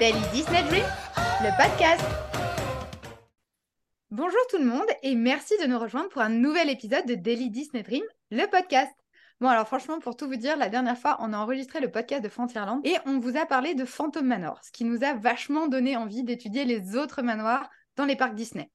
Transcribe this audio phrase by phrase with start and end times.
[0.00, 0.86] Daily Disney Dream,
[1.42, 2.02] le podcast.
[4.10, 7.50] Bonjour tout le monde et merci de nous rejoindre pour un nouvel épisode de Daily
[7.50, 8.90] Disney Dream, le podcast.
[9.42, 12.24] Bon alors franchement pour tout vous dire, la dernière fois on a enregistré le podcast
[12.24, 15.66] de Frontierland et on vous a parlé de Phantom Manor, ce qui nous a vachement
[15.68, 18.70] donné envie d'étudier les autres manoirs dans les parcs Disney.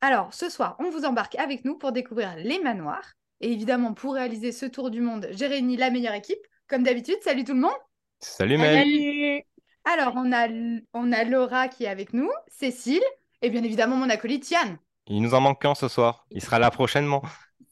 [0.00, 3.12] Alors ce soir on vous embarque avec nous pour découvrir les manoirs
[3.42, 6.40] et évidemment pour réaliser ce tour du monde, j'ai réuni la meilleure équipe.
[6.68, 7.76] Comme d'habitude, salut tout le monde
[8.18, 9.44] Salut Mel Salut.
[9.84, 10.48] Alors, on a,
[10.94, 13.02] on a Laura qui est avec nous, Cécile,
[13.42, 14.78] et bien évidemment mon acolyte Yann.
[15.06, 16.24] Il nous en manque qu'un ce soir.
[16.30, 17.22] Il sera là prochainement.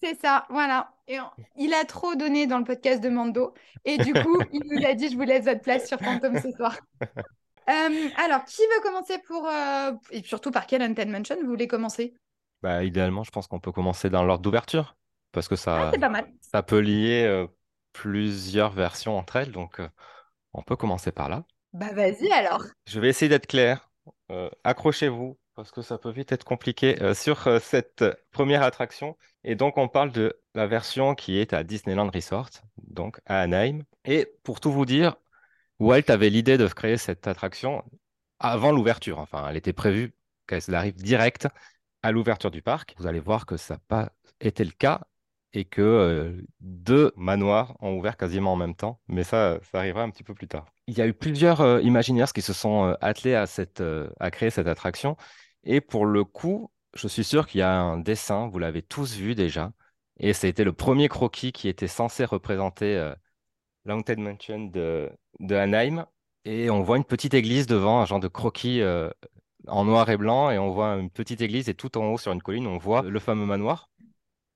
[0.02, 0.93] C'est ça, voilà.
[1.09, 3.55] Et on- il a trop donné dans le podcast de Mando.
[3.85, 6.51] Et du coup, il nous a dit, je vous laisse votre place sur Phantom ce
[6.52, 6.77] soir.
[7.71, 9.47] Euh, alors, qui veut commencer pour...
[9.47, 12.13] euh, Et surtout, par quel Haunted Mansion vous voulez commencer?
[12.60, 14.97] Bah, idéalement, je pense qu'on peut commencer dans l'ordre d'ouverture.
[15.30, 15.57] Parce que Ah,
[15.93, 16.27] ça, pas mal.
[16.41, 17.47] ça peut lier euh,
[17.93, 19.52] plusieurs versions entre elles.
[19.52, 19.80] Donc,
[20.55, 21.45] on peut commencer par là.
[21.73, 22.65] Bah vas-y alors.
[22.87, 23.90] Je vais essayer d'être clair.
[24.30, 29.16] Euh, accrochez-vous, parce que ça peut vite être compliqué euh, sur euh, cette première attraction.
[29.45, 33.82] Et donc, on parle de la version qui est à Disneyland Resort, donc à Anaheim.
[34.04, 35.16] Et pour tout vous dire,
[35.79, 37.84] Walt avait l'idée de créer cette attraction
[38.38, 39.18] avant l'ouverture.
[39.18, 40.14] Enfin, elle était prévue
[40.46, 41.48] qu'elle arrive direct
[42.02, 42.95] à l'ouverture du parc.
[42.98, 45.02] Vous allez voir que ça n'a pas été le cas
[45.52, 50.10] et que deux manoirs ont ouvert quasiment en même temps, mais ça, ça arrivera un
[50.10, 50.66] petit peu plus tard.
[50.93, 54.10] Il y a eu plusieurs euh, Imagineers qui se sont euh, attelés à, cette, euh,
[54.21, 55.16] à créer cette attraction,
[55.65, 59.16] et pour le coup, je suis sûr qu'il y a un dessin, vous l'avez tous
[59.16, 59.73] vu déjà,
[60.18, 63.15] et c'était le premier croquis qui était censé représenter euh,
[63.87, 65.10] l'Haunted Mansion de,
[65.41, 66.04] de Anaheim,
[66.44, 69.09] et on voit une petite église devant, un genre de croquis euh,
[69.69, 72.32] en noir et blanc, et on voit une petite église, et tout en haut sur
[72.32, 73.88] une colline, on voit le fameux manoir.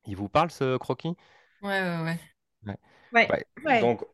[0.07, 1.17] Il vous parle ce croquis?
[1.62, 2.20] Ouais, ouais, ouais.
[2.67, 2.77] Ouais.
[3.31, 3.47] Ouais.
[3.64, 3.81] Ouais.
[3.81, 4.05] Donc,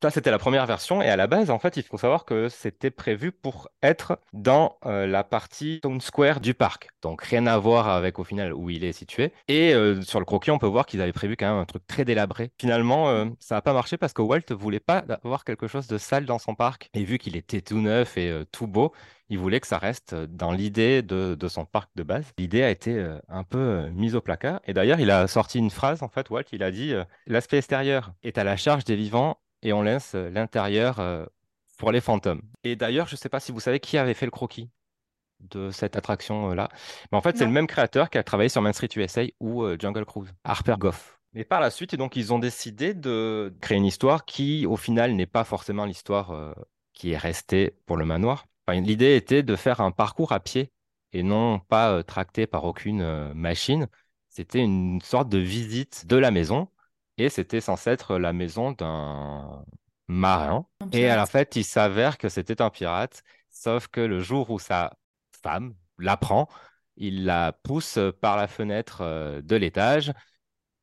[0.00, 1.02] ça, c'était la première version.
[1.02, 4.78] Et à la base, en fait, il faut savoir que c'était prévu pour être dans
[4.86, 6.90] euh, la partie Town Square du parc.
[7.02, 9.32] Donc, rien à voir avec, au final, où il est situé.
[9.48, 11.84] Et euh, sur le croquis, on peut voir qu'ils avaient prévu quand même un truc
[11.88, 12.52] très délabré.
[12.60, 15.98] Finalement, euh, ça n'a pas marché parce que Walt voulait pas avoir quelque chose de
[15.98, 16.90] sale dans son parc.
[16.94, 18.92] Et vu qu'il était tout neuf et tout beau,
[19.30, 22.24] il voulait que ça reste dans l'idée de, son parc de base.
[22.38, 24.60] L'idée a été un peu mise au placard.
[24.64, 26.94] Et d'ailleurs, il a sorti une phrase, en fait, Walt, il a dit
[27.26, 31.24] L'aspect extérieur est à la charge des vivants et on laisse euh, l'intérieur euh,
[31.78, 32.42] pour les fantômes.
[32.64, 34.70] Et d'ailleurs, je ne sais pas si vous savez qui avait fait le croquis
[35.40, 36.68] de cette attraction-là.
[37.12, 39.62] Mais en fait, c'est le même créateur qui a travaillé sur Main Street USA ou
[39.62, 41.18] euh, Jungle Cruise, Harper Goff.
[41.34, 45.12] Et par la suite, donc, ils ont décidé de créer une histoire qui, au final,
[45.12, 46.52] n'est pas forcément l'histoire euh,
[46.94, 48.46] qui est restée pour le manoir.
[48.66, 50.72] Enfin, L'idée était de faire un parcours à pied
[51.12, 53.88] et non pas euh, tracté par aucune euh, machine.
[54.28, 56.68] C'était une sorte de visite de la maison
[57.18, 59.64] et c'était censé être la maison d'un
[60.06, 60.66] marin.
[60.92, 61.30] Et à la pirate.
[61.30, 64.96] fait, il s'avère que c'était un pirate, sauf que le jour où sa
[65.42, 66.48] femme l'apprend,
[66.96, 70.12] il la pousse par la fenêtre euh, de l'étage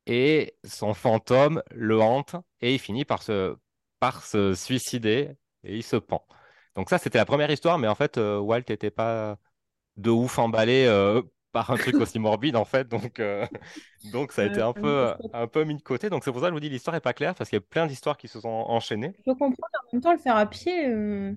[0.06, 3.56] et son fantôme le hante et il finit par se,
[4.00, 5.32] par se suicider
[5.64, 6.26] et il se pend.
[6.76, 9.38] Donc ça, c'était la première histoire, mais en fait, euh, Walt n'était pas
[9.98, 11.22] de ouf emballé euh,
[11.56, 12.88] par un truc aussi morbide, en fait.
[12.90, 13.48] Donc, euh,
[14.04, 16.10] donc ça a été un peu, euh, un peu mis de côté.
[16.10, 17.62] Donc c'est pour ça que je vous dis, l'histoire n'est pas claire, parce qu'il y
[17.62, 19.14] a plein d'histoires qui se sont enchaînées.
[19.20, 21.34] Je peux comprendre, en même temps, le faire à pied, euh,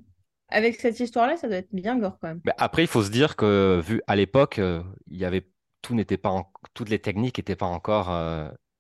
[0.48, 2.40] avec cette histoire-là, ça doit être bien gore quand même.
[2.44, 5.46] Mais après, il faut se dire que, vu à l'époque, euh, il y avait,
[5.82, 8.08] tout n'était pas, en- toutes les techniques n'étaient pas encore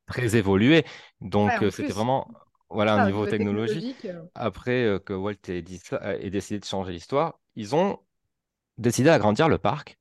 [0.08, 0.84] très évoluées.
[1.20, 2.28] Donc, Ouais, c'était vraiment,
[2.68, 4.06] voilà, un au niveau technologique.
[4.34, 7.98] Après que Walt ait, dit ça- ait décidé de changer l'histoire, ils ont
[8.78, 9.97] décidé d'agrandir le parc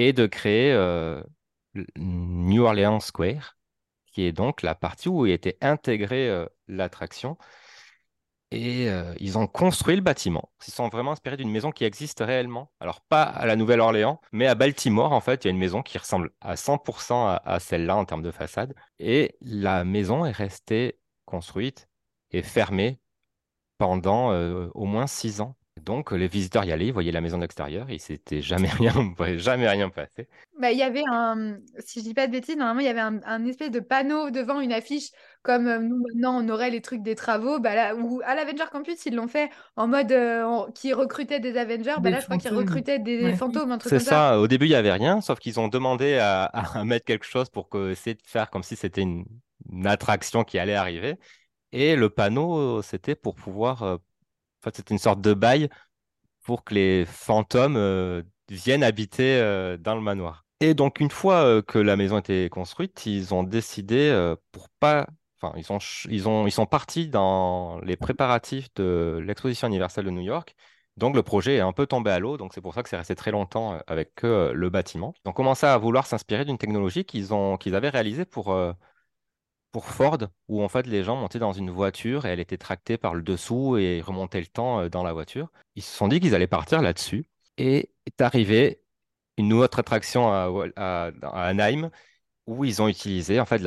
[0.00, 1.22] et de créer euh,
[1.96, 3.58] New Orleans Square,
[4.06, 7.36] qui est donc la partie où était intégrée euh, l'attraction.
[8.50, 10.50] Et euh, ils ont construit le bâtiment.
[10.66, 12.72] Ils sont vraiment inspirés d'une maison qui existe réellement.
[12.80, 15.82] Alors, pas à la Nouvelle-Orléans, mais à Baltimore, en fait, il y a une maison
[15.82, 18.74] qui ressemble à 100% à, celle-là en termes de façade.
[18.98, 21.88] Et la maison est restée construite
[22.30, 23.00] et fermée
[23.78, 24.32] pendant
[24.74, 25.56] au moins six ans.
[25.84, 28.68] Donc, les visiteurs y allaient, ils voyaient la maison de l'extérieur, et il s'était jamais
[28.68, 28.92] rien,
[29.38, 30.28] jamais rien passé.
[30.58, 33.00] Bah, il y avait un, si je dis pas de bêtises, normalement, il y avait
[33.00, 35.10] un, un espèce de panneau devant une affiche,
[35.42, 38.66] comme euh, nous maintenant on aurait les trucs des travaux, bah là, ou à l'Avenger
[38.70, 42.26] Campus, ils l'ont fait en mode euh, qui recrutait des Avengers, bah Des là, je
[42.26, 43.32] crois qu'ils recrutaient des Ouais.
[43.32, 44.18] fantômes, un truc C'est comme ça.
[44.18, 47.26] ça, au début, il n'y avait rien, sauf qu'ils ont demandé à, à mettre quelque
[47.26, 49.24] chose pour que, essayer de faire comme si c'était une,
[49.70, 51.16] une attraction qui allait arriver.
[51.72, 54.00] Et le panneau, euh, c'était pour pouvoir.
[54.62, 55.68] Fait, c'était une sorte de bail
[56.42, 60.44] pour que les fantômes euh, viennent habiter euh, dans le manoir.
[60.60, 65.06] Et donc, une fois euh, que la maison était construite, ils ont décidé, pour pas.
[65.42, 65.78] Enfin, ils ont,
[66.10, 70.54] ils ont, ils sont partis dans les préparatifs de l'exposition universelle de New York
[70.98, 72.98] Donc le projet est un peu tombé à l'eau, donc c'est pour ça que c'est
[72.98, 75.14] resté très longtemps avec le bâtiment.
[75.24, 78.54] Ils ont commencé à vouloir s'inspirer d'une technologie qu'ils avaient réalisée pour,
[79.72, 80.18] pour Ford,
[80.48, 83.22] où en fait les gens montaient dans une voiture et elle était tractée par le
[83.22, 85.50] dessous et remontaient le temps dans la voiture.
[85.76, 87.26] Ils se sont dit qu'ils allaient partir là-dessus.
[87.56, 88.82] Et est arrivé
[89.36, 91.90] une autre attraction à, à, Anaheim,
[92.46, 93.62] où ils ont utilisé en fait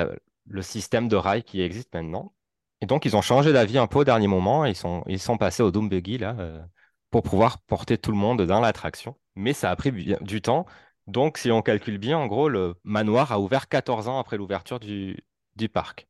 [0.45, 2.33] le système de rail qui existe maintenant.
[2.81, 4.65] Et donc ils ont changé d'avis un peu au dernier moment.
[4.65, 5.89] Et ils sont, ils sont passés au Doom
[6.19, 6.35] là
[7.11, 9.15] pour pouvoir porter tout le monde dans l'attraction.
[9.35, 10.65] Mais ça a pris du temps.
[11.07, 14.79] Donc, si on calcule bien, en gros, le manoir a ouvert 14 ans après l'ouverture
[14.79, 15.17] du,
[15.55, 16.07] du parc.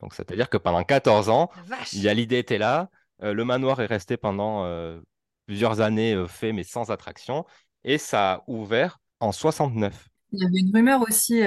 [0.00, 1.50] Donc, c'est-à-dire que pendant 14 ans,
[1.92, 2.90] il y a l'idée était là.
[3.22, 5.00] Euh, le manoir est resté pendant euh,
[5.46, 7.44] plusieurs années euh, fait, mais sans attraction.
[7.84, 10.08] Et ça a ouvert en 69.
[10.32, 11.40] Il y avait une rumeur aussi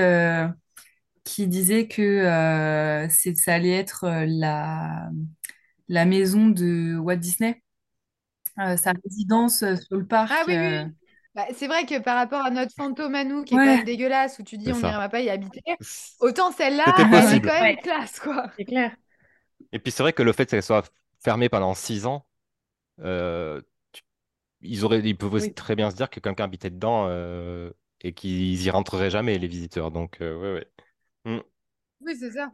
[1.24, 5.10] qui disait que ça allait être la,
[5.88, 7.62] la maison de Walt Disney.
[8.60, 10.32] Euh, sa résidence sur le parc.
[10.32, 10.92] Ah oui, oui.
[11.38, 11.42] Euh.
[11.42, 13.86] Bah, c'est vrai que par rapport à notre fantôme à nous, qui est quand même
[13.86, 15.62] dégueulasse, où tu dis on n'ira pas y habiter,
[16.20, 18.52] autant celle-là, elle est quand même classe, quoi.
[18.58, 18.96] C'est clair.
[19.72, 20.92] Et puis c'est vrai que le fait qu'elle soit
[21.24, 22.26] fermée pendant six ans,
[23.00, 27.10] ils, auraient, ils peuvent très bien se dire que quelqu'un habitait dedans
[28.02, 29.92] et qu'ils y rentreraient jamais, les visiteurs.
[29.92, 30.68] Donc, ouais, ouais.
[31.26, 31.40] Mm.
[32.02, 32.52] Oui, c'est ça.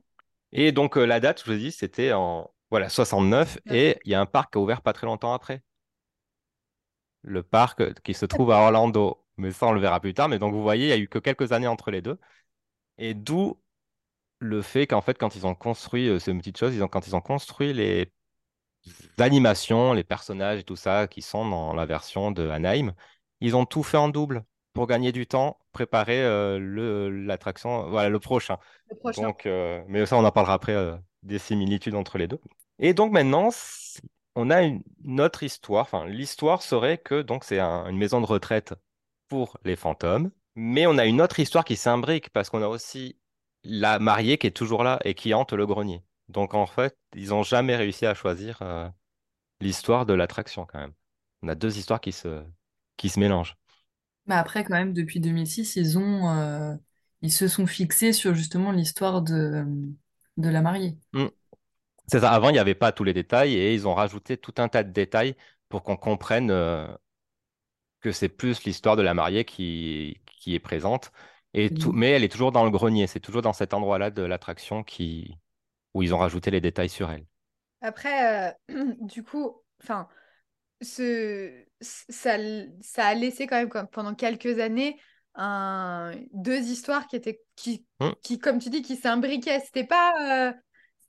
[0.52, 4.16] Et donc, la date, je vous ai dit, c'était en voilà, 69, et il y
[4.16, 5.62] a un parc qui a ouvert pas très longtemps après
[7.28, 9.24] le parc qui se trouve à Orlando.
[9.38, 10.30] Mais ça, on le verra plus tard.
[10.30, 12.20] Mais donc, vous voyez, il n'y a eu que quelques années entre les deux.
[12.98, 13.60] Et d'où
[14.40, 16.88] le fait qu'en fait, quand ils ont construit, euh, c'est une petite chose, ils ont,
[16.88, 18.12] quand ils ont construit les
[19.18, 22.94] animations, les personnages et tout ça qui sont dans la version de Anaheim,
[23.42, 24.44] ils ont tout fait en double
[24.74, 28.58] pour gagner du temps, préparer euh, le, l'attraction, voilà, le prochain.
[29.18, 30.76] Donc, euh, mais ça, on en parlera après
[31.24, 32.40] des similitudes entre les deux.
[32.80, 33.50] Et donc maintenant,
[34.38, 34.84] on a une,
[35.20, 35.82] autre histoire.
[35.82, 38.76] Enfin, l'histoire serait que donc c'est une maison de retraite
[39.28, 43.18] pour les fantômes, mais on a une autre histoire qui s'imbrique parce qu'on a aussi
[43.64, 46.04] la mariée qui est toujours là et qui hante le grenier.
[46.30, 48.88] Donc en fait, ils n'ont jamais réussi à choisir euh,
[49.60, 50.94] l'histoire de l'attraction quand même.
[51.42, 52.44] On a deux histoires qui se,
[52.96, 53.58] qui se mélangent.
[54.28, 56.76] Mais après, quand même, depuis 2006, ils ont, euh,
[57.24, 59.66] ils se sont fixés sur justement l'histoire de,
[60.38, 60.96] de la mariée.
[61.14, 61.28] Mmh.
[62.08, 62.32] C'est ça.
[62.32, 64.84] Avant, il n'y avait pas tous les détails et ils ont rajouté tout un tas
[64.84, 65.36] de détails
[65.70, 66.88] pour qu'on comprenne euh,
[68.02, 71.12] que c'est plus l'histoire de la mariée qui, qui est présente.
[71.54, 73.08] Et tout, mais elle est toujours dans le grenier.
[73.08, 75.38] C'est toujours dans cet endroit-là de l'attraction qui,
[75.94, 77.26] où ils ont rajouté les détails sur elle.
[77.82, 80.08] Après, euh, du coup, enfin,
[80.82, 82.38] ce, ça,
[82.82, 85.00] ça a laissé quand même comme, pendant quelques années
[85.36, 88.10] un, deux histoires qui étaient qui, mmh.
[88.24, 89.60] qui comme tu dis, qui s'imbriquaient.
[89.60, 90.54] C'était pas euh,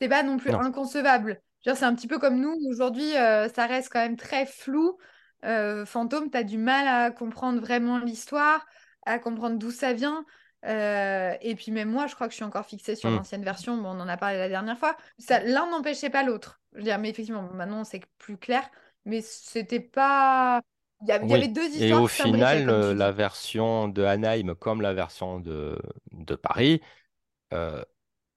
[0.00, 1.40] c'est pas non plus inconcevable.
[1.64, 4.96] C'est un petit peu comme nous, aujourd'hui, euh, ça reste quand même très flou.
[5.44, 8.66] Euh, Fantôme, tu as du mal à comprendre vraiment l'histoire,
[9.06, 10.24] à comprendre d'où ça vient.
[10.66, 13.16] Euh, et puis même moi, je crois que je suis encore fixée sur hmm.
[13.16, 13.76] l'ancienne version.
[13.76, 14.96] Bon, on en a parlé la dernière fois.
[15.44, 16.60] L'un n'empêchait pas l'autre.
[16.72, 18.68] Je veux dire, mais effectivement, maintenant c'est plus clair.
[19.04, 20.60] Mais c'était pas.
[21.02, 22.00] Il y, avait, deux histoires.
[22.00, 25.78] Et au final, la version de Anaheim comme la version de,
[26.10, 26.82] de Paris,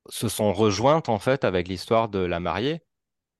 [0.10, 2.82] se sont rejointes en fait avec l'histoire de la mariée,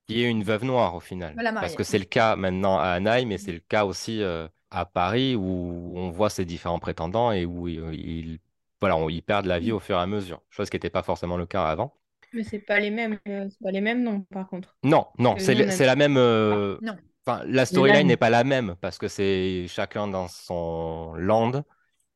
[0.08, 1.36] qui est une veuve noire au final.
[1.56, 4.86] Parce que c'est le cas maintenant à Anaheim, mais c'est le cas aussi euh, à
[4.86, 8.40] Paris où on voit ces différents prétendants et où ils,
[8.80, 11.38] voilà, ils perdent la vie au fur et à mesure, chose qui n'était pas forcément
[11.38, 11.94] le cas avant.
[12.34, 14.76] Mais c'est pas les mêmes, euh, pas les mêmes noms par contre.
[14.84, 16.16] Non, non, c'est la même.
[16.18, 16.96] Euh, ah,
[17.26, 21.64] enfin, la storyline n'est pas la même parce que c'est chacun dans son land,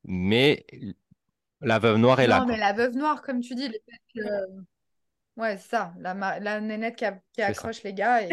[0.04, 0.66] mais
[1.66, 2.40] la veuve noire est là.
[2.40, 3.68] Non, mais la veuve noire, comme tu dis,
[5.36, 8.28] ouais, c'est ça, la, la nénette qui, accroche les gars et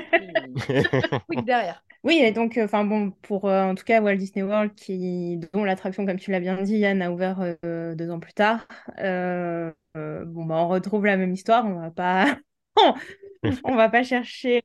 [1.30, 1.84] puis derrière.
[2.04, 5.40] Oui, et donc, euh, enfin bon, pour euh, en tout cas Walt Disney World, qui,
[5.54, 8.68] dont l'attraction, comme tu l'as bien dit, Yann, a ouvert euh, deux ans plus tard.
[8.98, 12.38] bon, bah, on retrouve la même histoire, on va pas,
[13.64, 14.62] on va pas chercher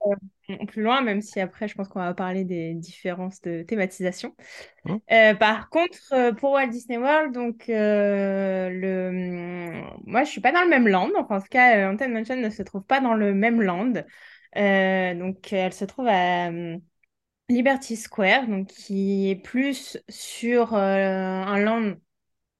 [0.68, 4.34] plus loin, même si après, je pense qu'on va parler des différences de thématisation.
[4.84, 4.96] Mmh.
[5.12, 9.82] Euh, par contre, euh, pour Walt Disney World, donc, euh, le...
[10.06, 11.10] moi, je suis pas dans le même land.
[11.16, 13.92] en tout cas, Haunted Mansion ne se trouve pas dans le même land.
[14.54, 16.50] donc, elle se trouve à
[17.48, 21.94] Liberty Square, donc, qui est plus sur un land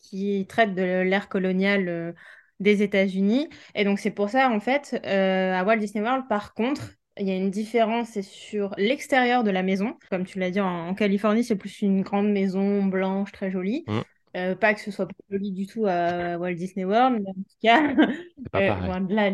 [0.01, 2.15] qui traite de l'ère coloniale
[2.61, 3.49] des États-Unis.
[3.75, 7.31] Et donc, c'est pour ça, en fait, à Walt Disney World, par contre, il y
[7.31, 9.97] a une différence, c'est sur l'extérieur de la maison.
[10.11, 13.85] Comme tu l'as dit, en, Californie, c'est plus une grande maison blanche, très jolie.
[13.87, 14.01] Mm.
[14.37, 17.35] Euh, pas que ce soit pas joli du tout à Walt Disney World, mais en
[17.35, 17.83] tout cas,
[18.57, 19.31] euh, loin de là,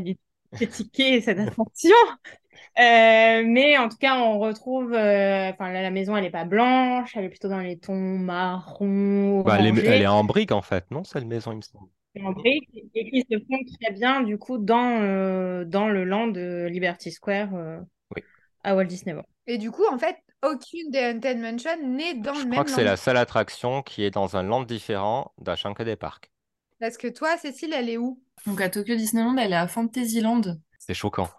[0.53, 1.95] critiquer cette attraction.
[2.77, 4.95] Euh, mais en tout cas, on retrouve.
[4.95, 7.95] euh, Enfin, la, la maison, elle n'est pas blanche, elle est plutôt dans les tons
[7.95, 11.63] marron, Bah, elle est, elle est en brique en fait, non, cette maison, il me
[11.63, 11.89] semble.
[12.23, 16.29] En briques, et qui se font très bien, du coup, dans, euh, dans le land
[16.29, 17.81] de Liberty Square euh,
[18.15, 18.25] Oui.
[18.65, 19.29] à Walt Disney World.
[19.47, 22.65] Et du coup, en fait, aucune des Haunted Mansion n'est dans Je le crois même
[22.65, 22.91] que c'est land.
[22.91, 26.31] la seule attraction qui est dans un land différent d'Ashanka des parcs.
[26.79, 28.23] Parce que toi, Cécile, elle est où?
[28.47, 30.43] Donc à Tokyo Disneyland, elle est à Fantasyland.
[30.79, 31.31] C'est choquant.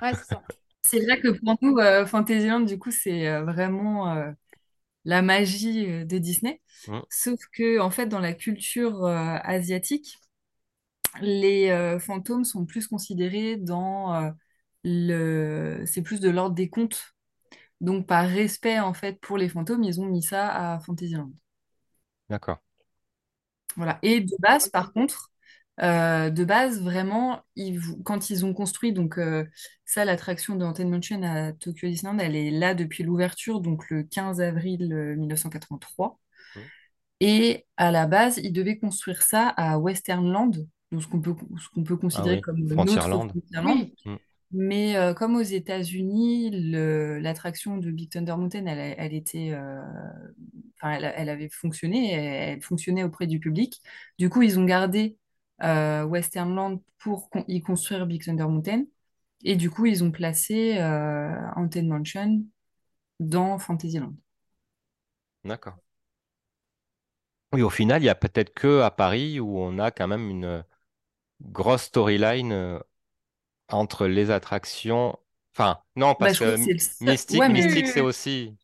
[0.00, 0.12] Ouais,
[0.82, 4.30] c'est vrai que pour nous, euh, Fantasyland, du coup, c'est euh, vraiment euh,
[5.04, 6.60] la magie de Disney.
[6.88, 7.04] Mm.
[7.10, 10.18] Sauf que, en fait, dans la culture euh, asiatique,
[11.20, 14.30] les euh, fantômes sont plus considérés dans euh,
[14.84, 15.84] le...
[15.86, 17.14] C'est plus de l'ordre des contes.
[17.80, 21.32] Donc, par respect, en fait, pour les fantômes, ils ont mis ça à Fantasyland.
[22.28, 22.58] D'accord.
[23.76, 23.98] Voilà.
[24.02, 25.30] Et de base, par contre,
[25.82, 29.44] euh, de base, vraiment, ils quand ils ont construit, donc euh,
[29.84, 34.04] ça, l'attraction de Haunted Mansion à Tokyo Disneyland, elle est là depuis l'ouverture, donc le
[34.04, 36.18] 15 avril euh, 1983.
[36.54, 36.60] Mm.
[37.20, 40.66] Et à la base, ils devaient construire ça à Westernland,
[41.00, 43.30] ce qu'on peut, ce qu'on peut Ah considérer oui, comme notre Frontierland.
[43.30, 43.76] Frontierland.
[43.76, 43.94] Oui.
[44.04, 44.16] Mm.
[44.52, 49.82] Mais euh, comme aux États-Unis, le- l'attraction de Big Thunder Mountain, elle, elle était, euh,
[50.76, 53.80] enfin, elle, elle avait fonctionné, elle, elle fonctionnait auprès du public.
[54.18, 55.18] Du coup, ils ont gardé
[55.62, 58.84] euh, Westernland pour con- y construire Big Thunder Mountain.
[59.42, 62.44] Et du coup, ils ont placé euh, Haunted Mansion
[63.20, 64.14] dans Fantasyland.
[65.44, 65.78] D'accord.
[67.52, 70.28] Oui, au final, il y a peut-être que à Paris où on a quand même
[70.28, 70.64] une
[71.42, 72.78] grosse storyline euh,
[73.70, 75.18] entre les attractions.
[75.54, 78.56] Enfin, non, Bah, parce que que Mystique, Ouais, mais Mystique, c'est aussi.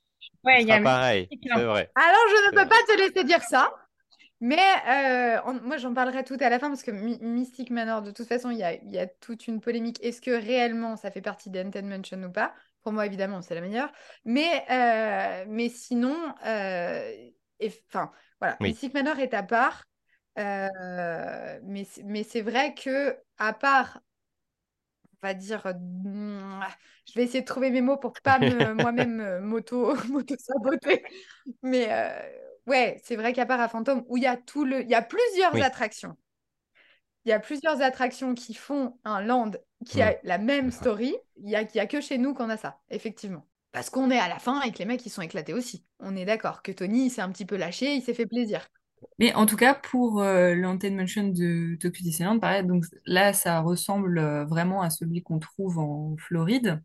[0.45, 1.95] Ouais, y a pareil, c'est vrai.
[1.95, 2.69] Alors, je ne peux vrai.
[2.69, 3.73] pas te laisser dire ça,
[4.41, 4.59] mais
[4.89, 8.11] euh, on- moi, j'en parlerai tout à la fin parce que My- Mystic Manor, de
[8.13, 9.99] toute façon, il y a, il y a toute une polémique.
[10.03, 12.55] Est-ce que réellement ça fait partie des Haunted Mansion ou pas?
[12.83, 13.93] Pour moi, évidemment, c'est la meilleure.
[14.25, 17.13] Mais, euh, mais sinon, euh,
[17.61, 18.79] et- enfin, voilà, Oui.
[18.79, 19.85] Mystic Manor est à part.
[20.39, 24.01] Euh, mais, c'est- mais c'est vrai que, à part
[25.23, 26.61] on va dire, euh, mm,
[27.07, 31.05] je vais essayer de trouver mes mots pour pas me moi-même euh, m'auto m'auto-saboter.
[31.63, 32.21] Mais euh,
[32.67, 34.95] ouais, c'est vrai qu'à part à Fantôme, où il y a tout le, il y
[34.95, 35.63] a plusieurs Oui.
[35.63, 36.17] attractions.
[37.25, 39.53] Il y a plusieurs attractions qui font un land
[39.87, 40.21] qui a Mm.
[40.23, 41.17] la même story.
[41.37, 43.47] Il y a, y a que chez nous qu'on a ça, effectivement.
[43.73, 45.85] Parce qu'on est à la fin et que les mecs, ils sont éclatés aussi.
[46.01, 48.69] On est d'accord que Tony, il s'est un petit peu lâché, il s'est fait plaisir.
[49.19, 53.33] Mais en tout cas, pour euh, le Haunted Mansion de Tokyo Disneyland, pareil, donc là,
[53.33, 56.83] ça ressemble euh, vraiment à celui qu'on trouve en Floride.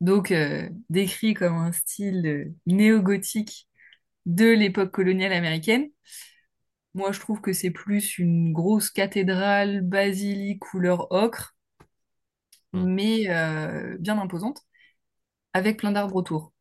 [0.00, 3.68] Donc, euh, décrit comme un style euh, néo-gothique
[4.26, 5.90] de l'époque coloniale américaine.
[6.94, 11.54] Moi, je trouve que c'est plus une grosse cathédrale basilique couleur ocre,
[12.74, 12.86] Mm.
[12.86, 13.26] mais
[13.98, 14.62] bien imposante,
[15.54, 16.52] avec plein d'arbres autour.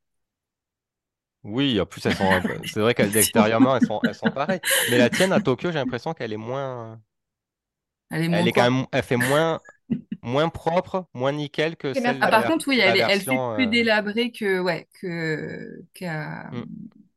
[1.44, 2.30] Oui, en plus, elles sont.
[2.66, 4.62] C'est vrai qu'extérieurement, elles sont, elles sont pareilles.
[4.88, 7.02] Mais la tienne à Tokyo, j'ai l'impression qu'elle est moins.
[8.12, 8.72] Elle est Elle moins est quand propre.
[8.72, 8.86] même.
[8.92, 9.62] Elle fait moins,
[10.24, 12.28] moins propre, moins nickel que celle Mercado.
[12.28, 13.54] Ah, de par la, contre, oui, la elle, est- elle fait version.
[13.54, 16.66] plus euh, délabrée que, ouais, que, qu'à Mm.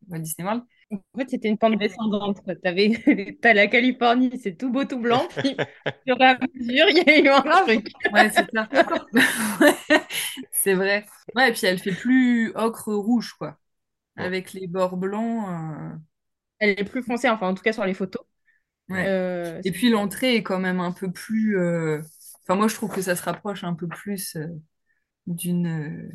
[0.08, 0.64] Walt Disney World.
[0.92, 2.42] En fait, c'était une pente descendante.
[2.44, 2.56] quoi.
[2.56, 2.90] T'avais,
[3.42, 5.28] t'as la Californie, c'est tout beau, tout blanc.
[5.36, 7.64] Puis, au fur et à mesure, il y a eu un Grave.
[7.66, 7.88] truc.
[8.12, 8.68] Ouais, c'est ça.
[9.60, 9.74] Ouais,
[10.52, 11.06] c'est vrai.
[11.34, 13.58] Ouais, et puis elle fait plus ocre rouge, quoi.
[14.16, 15.48] Avec les bords blancs.
[15.48, 15.96] euh,
[16.58, 18.22] Elle est plus foncée, enfin, en tout cas sur les photos.
[18.88, 19.08] ouais.
[19.08, 21.58] Euh, Et puis l'entrée est quand même un peu plus.
[21.58, 22.02] euh,
[22.44, 24.36] Enfin, moi, je trouve que ça se rapproche un peu plus
[25.26, 26.12] d'une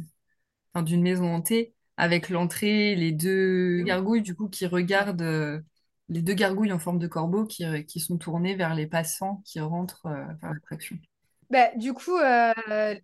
[0.74, 5.22] enfin, d'une maison hantée, avec l'entrée, les deux gargouilles, du coup, qui regardent.
[5.24, 5.62] euh,
[6.10, 9.60] Les deux gargouilles en forme de corbeau qui, qui sont tournées vers les passants qui
[9.62, 10.98] rentrent euh, vers l'attraction.
[11.50, 12.53] Bah, du coup, euh,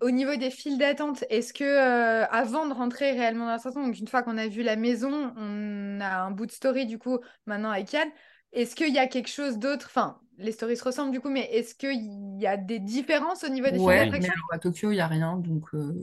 [0.02, 3.84] au niveau des files d'attente, est-ce que euh, avant de rentrer réellement dans la station,
[3.88, 7.00] donc une fois qu'on a vu la maison, on a un bout de story du
[7.00, 8.08] coup maintenant avec Yann,
[8.54, 9.88] est-ce qu'il y a quelque chose d'autre?
[9.90, 13.50] Enfin, les stories se ressemblent du coup, mais est-ce qu'il y a des différences au
[13.50, 14.34] niveau des files Ouais, d'attraction?
[14.34, 15.66] alors à Tokyo, il n'y a rien, donc.
[15.75, 15.94] euh,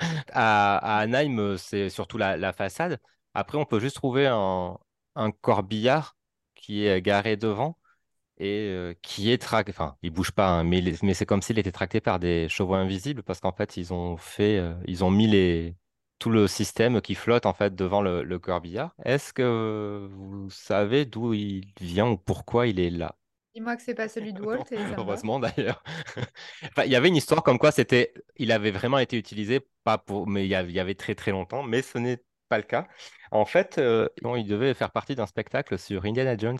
[0.32, 3.00] À, à Anaheim, c'est surtout la, la façade.
[3.34, 4.78] Après, on peut juste trouver un,
[5.16, 6.16] un corbillard
[6.54, 7.78] qui est garé devant
[8.42, 9.70] et euh, qui est tracté.
[9.70, 10.82] Enfin, il bouge pas, hein, mais,
[11.14, 14.58] c'est comme s'il était tracté par des chevaux invisibles parce qu'en fait, ils ont fait,
[14.58, 15.76] euh, ils ont mis les,
[16.18, 18.94] tout le système qui flotte en fait devant le, le corbillard.
[19.04, 23.16] Est-ce que vous savez d'où il vient ou pourquoi il est là?
[23.54, 24.78] Dis-moi que c'est pas celui de Walt et.
[24.96, 25.82] Heureusement d'ailleurs.
[26.64, 29.98] Enfin, il y avait une histoire comme quoi c'était, il avait vraiment été utilisé, pas
[29.98, 32.18] pour, mais il y avait, très très longtemps, mais ce n'est
[32.48, 32.88] pas le cas.
[33.30, 36.58] En fait, euh, il devait faire partie d'un spectacle sur Indiana Jones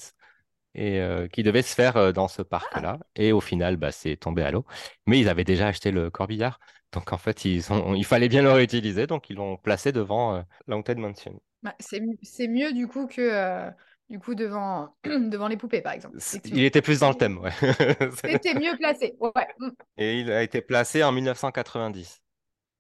[0.74, 2.98] et euh, qui devait se faire euh, dans ce parc-là.
[3.16, 4.64] Et au final, bah, c'est tombé à l'eau.
[5.06, 6.60] Mais ils avaient déjà acheté le corbillard
[6.92, 10.36] Donc en fait, ils ont, il fallait bien le réutiliser, donc ils l'ont placé devant
[10.36, 11.40] euh, l'Haunted Mansion.
[11.62, 13.70] Bah, c'est mieux du coup que euh,
[14.10, 16.18] du coup devant, devant les poupées, par exemple.
[16.44, 17.52] Il était plus dans le thème, ouais.
[18.24, 19.14] C'était mieux placé.
[19.20, 19.30] Ouais.
[19.58, 19.70] mm.
[19.98, 22.22] Et il a été placé en 1990.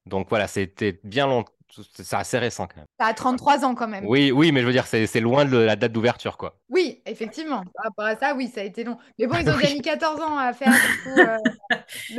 [0.06, 1.44] Donc voilà, c'était bien long,
[1.94, 2.86] c'est assez récent quand même.
[3.00, 4.04] Ça a 33 ans quand même.
[4.06, 6.58] Oui, oui, mais je veux dire, c'est loin de la date d'ouverture, quoi.
[6.68, 7.62] Oui, effectivement.
[7.74, 8.96] Par rapport à ça, oui, ça a été long.
[9.18, 11.20] Mais bon, ils ont mis 14 ans à faire du coup.
[11.20, 11.36] euh,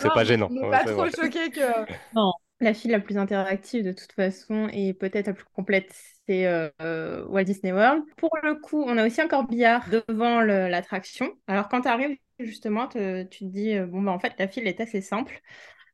[0.00, 0.50] c'est pas gênant.
[0.50, 1.10] n'est Ouais, pas trop vrai.
[1.10, 1.60] choqué que.
[2.60, 5.94] La file la plus interactive de toute façon et peut-être la plus complète,
[6.26, 8.02] c'est euh, euh, Walt Disney World.
[8.16, 11.32] Pour le coup, on a aussi un corbillard devant l'attraction.
[11.48, 14.48] Alors quand tu arrives justement, te- tu te dis, euh, bon, bah, en fait, la
[14.48, 15.40] file est assez simple.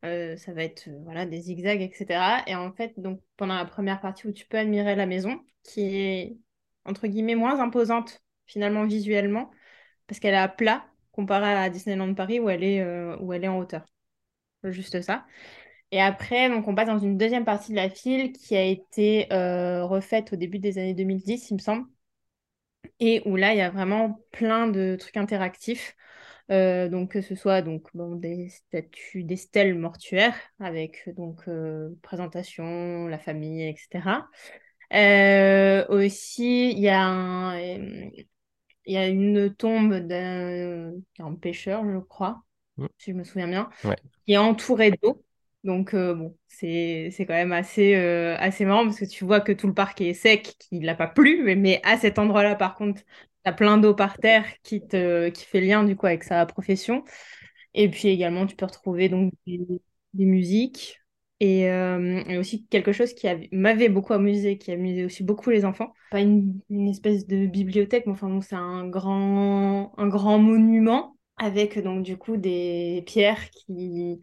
[0.04, 2.42] Euh, ça va être euh, voilà, des zigzags, etc.
[2.48, 5.82] Et en fait, donc, pendant la première partie où tu peux admirer la maison, qui
[5.96, 6.36] est,
[6.84, 9.50] entre guillemets, moins imposante finalement visuellement,
[10.08, 13.44] parce qu'elle est à plat comparé à Disneyland Paris où elle est, euh, où elle
[13.44, 13.84] est en hauteur.
[14.64, 15.26] Juste ça.
[15.92, 19.26] Et après, donc, on passe dans une deuxième partie de la file qui a été
[19.30, 21.86] refaite au début des années 2010, il me semble.
[23.00, 25.96] Et où là, il y a vraiment plein de trucs interactifs.
[26.50, 31.90] Euh, donc, que ce soit donc, bon, des statues, des stèles mortuaires avec donc euh,
[32.02, 34.28] présentation, la famille, etc.
[34.92, 38.26] Euh, aussi, il y a un, il
[38.86, 40.92] y a une tombe d'un
[41.40, 42.42] pêcheur, je crois,
[42.78, 42.88] Mm.
[42.98, 43.96] si je me souviens bien, Ouais.
[44.26, 45.24] qui est entouré d'eau.
[45.64, 49.52] Donc, euh, bon, c'est quand même assez, euh, assez marrant parce que tu vois que
[49.52, 52.74] tout le parc est sec, qu'il n'a pas plu, mais, mais à cet endroit-là, par
[52.76, 53.02] contre,
[53.44, 57.04] as plein d'eau par terre qui, te, qui fait lien du coup avec sa profession.
[57.74, 59.80] Et puis également, tu peux retrouver donc des,
[60.14, 61.00] musiques
[61.40, 65.50] et, euh, et aussi quelque chose qui avait- m'avait beaucoup amusé, qui amusait aussi beaucoup
[65.50, 65.92] les enfants.
[66.10, 72.02] Pas une, espèce de bibliothèque, mais enfin, c'est un grand, un grand monument avec donc
[72.02, 74.20] du coup des pierres qui,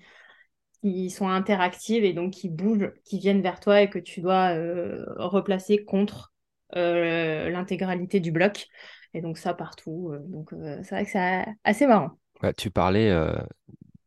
[0.81, 4.51] qui sont interactives et donc qui bougent, qui viennent vers toi et que tu dois
[4.55, 6.32] euh, replacer contre
[6.75, 8.67] euh, l'intégralité du bloc.
[9.13, 10.12] Et donc ça partout.
[10.13, 12.12] euh, donc euh, c'est vrai que c'est assez marrant.
[12.58, 13.36] Tu parlais euh,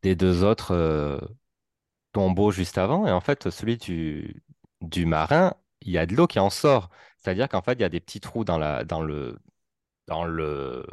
[0.01, 1.21] des deux autres
[2.11, 4.43] tombeaux juste avant, et en fait, celui du,
[4.81, 6.89] du marin, il y a de l'eau qui en sort.
[7.17, 9.39] C'est-à-dire qu'en fait, il y a des petits trous dans la, dans le,
[10.07, 10.85] dans le,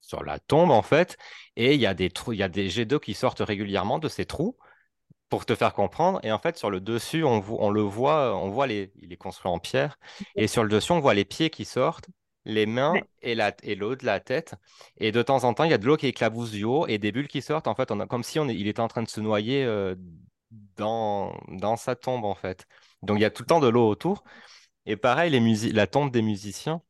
[0.00, 1.18] sur la tombe, en fait,
[1.56, 3.98] et il y a des trous, il y a des jets d'eau qui sortent régulièrement
[3.98, 4.56] de ces trous
[5.28, 6.20] pour te faire comprendre.
[6.24, 9.16] Et en fait, sur le dessus, on, on le voit, on voit les, il est
[9.16, 9.98] construit en pierre,
[10.36, 12.08] et sur le dessus, on voit les pieds qui sortent,
[12.50, 13.04] les mains Ouais.
[13.22, 14.54] et la, et l'eau de la tête.
[14.98, 16.98] Et de temps en temps, il y a de l'eau qui éclabousse du haut et
[16.98, 17.68] des bulles qui sortent.
[17.68, 19.94] En fait, on a, comme si on il était en train de se noyer euh,
[20.76, 22.66] dans, dans sa tombe, en fait.
[23.02, 24.24] Donc, il y a tout le temps de l'eau autour.
[24.86, 26.82] Et pareil, les musi- la tombe des musiciens,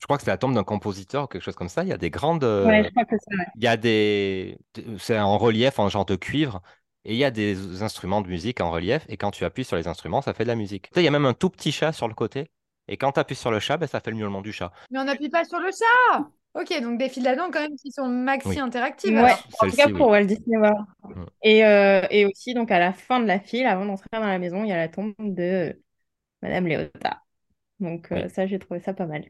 [0.00, 1.82] je crois que c'est la tombe d'un compositeur ou quelque chose comme ça.
[1.84, 2.44] Il y a des grandes.
[2.44, 3.46] euh, Ouais, je crois que c'est vrai.
[3.54, 4.58] il y a des.
[4.98, 6.62] C'est en relief, en genre de cuivre.
[7.04, 9.04] Et il y a des instruments de musique en relief.
[9.08, 10.88] Et quand tu appuies sur les instruments, ça fait de la musique.
[10.96, 12.48] Il y a même un tout petit chat sur le côté.
[12.90, 14.72] Et quand tu appuies sur le chat, ben, ça fait le miaulement du chat.
[14.90, 16.28] Mais on n'appuie pas sur le chat.
[16.54, 18.58] Ok, donc des files là-dedans quand même qui sont maxi Oui.
[18.58, 19.14] interactives.
[19.14, 19.92] Ouais, en tout cas oui.
[19.92, 20.84] pour Walt Disney World.
[21.04, 21.24] Mm.
[21.44, 24.38] Et, euh, et aussi, donc à la fin de la file, avant d'entrer dans la
[24.38, 25.80] maison, il y a la tombe de
[26.42, 27.22] Madame Léota.
[27.80, 28.30] Donc euh, Oui.
[28.30, 29.24] ça, j'ai trouvé ça pas mal.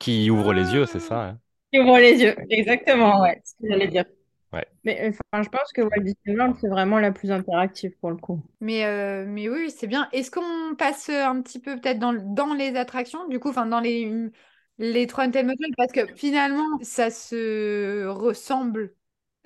[0.00, 1.28] Qui ouvre les yeux, c'est ça.
[1.28, 1.40] hein.
[1.72, 4.04] Tu ouvres les yeux, exactement, ouais, c'est ce que j'allais dire.
[4.52, 4.66] Ouais.
[4.84, 8.16] Mais enfin, je pense que Walt Disney World, c'est vraiment la plus interactive pour le
[8.16, 8.42] coup.
[8.60, 10.08] Mais, euh, mais oui, c'est bien.
[10.12, 13.64] Est-ce qu'on passe euh, un petit peu peut-être dans, dans les attractions, du coup, enfin
[13.66, 14.30] dans les,
[14.78, 18.94] les trois Mansion, parce que finalement, ça se ressemble.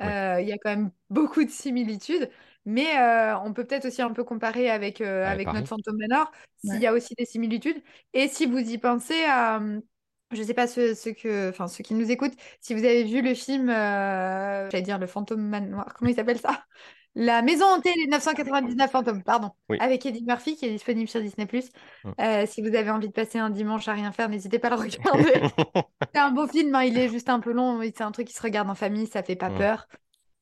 [0.00, 2.28] Euh, Il y a quand même beaucoup de similitudes,
[2.64, 5.58] mais euh, on peut peut-être aussi un peu comparer avec, euh, Avec avec Paris.
[5.58, 6.80] notre Phantom Manor, s'il Ouais.
[6.80, 7.80] y a aussi des similitudes.
[8.14, 9.60] Et si vous y pensez à,
[10.32, 13.22] je sais pas ceux, ceux que, enfin ceux qui nous écoutent, si vous avez vu
[13.22, 16.64] le film, euh, j'allais dire le Phantom Manoir, comment il s'appelle ça?
[17.16, 19.76] La Maison hantée des 999 fantômes, pardon, Oui.
[19.80, 21.46] avec Eddie Murphy qui est disponible sur Disney+.
[22.20, 24.70] Euh, si vous avez envie de passer un dimanche à rien faire, n'hésitez pas à
[24.70, 25.32] le regarder.
[26.12, 28.34] C'est un beau film, hein, il est juste un peu long, c'est un truc qui
[28.34, 29.86] se regarde en famille, ça fait pas peur.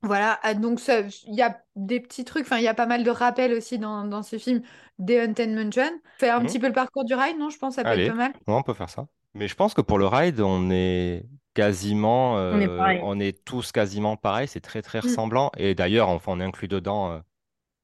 [0.03, 3.05] Voilà, ah, donc il y a des petits trucs, enfin il y a pas mal
[3.05, 4.63] de rappels aussi dans, dans ce film
[4.99, 5.91] des Haunted Mansion.
[6.19, 6.47] Faire un Mhm.
[6.47, 7.51] petit peu le parcours du ride, non?
[7.51, 8.05] Je pense que ça peut Allez.
[8.07, 8.33] être pas mal.
[8.49, 9.07] On peut faire ça.
[9.35, 13.01] Mais je pense que pour le ride, on est quasiment, On est euh, pareil.
[13.03, 14.49] on est tous quasiment pareils.
[14.49, 15.03] C'est très très Mm.
[15.03, 15.51] ressemblant.
[15.57, 17.21] Et d'ailleurs, enfin, on inclut dedans euh,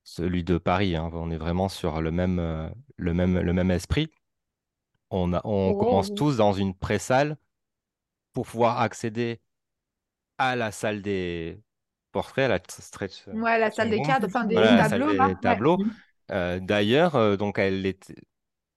[0.04, 0.96] celui de Paris.
[0.96, 1.10] hein.
[1.12, 4.10] On est vraiment sur le même, euh, le même, le même esprit.
[5.10, 7.36] On a, on Oh, commence tous dans une pré-salle
[8.32, 9.40] pour pouvoir accéder
[10.38, 11.60] à la salle des
[12.12, 15.18] portraits, à la stretch Ouais, la salle des cadres, enfin des Voilà, tableaux des.
[15.18, 15.34] Ouais.
[15.42, 15.78] tableaux.
[16.30, 18.12] Euh, d'ailleurs, donc elle est-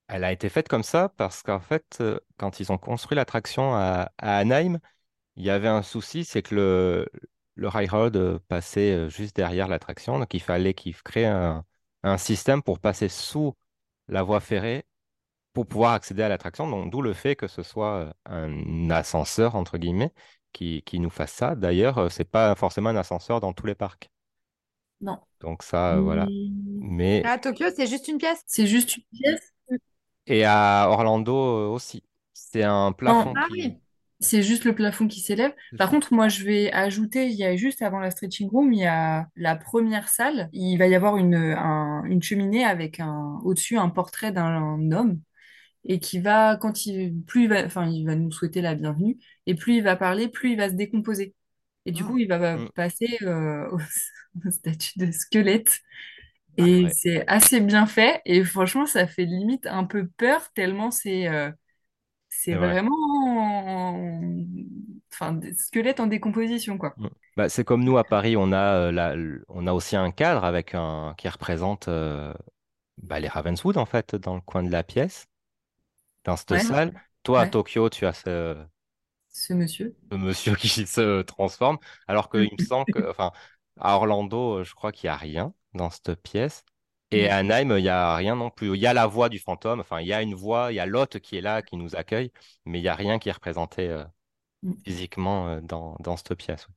[0.08, 3.74] elle a été faite comme ça parce qu'en fait, euh, quand ils ont construit l'attraction
[3.74, 4.78] à, à Anaheim,
[5.36, 7.10] il y avait un souci, c'est que le,
[7.56, 10.18] le railroad euh, passait euh, juste derrière l'attraction.
[10.18, 11.64] Donc, il fallait qu'ils créent un,
[12.04, 13.56] un système pour passer sous
[14.08, 14.86] la voie ferrée
[15.52, 16.68] pour pouvoir accéder à l'attraction.
[16.70, 20.12] Donc, d'où le fait que ce soit un ascenseur, entre guillemets,
[20.52, 21.54] qui, qui nous fasse ça.
[21.56, 24.10] D'ailleurs, c'est pas forcément un ascenseur dans tous les parcs.
[25.00, 25.18] Non.
[25.40, 26.26] Donc, ça, voilà.
[26.80, 28.42] Mais, À Tokyo, c'est juste une pièce?
[28.46, 29.51] C'est juste une pièce.
[30.32, 32.02] Et à Orlando euh, aussi.
[32.32, 33.52] C'est un plafond Ah qui.
[33.52, 33.78] oui.
[34.20, 35.52] C'est juste le plafond qui s'élève.
[35.76, 38.78] Par contre, moi, je vais ajouter, il y a juste avant la stretching room, il
[38.80, 40.48] y a la première salle.
[40.52, 45.20] Il va y avoir une, un- une cheminée avec un, au-dessus un portrait d'un homme
[45.84, 49.18] et qui va, quand il, plus il va, enfin, il va nous souhaiter la bienvenue
[49.46, 51.34] et plus il va parler, plus il va se décomposer.
[51.86, 52.20] Et du coup, Mm.
[52.20, 52.68] il va Mm.
[52.74, 53.78] passer euh, au,
[54.46, 55.80] au statut de squelette.
[56.58, 58.20] Ah, Et c'est assez bien fait.
[58.26, 61.50] Et franchement, ça fait limite un peu peur tellement c'est euh,
[62.30, 62.76] c'est C'est vrai.
[62.76, 63.98] vraiment
[65.12, 66.96] enfin, des squelettes en décomposition, quoi.
[66.96, 67.08] Mm.
[67.36, 70.10] Bah, c'est comme nous à Paris, on a, euh, la- l- on a aussi un
[70.10, 72.34] cadre avec un, qui représente euh,
[72.98, 75.28] bah, les Ravenswood, en fait, dans le coin de la pièce,
[76.24, 76.94] dans cette Ouais, salle.
[77.24, 78.56] Toi, à ouais, Tokyo, tu as ce,
[79.30, 79.96] ce monsieur.
[80.10, 83.32] ce monsieur qui se transforme, alors qu'il me semble que, enfin,
[83.80, 86.64] à Orlando, euh, je crois qu'il n'y a rien dans cette pièce.
[87.10, 88.74] Et à Anaheim, il n'y a rien non plus.
[88.74, 90.80] Il y a la voix du fantôme, enfin, il y a une voix, il y
[90.80, 92.32] a l'hôte qui est là, qui nous accueille,
[92.64, 94.04] mais il n'y a rien qui est représenté euh,
[94.84, 96.68] physiquement euh, dans, dans cette pièce.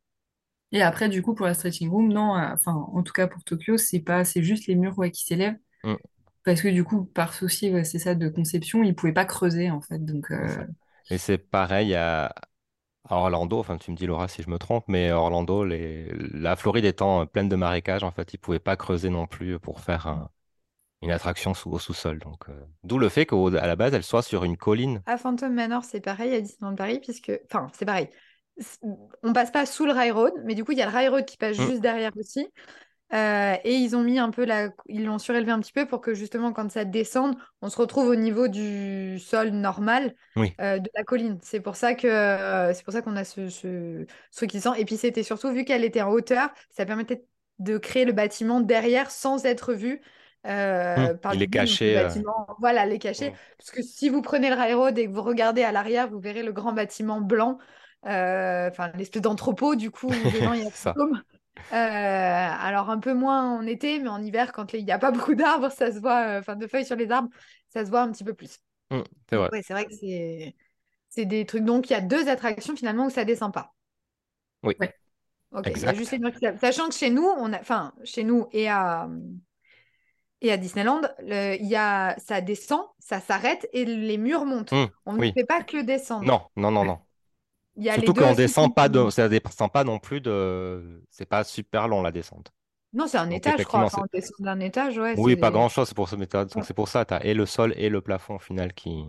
[0.71, 3.43] Et après, du coup, pour la stretching room, non, euh, enfin, en tout cas pour
[3.43, 5.57] Tokyo, c'est pas, c'est juste les murs ouais, qui s'élèvent.
[5.83, 5.95] Mm,
[6.43, 9.71] Parce que du coup, par souci, ouais, c'est ça, de conception, ils pouvaient pas creuser,
[9.71, 9.99] en fait.
[10.03, 10.31] Donc.
[11.09, 12.33] Et c'est pareil à,
[13.09, 16.55] à Orlando, enfin, tu me dis, Laura, si je me trompe, mais Orlando, les, la
[16.55, 19.59] Floride étant euh, pleine de marécages, en fait, ils ne pouvaient pas creuser non plus
[19.59, 20.29] pour faire un-
[21.03, 22.19] une attraction sous, au sous-sol.
[22.19, 23.37] Donc, euh, d'où le fait qu'à
[23.67, 25.03] la base, elle soit sur une colline.
[25.07, 27.31] À Phantom Manor, c'est pareil à Disneyland Paris, puisque.
[27.45, 28.09] Enfin, c'est pareil.
[29.23, 31.37] On passe pas sous le railroad, mais du coup, il y a le railroad qui
[31.37, 32.47] passe Mm, juste derrière aussi.
[33.13, 34.69] Euh, et ils ont mis un peu la...
[34.87, 38.07] Ils l'ont surélevé un petit peu pour que justement, quand ça descende, on se retrouve
[38.07, 40.53] au niveau du sol normal oui.
[40.59, 41.37] euh, de la colline.
[41.41, 44.05] C'est pour ça que euh, c'est pour ça qu'on a ce, ce...
[44.31, 44.77] ce truc qui descend.
[44.77, 47.23] Et puis, c'était surtout, vu qu'elle était en hauteur, ça permettait
[47.59, 50.01] de créer le bâtiment derrière sans être vu.
[50.97, 51.79] Mm, euh, par il le est public.
[51.79, 51.97] Donc, le caché.
[51.97, 53.31] euh, bâtiment, voilà, les cacher.
[53.31, 56.19] mm, Parce que si vous prenez le railroad et que vous regardez à l'arrière, vous
[56.19, 57.57] verrez le grand bâtiment blanc,
[58.03, 60.67] enfin l'espèce d'entrepôt, du coup, où y
[61.71, 65.11] Euh, alors un peu moins en été, mais en hiver, quand il n'y a pas
[65.11, 67.29] beaucoup d'arbres, ça se voit, euh, enfin de feuilles sur les arbres,
[67.69, 68.59] ça se voit un petit peu plus.
[68.91, 69.49] Mm, c'est vrai.
[69.51, 70.55] ouais, c'est vrai que c'est
[71.09, 71.63] c'est des trucs.
[71.63, 73.73] Donc il y a deux attractions finalement où ça descend pas.
[74.63, 74.93] Oui, ouais.
[75.63, 75.95] Exact.
[75.95, 76.59] juste les murs qui s'élèvent.
[76.59, 79.07] Sachant que chez nous, on a, enfin chez nous et à
[80.41, 84.71] et à Disneyland, le- il y a ça descend, ça s'arrête et les murs montent.
[84.71, 85.33] Mm, On ne oui.
[85.33, 86.25] fait pas que descendre.
[86.27, 86.99] Non, non, non, non.
[87.77, 91.03] Il y a les Surtout qu'on descend pas de, ça descend pas non plus de,
[91.09, 92.51] c'est pas super long la descente.
[92.93, 93.89] Non, c'est un Donc étage, je crois.
[93.97, 95.15] on descend d'un étage, ouais.
[95.17, 95.87] oui, pas des- grand chose.
[95.89, 96.63] C'est pour ça, mais t'as- donc Ouais.
[96.63, 99.03] c'est pour ça, t'as et le sol et le plafond au final qui,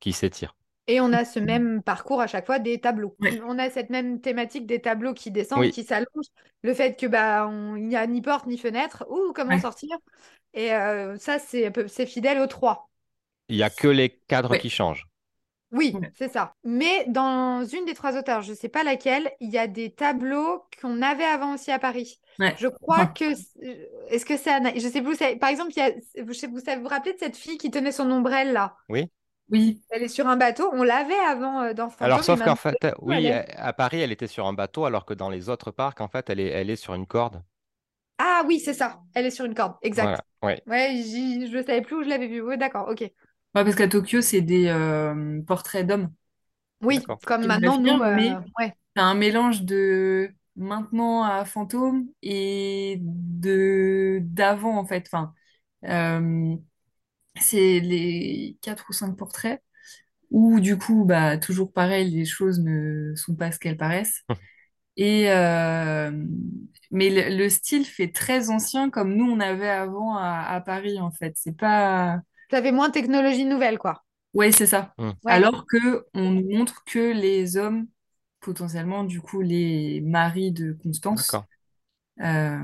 [0.00, 0.54] qui s'étirent.
[0.86, 3.16] Et on a ce même parcours à chaque fois des tableaux.
[3.20, 3.40] Ouais.
[3.46, 5.70] On a cette même thématique des tableaux qui descendent, Oui.
[5.70, 6.28] qui s'allongent.
[6.62, 9.04] Le fait que bah on- il n'y a ni porte ni fenêtre.
[9.10, 9.60] Ouh, comment Ouais.
[9.60, 9.96] sortir?
[10.52, 12.90] Et euh, ça, c'est fidèle aux trois.
[13.48, 14.58] Il y a que les cadres Ouais.
[14.58, 15.06] qui changent.
[15.74, 16.54] Oui, c'est ça.
[16.64, 19.90] Mais dans une des trois auteurs, je ne sais pas laquelle, il y a des
[19.92, 22.20] tableaux qu'on avait avant aussi à Paris.
[22.38, 22.54] Ouais.
[22.58, 23.34] Je crois que.
[23.34, 24.70] c'est- Est-ce que c'est Anna...
[24.74, 25.12] Je sais plus.
[25.12, 25.90] où c'est- Par exemple, il y a...
[26.26, 28.76] je sais- vous savez vous rappelez de cette fille qui tenait son ombrelle là?
[28.88, 29.10] Oui.
[29.50, 30.70] Oui, Elle est sur un bateau.
[30.72, 32.06] On l'avait avant euh, dans Fantôme.
[32.06, 35.12] Alors, sauf qu'en fait, oui, est à Paris, elle était sur un bateau, alors que
[35.12, 37.42] dans les autres parcs, en fait, elle est, elle est sur une corde.
[38.18, 39.00] Ah oui, c'est ça.
[39.14, 39.74] Elle est sur une corde.
[39.82, 40.04] Exact.
[40.04, 40.24] Voilà.
[40.42, 40.62] Ouais.
[40.66, 42.40] Ouais, je ne savais plus où je l'avais vue.
[42.40, 42.88] Oui, d'accord.
[42.88, 43.04] Ok.
[43.54, 46.12] Ouais, parce qu'à Tokyo, c'est des euh, portraits d'hommes.
[46.82, 47.20] Oui, D'accord.
[47.24, 48.00] comme maintenant, nous.
[48.00, 48.74] venir, euh, mais ouais.
[48.96, 55.04] c'est un mélange de maintenant à fantôme et de d'avant, en fait.
[55.08, 55.34] Enfin,
[55.86, 56.56] euh,
[57.40, 59.62] c'est les quatre ou cinq portraits
[60.30, 64.22] où, du coup, bah, toujours pareil, les choses ne sont pas ce qu'elles paraissent.
[64.96, 66.12] Et euh,
[66.90, 71.00] mais le, le style fait très ancien comme nous on avait avant à, à Paris
[71.00, 71.34] en fait.
[71.36, 74.04] C'est pas Ça fait moins technologie nouvelle, quoi.
[74.34, 74.94] ouais c'est ça.
[75.24, 75.32] Ouais.
[75.32, 77.86] Alors que on nous montre que les hommes
[78.40, 81.30] potentiellement du coup les maris de Constance.
[81.30, 81.46] D'accord.
[82.22, 82.62] euh,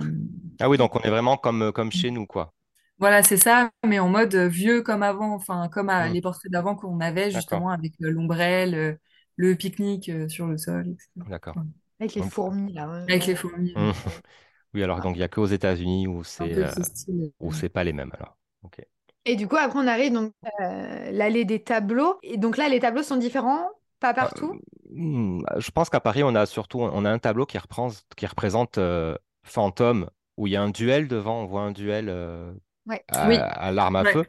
[0.61, 2.55] Ah oui, donc on est vraiment comme, comme chez nous, quoi.
[2.99, 6.11] voilà c'est ça, mais en mode vieux comme avant, enfin comme à Hmm.
[6.11, 8.95] les portraits d'avant qu'on avait justement avec euh, l'ombrelle, euh,
[9.37, 11.27] le pique-nique euh, sur le sol, etc.
[11.27, 11.57] D'accord.
[12.01, 12.89] Avec les Donc, fourmis, là.
[12.91, 13.75] ouais, Avec les fourmis.
[13.77, 13.93] Euh,
[14.75, 17.33] Oui, alors donc il n'y a que aux États-Unis où c'est euh, ce style.
[17.41, 18.39] où c'est pas les mêmes alors.
[18.63, 18.81] Ok.
[19.25, 22.19] Et du coup, après, on arrive donc euh, l'allée des tableaux.
[22.23, 23.69] Et donc là, les tableaux sont différents.
[24.01, 24.59] Pas partout?
[24.91, 28.27] Hmm, Je pense qu'à Paris, on a surtout on a un tableau qui représente, qui
[28.27, 32.53] représente euh, Fantôme, où il y a un duel devant, on voit un duel euh,
[32.87, 33.05] Ouais.
[33.09, 34.13] à, Oui, à l'arme à ouais.
[34.13, 34.27] feu,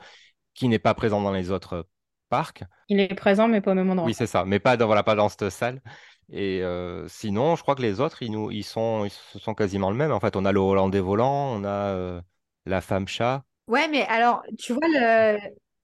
[0.53, 1.87] qui n'est pas présent dans les autres
[2.29, 2.63] parcs.
[2.89, 4.07] Il est présent, mais pas au même endroit.
[4.07, 5.81] Oui, c'est ça, mais pas dans, voilà, pas dans cette salle.
[6.29, 9.89] Et euh, sinon, je crois que les autres, ils, nous, ils sont, ils sont quasiment
[9.91, 10.11] le même.
[10.11, 12.21] En fait, on a le Hollandais volant, on a euh,
[12.65, 13.43] la femme chat.
[13.71, 15.37] Ouais, mais alors, tu vois, le,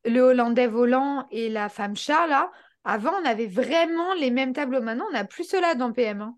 [0.05, 2.51] le Hollandais volant et la femme chat, là,
[2.83, 4.81] avant, on avait vraiment les mêmes tableaux.
[4.81, 6.21] Maintenant, on n'a plus cela dans PM.
[6.21, 6.37] hein.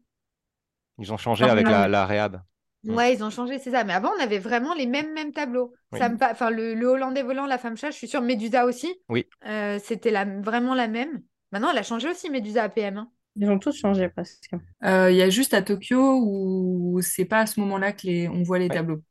[1.00, 2.42] Ils ont changé avec la, la réhab.
[2.84, 2.96] Mm.
[2.96, 3.84] Ouais, ils ont changé, c'est ça.
[3.84, 5.74] Mais avant, on avait vraiment les mêmes, mêmes tableaux.
[5.92, 6.00] Oui.
[6.00, 8.66] Ça me pa- Enfin, le, le Hollandais volant, la femme chat, je suis sûre, Médusa
[8.66, 8.94] aussi.
[9.10, 9.28] Oui.
[9.46, 10.26] Euh, c'était la...
[10.26, 11.22] vraiment la même.
[11.52, 12.98] Maintenant, elle a changé aussi, Médusa à PM.
[12.98, 13.12] hein.
[13.36, 14.50] Ils ont tous changé presque.
[14.84, 18.28] Euh, Il y a juste à Tokyo où c'est pas à ce moment-là que les...
[18.28, 18.76] on voit les Ouais.
[18.76, 19.02] tableaux.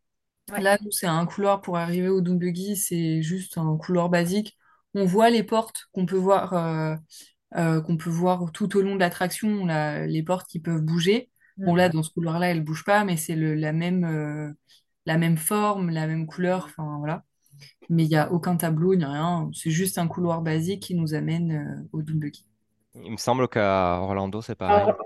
[0.50, 0.60] Ouais.
[0.60, 4.56] Là, nous, c'est un couloir pour arriver au Doombuggy, c'est juste un couloir basique.
[4.94, 6.96] On voit les portes qu'on peut voir, euh,
[7.56, 11.30] euh, qu'on peut voir tout au long de l'attraction, là, les portes qui peuvent bouger.
[11.58, 14.52] Bon, là, dans ce couloir-là, elles bougent pas, mais c'est le, la même, euh,
[15.06, 17.24] la même forme, la même couleur, enfin voilà.
[17.90, 19.50] Mais il n'y a aucun tableau, ni rien.
[19.54, 22.46] C'est juste un couloir basique qui nous amène euh, au Doombuggy.
[22.94, 24.84] Il me semble qu'à Orlando, c'est pareil.
[24.84, 24.98] Alors,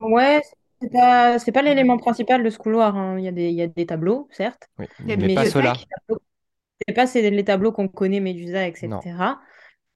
[0.00, 0.42] ouais,
[0.84, 2.96] c'est pas, c'est pas l'élément principal de ce couloir.
[2.96, 3.18] hein.
[3.18, 5.74] Il y a des, il y a des tableaux, certes, Oui, des mais pas ceux-là.
[6.86, 8.88] c'est pas c'est les tableaux qu'on connaît, Médusa, etc.
[8.88, 9.38] Non.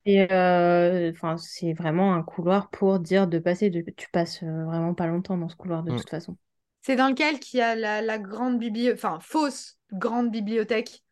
[0.05, 3.71] Et euh, enfin, c'est vraiment un couloir pour dire de passer.
[3.71, 3.83] De...
[3.97, 5.97] Tu passes euh, vraiment pas longtemps dans ce couloir de Mm.
[5.99, 6.37] toute façon.
[6.83, 11.03] C'est dans lequel qu'il y a la, la grande bibliothèque, enfin, fausse grande bibliothèque,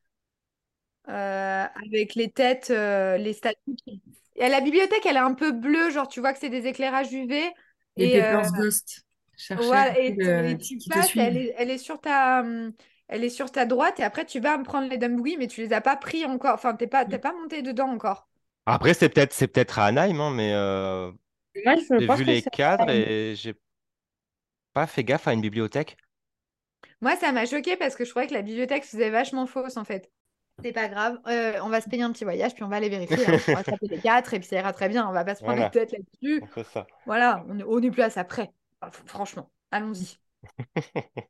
[1.09, 3.61] euh, avec les têtes, euh, les statues.
[4.37, 7.13] Et la bibliothèque, elle est un peu bleue, genre, tu vois que c'est des éclairages
[7.13, 7.53] UV.
[7.97, 9.06] Et Et, euh, Pepper's Ghost.
[9.37, 12.45] Cherchez Voilà, et, le- et tu passes, elle est, elle est sur ta,
[13.09, 15.63] elle est sur ta droite, et après tu vas me prendre les Dumbury, mais tu
[15.63, 16.55] les as pas pris encore.
[16.55, 18.29] Enfin, t'es pas, t'es pas monté dedans encore.
[18.67, 21.13] Après, c'est peut-être c'est peut-être à Anaheim, hein, mais euh,
[21.65, 23.55] Moi, je j'ai vu les cadres et j'ai
[24.75, 25.97] pas fait gaffe à une bibliothèque.
[27.01, 29.85] Moi, ça m'a choqué parce que je trouvais que la bibliothèque faisait vachement fausse en
[29.85, 30.11] fait.
[30.65, 32.89] C'est pas grave, euh, on va se payer un petit voyage, puis on va aller
[32.89, 33.27] vérifier.
[33.27, 33.45] hein.
[33.47, 35.09] On va taper les quatre, et puis ça ira très bien.
[35.09, 35.65] On va pas se prendre Voilà.
[35.65, 36.43] la tête là-dessus.
[36.43, 36.87] On fait ça.
[37.07, 38.53] Voilà, on est, on est plus à ça près.
[38.83, 40.17] F- franchement, allons-y.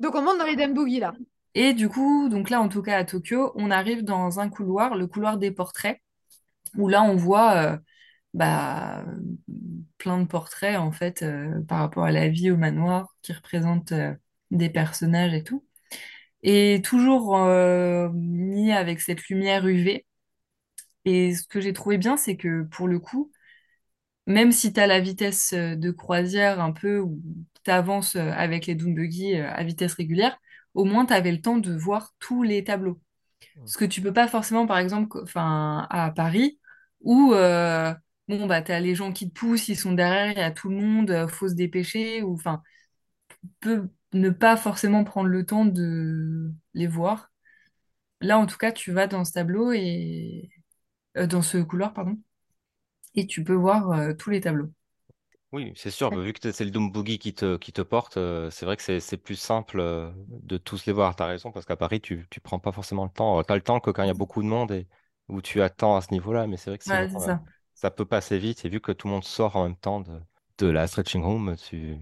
[0.00, 1.14] Donc on monte dans les Dumbury là.
[1.54, 4.96] Et du coup, donc là, en tout cas à Tokyo, on arrive dans un couloir,
[4.96, 6.00] le couloir des portraits,
[6.76, 7.78] où là, on voit euh,
[8.34, 9.04] bah,
[9.98, 13.92] plein de portraits, en fait, euh, par rapport à la vie au manoir, qui représentent
[13.92, 14.14] euh,
[14.52, 15.64] des personnages et tout.
[16.42, 20.06] Et toujours euh, mis avec cette lumière UV.
[21.06, 23.32] Et ce que j'ai trouvé bien, c'est que pour le coup,
[24.26, 27.20] même si tu as la vitesse euh, de croisière un peu, où
[27.64, 30.38] tu avances avec les Doom Buggy euh, à vitesse régulière,
[30.74, 33.00] au moins tu avais le temps de voir tous les tableaux.
[33.64, 36.58] Ce que tu peux pas forcément, par exemple, enfin, à Paris,
[37.00, 37.94] où euh,
[38.28, 40.50] bon, bah, tu as les gens qui te poussent, ils sont derrière, il y a
[40.50, 42.62] tout le monde, euh, faut se dépêcher, ou enfin,
[43.60, 47.32] peut ne pas forcément prendre le temps de les voir.
[48.20, 50.50] Là, en tout cas, tu vas dans ce tableau et
[51.18, 52.18] euh, dans ce couloir, pardon,
[53.14, 54.70] et tu peux voir euh, tous les tableaux.
[55.52, 58.16] Oui, c'est sûr, bah, vu que c'est le Doom Boogie qui te, qui te porte,
[58.16, 61.14] euh, c'est vrai que c'est c'est plus simple euh, de tous les voir.
[61.14, 63.40] T'as raison, parce qu'à Paris, tu, tu prends pas forcément le temps.
[63.44, 64.88] T'as le temps que quand il y a beaucoup de monde et
[65.28, 67.40] où tu attends à ce niveau-là, mais c'est vrai que sinon, euh, ça.
[67.74, 68.64] ça peut passer vite.
[68.64, 70.20] Et vu que tout le monde sort en même temps de,
[70.58, 71.98] de la stretching room, tu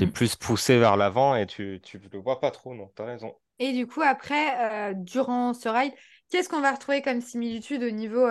[0.00, 0.06] es Mm.
[0.06, 3.34] plus poussé vers l'avant et tu, tu le vois pas trop, non, t'as raison.
[3.58, 5.92] Et du coup, après, euh, durant ce ride,
[6.30, 8.26] qu'est-ce qu'on va retrouver comme similitude au niveau...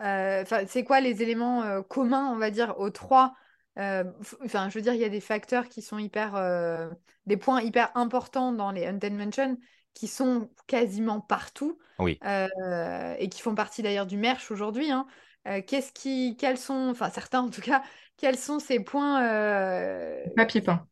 [0.00, 3.34] euh, euh, c'est quoi les éléments euh, communs, on va dire, aux trois?
[3.78, 4.04] Euh,
[4.44, 6.36] Enfin, je veux dire, il y a des facteurs qui sont hyper...
[6.36, 6.88] euh,
[7.26, 9.56] des points hyper importants dans les Haunted Mansion
[9.94, 12.18] qui sont quasiment partout Oui.
[12.24, 14.90] euh, et qui font partie d'ailleurs du merch aujourd'hui.
[14.90, 15.06] hein.
[15.46, 16.36] Euh, qu'est-ce qui...
[16.36, 16.88] Quels sont...
[16.90, 17.82] Enfin, certains en tout cas,
[18.16, 19.22] quels sont ces points...
[19.24, 20.86] euh, Papier peint.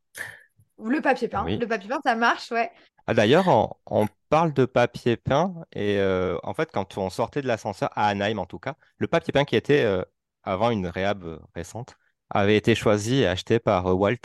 [0.83, 1.45] Le papier peint.
[1.45, 1.59] Oui.
[1.59, 2.71] Le papier peint, ça marche, ouais.
[3.07, 7.49] Ah, d'ailleurs, on parle de papier peint et euh, en fait, quand on sortait de
[7.49, 10.03] l'ascenseur, à Anaheim en tout cas, le papier peint qui était euh,
[10.45, 11.97] avant une réhab euh, récente
[12.31, 14.17] avait été choisi et acheté par Walt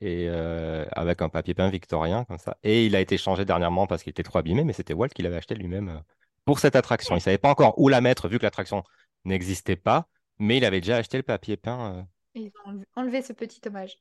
[0.00, 2.56] et euh, avec un papier peint victorien comme ça.
[2.64, 5.22] Et il a été changé dernièrement parce qu'il était trop abîmé, mais c'était Walt qui
[5.22, 6.02] l'avait acheté lui-même
[6.44, 7.16] pour cette attraction.
[7.16, 8.82] Il savait pas encore où la mettre vu que l'attraction
[9.24, 12.06] n'existait pas, mais il avait déjà acheté le papier peint.
[12.34, 13.96] Ils ont enlevé- ce petit hommage.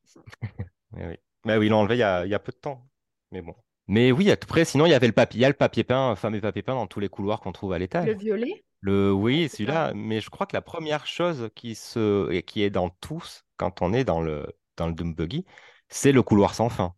[0.91, 1.17] mais oui.
[1.45, 2.87] Mais oui, ils l'ont enlevé il y a, il y a peu de temps.
[3.31, 3.55] Mais bon.
[3.87, 6.11] Mais oui, après, sinon, il y avait le papier, il y a le papier peint,
[6.11, 8.07] le fameux papier peint dans tous les couloirs qu'on trouve à l'étage.
[8.07, 8.63] Le violet?
[8.81, 12.69] Le oui, celui-là, mais je crois que la première chose qui se et qui est
[12.71, 15.45] dans tous quand on est dans le dans le Doom Buggy,
[15.89, 16.95] c'est le couloir sans fin.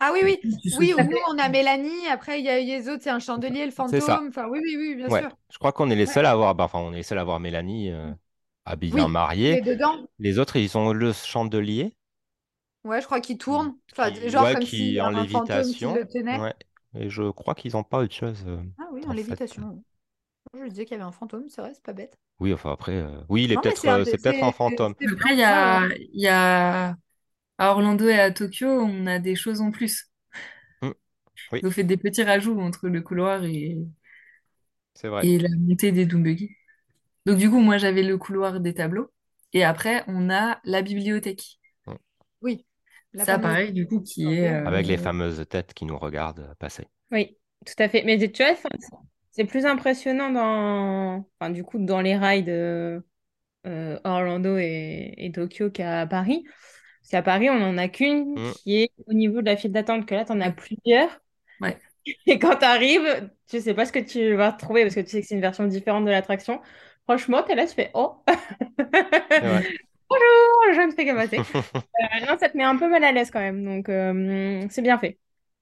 [0.00, 0.40] Ah oui, oui.
[0.70, 2.06] Oui, nous, on a Mélanie.
[2.08, 4.20] Après, il y a les autres, c'est un chandelier, le C'est ça.
[4.20, 4.28] fantôme.
[4.28, 5.30] Enfin, oui, oui, oui, bien Ouais, sûr.
[5.50, 6.14] je crois qu'on est les Ouais.
[6.14, 8.12] seuls à avoir, bah, enfin, on est les seuls à avoir Mélanie euh,
[8.64, 9.58] habillé Oui, en il marié.
[9.58, 10.06] est dedans.
[10.18, 11.96] Les autres, ils ont le chandelier,
[12.88, 13.76] Ouais, je crois qu'il tourne.
[13.92, 15.94] Enfin, qui, genre ouais, comme qui a en un fantôme qui lévitation.
[15.94, 16.40] le tenait.
[16.40, 16.54] Ouais.
[16.94, 19.82] Et je crois qu'ils n'ont pas autre chose euh, Ah oui, en lévitation.
[20.54, 22.16] Je disais qu'il y avait un fantôme, c'est vrai, c'est pas bête.
[22.40, 24.94] Oui, enfin après, euh, oui, il est peut-être, c'est un euh, c'est peut-être un fantôme.
[25.12, 26.96] Après, il y a, il y a
[27.58, 30.06] à Orlando et à Tokyo, on a des choses en plus.
[30.82, 30.92] Hmm,
[31.52, 33.78] Oui, Vous faites des petits rajouts entre le couloir et,
[34.94, 35.22] c'est vrai.
[35.22, 36.50] et la montée des Doom Buggy.
[37.26, 39.10] Donc du coup, moi j'avais le couloir des tableaux.
[39.54, 41.60] Et après, on a la bibliothèque.
[41.86, 41.98] Hmm.
[42.42, 42.66] Oui,
[43.12, 44.48] la Ça, fameuse pareil, du coup, qui est...
[44.62, 46.86] Avec les euh, fameuses têtes qui nous regardent passer.
[47.10, 48.02] Oui, tout à fait.
[48.04, 48.54] Mais tu vois,
[49.30, 53.00] c'est plus impressionnant dans, enfin, du coup, dans les rides euh,
[53.66, 56.44] euh, Orlando et, et Tokyo qu'à Paris.
[57.02, 58.52] Parce qu'à Paris, on n'en a qu'une Hmm.
[58.52, 61.10] qui est au niveau de la file d'attente, que là, tu en as plusieurs.
[61.60, 61.78] Ouais.
[62.26, 65.08] Et quand tu arrives, tu sais pas ce que tu vas retrouver parce que tu
[65.10, 66.60] sais que c'est une version différente de l'attraction.
[67.04, 68.22] Franchement, tu es là, tu fais Oh!
[70.10, 71.46] Bonjour, je ne fais que passer.
[72.00, 73.64] Euh, non, ça te met un peu mal à l'aise quand même.
[73.64, 75.18] Donc, euh, c'est bien fait.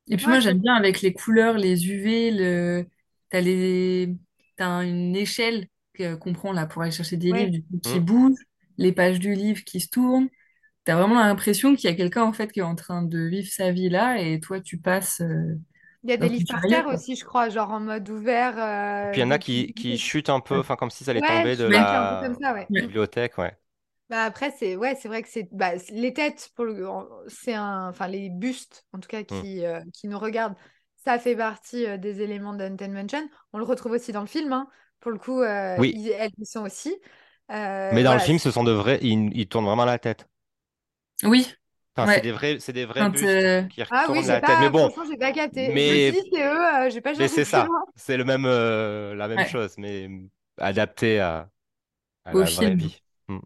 [0.08, 2.86] Et puis Ouais, moi, j'aime bien avec les couleurs, les UV, le...
[3.30, 4.14] t'as les...
[4.56, 5.68] t'as une échelle
[6.20, 7.32] qu'on prend là pour aller chercher des ouais.
[7.32, 8.00] livres du coup, qui Hmm.
[8.00, 8.36] bouge,
[8.76, 10.28] les pages du livre qui se tournent.
[10.84, 13.48] T'as vraiment l'impression qu'il y a quelqu'un en fait qui est en train de vivre
[13.50, 15.56] sa vie là et toi tu passes euh,
[16.04, 18.54] Il y a des livres par terre aussi, je crois, genre en mode ouvert.
[19.10, 21.10] Puis il y euh, en a qui, qui chutent un peu, enfin comme si ça
[21.12, 22.68] allait Ouais, tomber de la ça, ouais.
[22.74, 22.90] Ouais.
[22.90, 23.56] bibliothèque, ouais.
[24.08, 26.86] Bah après, c'est ouais, c'est vrai que c'est bah, les têtes, pour le...
[27.28, 27.88] c'est un...
[27.88, 29.42] enfin, les bustes, en tout cas, Hmm.
[29.42, 30.54] qui, euh, qui nous regardent,
[30.96, 33.28] ça fait partie euh, des éléments d'Haunted Mansion.
[33.52, 34.68] On le retrouve aussi dans le film, hein.
[35.00, 36.96] Pour le coup, euh, Oui, ils, elles y sont aussi.
[37.50, 40.28] Euh, mais dans le film, ce sont de vrais, ils, ils tournent vraiment la tête.
[41.24, 41.46] Oui,
[41.96, 44.58] Enfin, c'est des vrais, c'est des vrais Quand, bustes qui Ah oui, la tête.
[44.58, 45.34] Mais bon, j'ai pas me
[45.72, 47.74] mais, c'est eux, j'ai pas mais c'est ça.
[47.96, 50.08] C'est le même, euh, la même ouais, chose, mais
[50.58, 51.50] adapté à,
[52.24, 52.76] à au la vraie film.
[52.76, 53.02] vie.
[53.28, 53.40] Hmm.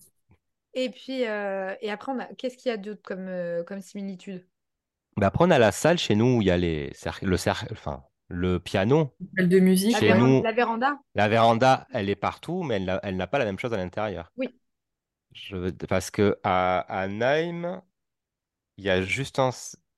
[0.74, 2.26] Et puis, euh, et après, a...
[2.34, 4.46] qu'est-ce qu'il y a d'autre comme, euh, comme similitude?
[5.16, 7.36] Bah, après, on a la salle chez nous où il y a les cer- le,
[7.36, 9.14] cer- enfin, le piano.
[9.36, 10.20] Salle de musique, La, Chez ouais.
[10.20, 11.00] véran- nous, la véranda?
[11.14, 13.78] la véranda, elle est partout, mais elle n'a elle n'a pas la même chose à
[13.78, 14.32] l'intérieur.
[14.36, 14.48] Oui.
[15.32, 17.82] Je- parce que à, à Nîmes,
[18.78, 19.50] il y a juste un,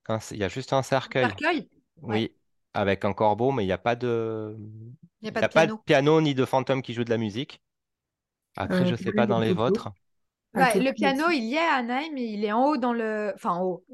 [0.09, 1.37] un il y a juste un cercueil.
[1.37, 1.71] Cercueil?
[2.09, 2.23] Ouais.
[2.23, 2.37] Oui,
[2.75, 4.57] avec un corbeau, mais il n'y a pas de,
[5.23, 6.21] Il n'y a il pas y a de pas de piano.
[6.23, 7.63] ni de fantôme qui joue de la musique.
[8.57, 9.91] Après, Euh, je sais pareil pas dans les vôtres.
[10.55, 13.33] Bah, le piano, il y est à Nîmes, mais il est en haut dans le...
[13.35, 13.85] Enfin, en haut.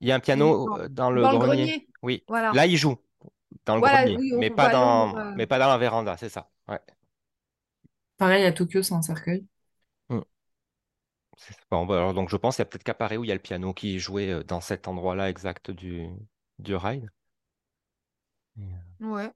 [0.00, 1.66] Il y a un piano dans, euh, dans le dans le grenier.
[1.66, 1.88] grenier.
[2.02, 2.52] Oui, Voilà.
[2.52, 2.96] là, il joue
[3.66, 6.28] dans le Voilà, grenier, oui, mais pas dans, euh, mais pas dans la véranda, c'est
[6.30, 6.48] ça.
[6.68, 6.80] Ouais.
[8.18, 9.44] Pareil à Tokyo, c'est un cercueil.
[10.08, 10.20] Hmm.
[11.70, 13.30] Bon, bah, alors, donc je pense qu'il y a peut-être qu'à Paris où il y
[13.30, 16.08] a le piano qui est joué euh, dans cet endroit-là exact du,
[16.58, 17.08] du ride.
[19.00, 19.30] Ouais.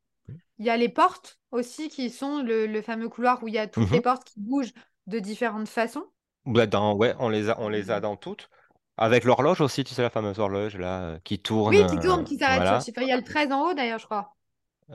[0.59, 3.59] Il y a les portes aussi qui sont le, le fameux couloir où il y
[3.59, 4.03] a toutes les mhm.
[4.03, 4.75] portes qui bougent
[5.07, 6.07] de différentes façons.
[6.47, 8.51] Bah, dans, ouais, on les a, on les a dans toutes.
[8.97, 11.77] Avec l'horloge aussi, tu sais, la fameuse horloge là, euh, qui tourne.
[11.77, 12.81] Oui, qui euh, tourne, qui s'arrête sur le voilà.
[12.81, 13.01] chiffre.
[13.03, 14.35] Il y a le 13 en haut d'ailleurs, je crois.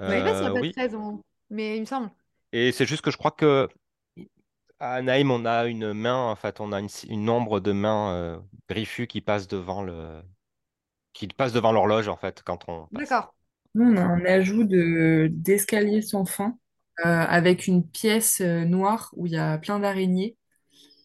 [0.07, 0.73] Je sais pas s'il y a Euh, pas de oui.
[0.73, 2.11] 13 en haut, mais il me semble.
[2.51, 3.67] Et c'est juste que je crois que
[4.79, 8.13] à Naïm, on a une main, en fait, on a une, une ombre de main
[8.13, 10.21] euh, griffue qui passe devant le,
[11.13, 12.89] qui passe devant l'horloge, en fait, quand on.
[12.91, 13.35] D'accord.
[13.75, 16.57] Nous, on a un ajout de d'escalier sans fin
[17.01, 20.35] euh, avec une pièce euh, noire où il y a plein d'araignées.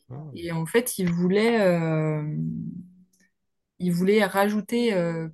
[0.09, 0.31] Hmm.
[0.35, 2.23] Et en fait, ils voulaient, euh,
[3.81, 5.29] voulaient rajouter euh,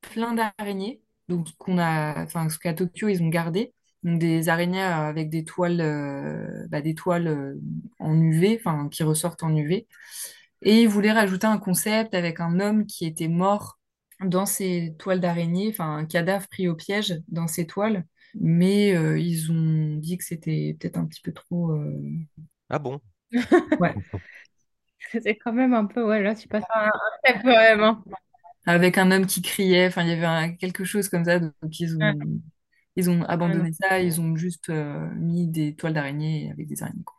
[0.00, 1.02] plein d'araignées.
[1.28, 3.74] Donc, ce qu'on a, enfin, ce qu'à Tokyo, ils ont gardé.
[4.02, 7.54] Donc, des araignées avec des toiles, euh, bah, des toiles euh,
[7.98, 9.86] en UV, enfin, qui ressortent en UV.
[10.62, 13.78] Et ils voulaient rajouter un concept avec un homme qui était mort
[14.24, 18.06] dans ces toiles d'araignée, enfin, un cadavre pris au piège dans ces toiles.
[18.40, 21.76] Mais ils ont dit que c'était peut-être un petit peu trop.
[22.70, 23.00] Ah bon?
[23.78, 23.96] Ouais.
[25.22, 27.80] C'est quand même un peu, ouais, là, tu passes un, un step quand même.
[27.82, 28.04] hein.
[28.66, 31.38] Avec un homme qui criait, enfin, il y avait un- quelque chose comme ça.
[31.40, 32.40] Donc, ils Ouais, ont,
[32.96, 33.66] ils ont ouais, non.
[33.66, 34.00] abandonné ça.
[34.00, 37.04] Ils ont juste euh, mis des toiles d'araignée avec des araignées.
[37.04, 37.16] quoi.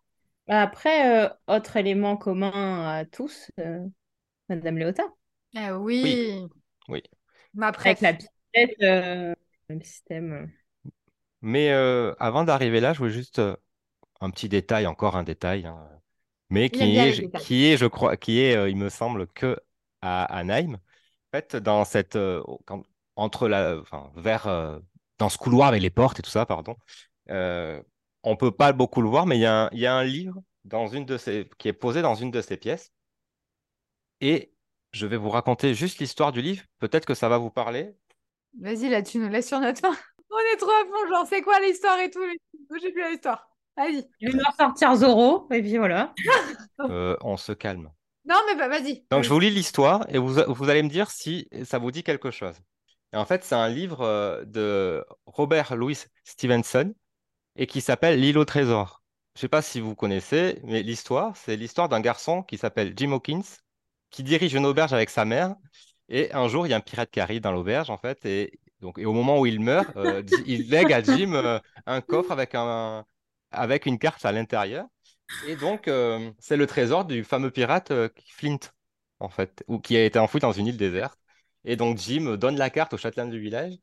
[0.47, 2.51] Bah, Après, euh, autre élément commun
[2.89, 3.85] à tous, euh,
[4.49, 5.03] Madame Léota,
[5.55, 5.71] Eh
[6.01, 6.49] Oui, oui,
[6.89, 7.03] oui.
[7.53, 8.01] ma avec préf.
[8.01, 8.13] la
[8.81, 9.33] euh,
[9.69, 10.51] même système.
[11.41, 13.55] Mais euh, avant d'arriver là, je voulais juste euh,
[14.21, 15.89] un petit détail, encore un détail, hein,
[16.53, 19.57] mais qui est, qui est, je crois, qui est, euh, il me semble, que
[20.01, 20.75] à, à Nîmes.
[20.75, 22.83] En fait, dans cette, euh, quand-
[23.15, 24.79] entre la, enfin, vers, euh,
[25.19, 26.77] dans ce couloir avec les portes et tout ça, pardon,
[28.23, 30.03] on peut pas beaucoup le voir, mais il y a un, il y a un
[30.03, 32.91] livre dans une de ces, qui est posé dans une de ces pièces,
[34.21, 34.53] et
[34.91, 36.63] je vais vous raconter juste l'histoire du livre.
[36.79, 37.95] Peut-être que ça va vous parler.
[38.59, 39.95] Vas-y, là, tu nous laisses sur notre faim.
[40.31, 42.19] On est trop à fond, genre, c'est quoi l'histoire et tout.
[42.81, 43.52] j'ai plus l'histoire.
[43.75, 44.07] Vas-y.
[44.21, 46.13] Je vais leur sortir Zoro, et puis voilà.
[46.79, 47.91] Euh, on se calme.
[48.25, 49.05] Non, mais bah, vas-y.
[49.09, 52.03] Donc, je vous lis l'histoire et vous, vous allez me dire si ça vous dit
[52.03, 52.55] quelque chose.
[53.13, 56.93] Et en fait, c'est un livre euh, de Robert Louis Stevenson
[57.55, 59.03] et qui s'appelle L'île au trésor.
[59.35, 62.93] Je ne sais pas si vous connaissez, mais l'histoire, c'est l'histoire d'un garçon qui s'appelle
[62.97, 63.43] Jim Hawkins,
[64.09, 65.55] qui dirige une auberge avec sa mère.
[66.09, 68.59] Et un jour, il y a un pirate qui arrive dans l'auberge, en fait, et,
[68.81, 72.31] donc, et au moment où il meurt, euh, il lègue à Jim euh, un coffre
[72.31, 73.05] avec, un,
[73.53, 74.85] avec une carte à l'intérieur.
[75.41, 78.59] Et donc, euh, c'est le trésor du fameux pirate euh, Flint,
[79.19, 81.19] en fait, ou qui a été enfoui dans une île déserte.
[81.65, 83.73] Et donc, Jim donne la carte au châtelain du village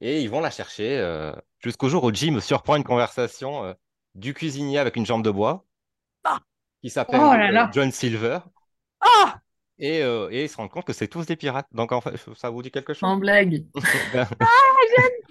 [0.00, 3.74] et ils vont la chercher euh, jusqu'au jour où Jim surprend une conversation
[4.14, 5.64] du cuisinier avec une jambe de bois
[6.24, 6.40] Ah
[6.82, 7.68] qui s'appelle Oh.
[7.72, 8.38] John Silver.
[9.00, 9.40] Ah
[9.78, 11.68] Et, et ils se rendent compte que c'est tous des pirates.
[11.72, 13.02] Donc, en fait, ça vous dit quelque chose?
[13.08, 13.64] En blague.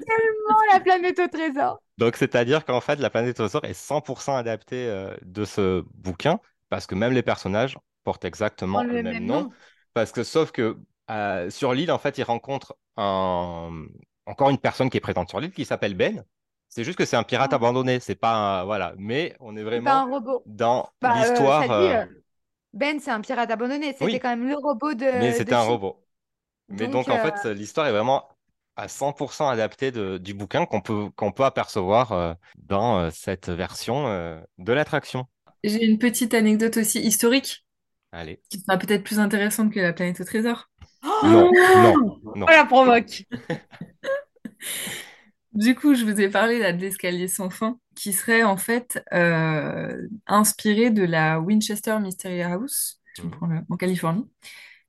[0.06, 1.82] Tellement la planète au trésor.
[1.98, 6.40] Donc, c'est-à-dire qu'en fait, la planète au trésor est 100% adaptée euh, de ce bouquin,
[6.70, 9.42] parce que même les personnages portent exactement le, le même, même nom.
[9.44, 9.50] nom.
[9.94, 10.78] Parce que, sauf que
[11.10, 13.86] euh, sur l'île, en fait, ils rencontrent un...
[14.26, 16.24] encore une personne qui est présente sur l'île qui s'appelle Ben.
[16.68, 17.56] C'est juste que c'est un pirate Ah.
[17.56, 18.00] abandonné.
[18.02, 18.34] C'est pas.
[18.62, 18.94] un- Voilà.
[18.98, 20.44] Mais on est C'est pas un vraiment robot.
[20.46, 21.72] dans Bah, euh, l'histoire.
[21.72, 22.06] euh,
[22.74, 23.94] Ben, c'est un pirate abandonné.
[23.94, 24.20] C'était Oui.
[24.20, 25.06] quand même le robot de.
[25.06, 26.04] Mais de c'était un robot.
[26.68, 28.28] Mais Donc, donc, en fait, l'histoire est vraiment
[28.76, 33.50] à 100% adaptée de- du bouquin qu'on peut, qu'on peut apercevoir euh, dans euh, cette
[33.50, 35.26] version euh, de l'attraction.
[35.64, 37.66] J'ai une petite anecdote aussi historique
[38.12, 38.40] Allez.
[38.50, 40.70] qui sera peut-être plus intéressante que la planète au trésor.
[41.24, 41.96] Non, non,
[42.36, 42.46] non.
[42.48, 43.24] On la provoque.
[45.54, 49.02] Du coup, je vous ai parlé là, de l'escalier sans fin, qui serait en fait
[50.28, 54.30] inspiré de la Winchester Mystery House, le- en Californie,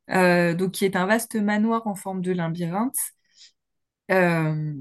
[0.09, 2.97] donc qui est un vaste manoir en forme de labyrinthe
[4.11, 4.75] euh,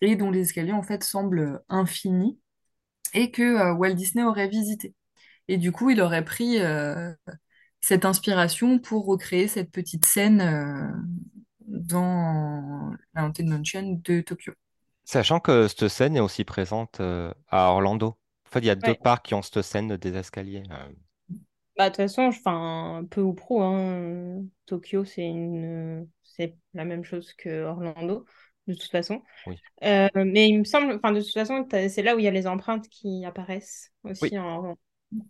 [0.00, 2.38] et dont les escaliers en fait semblent infinis
[3.14, 4.94] et que euh, Walt Disney aurait visité.
[5.48, 7.12] Et du coup, il aurait pris euh,
[7.80, 10.88] cette inspiration pour recréer cette petite scène euh,
[11.66, 14.52] dans la Haunted Mansion de Tokyo.
[15.04, 18.18] Sachant que cette scène est aussi présente euh, à Orlando.
[18.46, 18.94] En fait, il y a deux Ouais.
[18.94, 20.62] parcs qui ont cette scène des escaliers.
[21.76, 27.02] Bah, de toute façon, enfin, peu ou prou, hein, Tokyo, c'est une, c'est la même
[27.02, 28.24] chose que Orlando,
[28.66, 29.22] de toute façon.
[29.46, 29.62] Oui.
[29.84, 32.30] Euh, mais il me semble, enfin, de toute façon, c'est là où il y a
[32.32, 34.38] les empreintes qui apparaissent aussi Oui.
[34.38, 34.76] en, en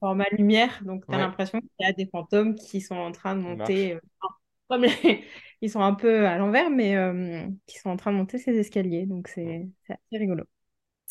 [0.01, 0.83] format lumière.
[0.85, 1.21] Donc, tu as Ouais.
[1.21, 4.01] l'impression qu'il y a des fantômes qui sont en train de monter, euh,
[4.71, 5.25] comme les-
[5.63, 8.57] ils sont un peu à l'envers, mais euh, qui sont en train de monter ces
[8.59, 9.07] escaliers.
[9.07, 10.45] Donc, c'est assez rigolo.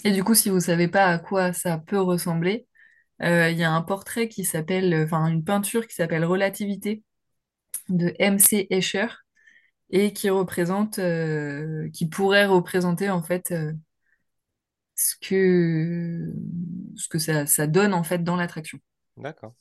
[0.03, 2.67] Et du coup, si vous savez pas à quoi ça peut ressembler,
[3.23, 7.03] euh, il y a un portrait qui s'appelle, enfin une peinture qui s'appelle Relativité
[7.89, 8.67] de M.C.
[8.71, 9.07] Escher
[9.93, 13.71] et qui représente, euh, qui pourrait représenter en fait euh,
[14.95, 16.33] ce que,
[16.97, 18.79] ce que ça, ça donne en fait dans l'attraction.
[19.17, 19.53] D'accord.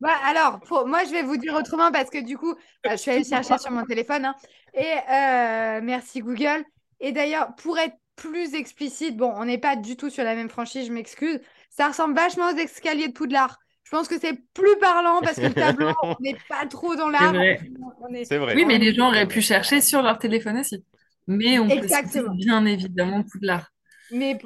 [0.00, 0.86] Bah, alors, pour...
[0.86, 3.58] moi, je vais vous dire autrement parce que du coup, bah, je suis allée chercher
[3.58, 4.24] sur mon téléphone.
[4.24, 4.34] hein.
[4.72, 6.64] et euh, merci Google.
[7.00, 10.48] Et d'ailleurs, pour être plus explicite, bon, on n'est pas du tout sur la même
[10.48, 11.40] franchise, je m'excuse.
[11.68, 13.58] Ça ressemble vachement aux escaliers de Poudlard.
[13.88, 17.08] Je pense que c'est plus parlant parce que le tableau, on n'est pas trop dans
[17.08, 17.38] l'arbre.
[17.38, 17.58] vrai.
[18.02, 18.26] On est...
[18.26, 18.54] C'est vrai.
[18.54, 20.84] Oui, mais les gens auraient pu chercher sur leur téléphone aussi.
[21.26, 22.34] Mais on peut Exactement.
[22.34, 23.72] bien évidemment Poudlard.
[24.10, 24.38] Mais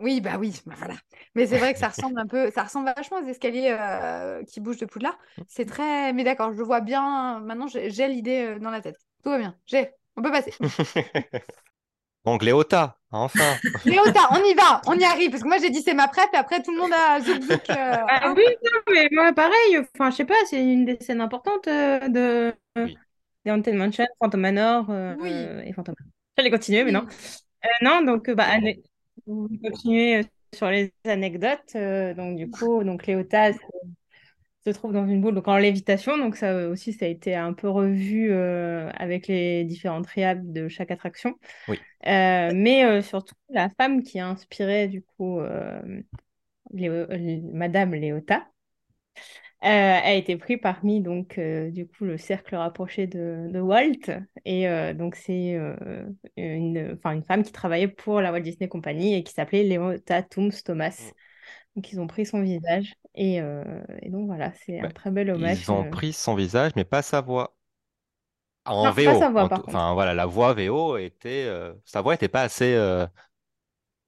[0.00, 0.94] oui, bah oui, bah voilà.
[1.36, 4.58] Mais c'est vrai que ça ressemble un peu, ça ressemble vachement aux escaliers euh, qui
[4.58, 5.18] bougent de Poudlard.
[5.46, 7.38] C'est très, mais d'accord, je le vois bien.
[7.40, 8.96] Maintenant, j'ai l'idée euh, dans la tête.
[9.22, 9.56] Tout va bien.
[9.66, 9.90] J'ai.
[10.16, 10.52] On peut passer.
[12.24, 13.56] Donc, Léota, enfin.
[13.84, 15.30] Léota, on y va, on y arrive.
[15.30, 17.42] Parce que moi, j'ai dit c'est ma prep, et après, tout le monde a zouk
[17.42, 17.70] zouk.
[17.70, 21.20] euh, Ah oui, non, mais moi, pareil, enfin, je sais pas, c'est une des scènes
[21.20, 22.96] importantes euh, de Oui.
[23.44, 25.30] des Haunted Mansion, Phantom Manor euh, Oui.
[25.64, 26.12] et Phantom Manor.
[26.36, 26.92] J'allais continuer, mais Oui.
[26.92, 27.06] non.
[27.64, 28.46] Euh, non, donc, bah,
[29.26, 31.74] vous continuez sur les anecdotes.
[31.76, 33.50] euh, donc, du coup, donc, Léota
[34.70, 36.18] se, se trouve dans une boule donc en lévitation.
[36.18, 40.68] Donc, ça aussi, ça a été un peu revu euh, avec les différentes réhab de
[40.68, 41.34] chaque attraction.
[41.68, 41.86] Oui.
[42.06, 45.40] Euh, mais euh, surtout, la femme qui a inspiré, du coup,
[46.72, 47.06] Léo-
[47.52, 48.50] Madame Léota,
[49.60, 54.10] a été pris parmi donc du coup le cercle rapproché de, de Walt
[54.44, 55.58] et donc c'est
[56.36, 61.12] une femme qui travaillait pour la Walt Disney Company et qui s'appelait Leota Toombs Thomas.
[61.12, 61.29] Mm.
[61.80, 63.64] Donc ils ont pris son visage et, euh,
[64.02, 64.90] et donc voilà c'est un Ouais.
[64.92, 65.62] très bel hommage.
[65.62, 65.90] Ils ont euh.
[65.90, 67.56] pris son visage, mais pas sa voix.
[68.66, 69.18] En Non, pas VO.
[69.18, 69.76] sa voix, en par tout- contre.
[69.76, 71.44] Enfin, voilà, la voix VO était.
[71.46, 73.06] euh, Sa voix n'était pas assez euh,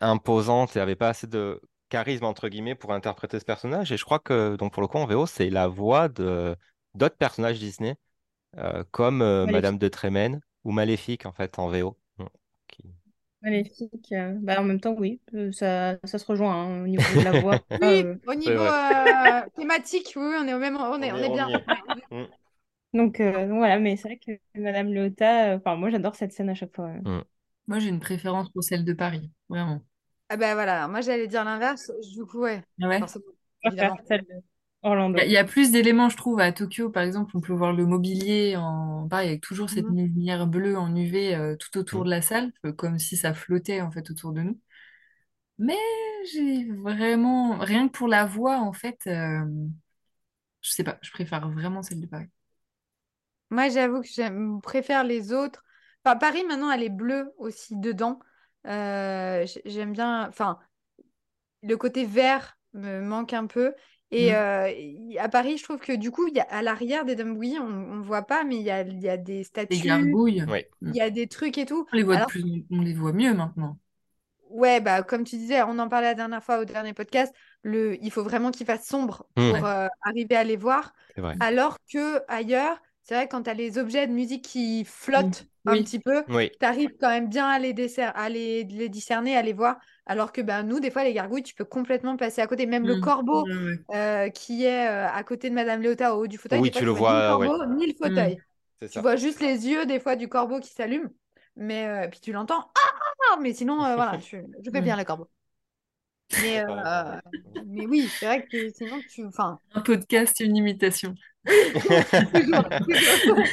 [0.01, 3.93] imposante, n'y avait pas assez de charisme, entre guillemets, pour interpréter ce personnage.
[3.93, 6.57] Et je crois que, donc, pour le coup, en VO, c'est la voix de
[6.95, 7.97] d'autres personnages Disney,
[8.59, 9.53] euh, comme euh, Maléfique.
[9.53, 11.99] Madame de Trémène ou Maléfique, en fait, en VO.
[13.51, 13.63] Mm.
[13.63, 14.13] Maléfique.
[14.13, 17.25] euh, Bah, en même temps, oui, euh, ça, ça se rejoint hein, au niveau de
[17.25, 17.65] la voix.
[17.81, 21.23] Oui, euh, au niveau euh, thématique, oui, on est au même, on est, On on
[21.23, 21.49] est- on bien.
[21.49, 21.67] est.
[22.11, 22.25] Mm.
[22.95, 26.51] Donc, euh, voilà, mais c'est vrai que Madame Léota, euh, enfin, moi j'adore cette scène
[26.51, 26.87] à chaque fois.
[26.89, 27.01] ouais.
[27.67, 29.85] Moi, j'ai une préférence pour celle de Paris, vraiment.
[30.29, 31.91] Ah bah voilà, moi j'allais dire l'inverse.
[32.15, 32.99] Du coup, ouais, Ah ouais?
[32.99, 33.25] forcément,
[33.65, 33.99] Je préfère évidemment.
[34.09, 34.43] celle de
[34.83, 35.19] Orlando.
[35.19, 37.41] Il y a- il y a plus d'éléments, je trouve, à Tokyo, par exemple, on
[37.41, 39.95] peut voir le mobilier en, pareil, avec toujours cette Mhm.
[39.95, 43.81] lumière bleue en UV euh, tout autour de la salle, euh, comme si ça flottait
[43.83, 44.59] en fait autour de nous.
[45.59, 45.77] Mais
[46.33, 49.45] j'ai vraiment, rien que pour la voix, en fait, euh,
[50.63, 52.29] je sais pas, je préfère vraiment celle de Paris.
[53.51, 55.63] Moi, j'avoue que j'aime, préfère les autres.
[56.05, 58.19] Enfin, Paris, maintenant, elle est bleue aussi dedans.
[58.67, 60.29] Euh, j- j'aime bien.
[60.29, 60.59] Enfin,
[61.63, 63.75] le côté vert me manque un peu.
[64.13, 64.37] Et Mm.
[64.37, 67.37] euh, à Paris, je trouve que du coup, il y a, à l'arrière des Dumb
[67.61, 70.67] on ne voit pas, mais il y a, il y a des statues, gargouilles, Oui.
[70.83, 71.87] il y a des trucs et tout.
[71.93, 73.79] on les voit Alors, plus, on les voit mieux maintenant.
[74.51, 77.97] ouais, bah, comme tu disais, on en parlait la dernière fois au dernier podcast, le,
[78.03, 79.51] il faut vraiment qu'il fasse sombre Mm.
[79.51, 80.93] pour euh, arriver à les voir.
[81.15, 81.37] C'est vrai.
[81.41, 85.79] Alors que ailleurs, c'est vrai, quand tu as les objets de musique qui flottent un
[85.79, 85.83] Oui.
[85.83, 86.51] petit peu, Oui.
[86.61, 89.79] tu arrives quand même bien à les, décer- à les, les discerner, à les voir.
[90.07, 92.67] Alors que ben, nous, des fois, les gargouilles, tu peux complètement passer à côté.
[92.67, 92.97] Même le Mm.
[92.97, 93.49] corbeau
[93.95, 96.83] euh, qui est euh, à côté de Madame Léota au haut du fauteuil, Oui, fois,
[96.83, 97.53] tu tu le vois ni le ouais.
[97.53, 98.43] corbeau, ni le fauteuil.
[98.81, 99.03] C'est Tu ça.
[99.03, 101.11] vois juste les yeux, des fois, du corbeau qui s'allume.
[101.57, 102.71] Mais euh, puis tu l'entends.
[103.33, 105.29] Ah Mais sinon, euh, voilà, je, je fais bien le corbeau.
[106.41, 107.21] Mais, euh,
[107.67, 109.25] mais oui, c'est vrai que sinon, tu.
[109.25, 111.15] Enfin, Un podcast, une imitation.
[111.47, 112.65] toujours,
[113.25, 113.45] toujours.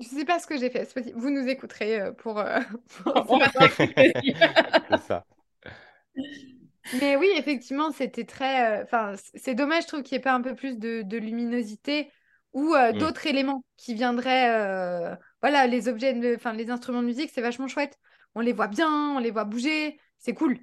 [0.00, 0.88] Je sais pas ce que j'ai fait.
[1.14, 2.60] Vous nous écouterez euh, pour, euh,
[3.04, 3.40] pour.
[4.90, 5.24] C'est ça.
[7.00, 8.82] Mais oui, effectivement, c'était très.
[8.82, 12.10] Enfin, c'est dommage, je trouve qu'il n'y ait pas un peu plus de, de luminosité
[12.52, 12.98] ou euh, Mm.
[12.98, 14.50] d'autres éléments qui viendraient.
[14.50, 17.98] euh, Voilà, les objets, enfin, les instruments de musique, c'est vachement chouette.
[18.34, 20.58] On les voit bien, on les voit bouger, c'est cool.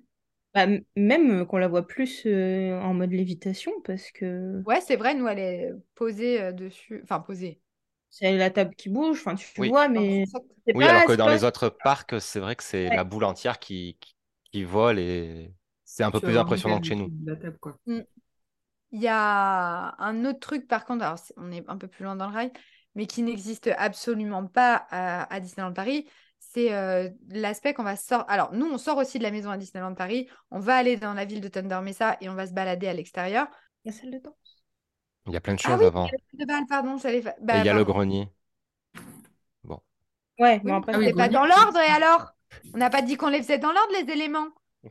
[0.54, 5.14] Bah, même qu'on la voit plus euh, en mode lévitation, parce que Ouais, c'est vrai,
[5.16, 7.02] nous, elle est posée euh, dessus.
[7.04, 7.62] Enfin, posée.
[8.10, 9.70] c'est la table qui bouge, enfin tu Oui.
[9.70, 10.26] vois, mais
[10.68, 12.89] c'est Oui, pas- alors que c'est dans pas- les autres parcs, c'est vrai que c'est
[12.89, 12.91] Ouais.
[12.91, 14.16] la boule entière qui, qui,
[14.52, 15.54] qui vole et
[15.86, 17.14] c'est un peu Tu plus voir impressionnant que chez nous.
[17.24, 17.78] de la table, quoi.
[18.91, 22.04] Il y a un autre truc, par contre, alors c'est- on est un peu plus
[22.04, 22.52] loin dans le rail,
[22.95, 26.08] mais qui n'existe absolument pas à, à Disneyland Paris,
[26.54, 28.26] c'est euh, l'aspect qu'on va sortir.
[28.30, 31.14] Alors, nous, on sort aussi de la maison à Disneyland Paris, on va aller dans
[31.14, 33.47] la ville de Thunder Mesa et on va se balader à l'extérieur.
[33.86, 34.36] de danse.
[35.26, 36.06] Il y a plein de Ah choses oui, avant.
[36.08, 37.84] il y a le de balle, pardon, j'allais fa- Et bah, il y a le
[37.86, 38.30] grenier.
[39.64, 39.82] Bon.
[40.39, 42.32] Ouais, Oui, bon, mais après, Ah oui, c'est pas dans l'ordre, et alors?
[42.74, 44.47] On n'a pas dit qu'on les faisait dans l'ordre, les éléments?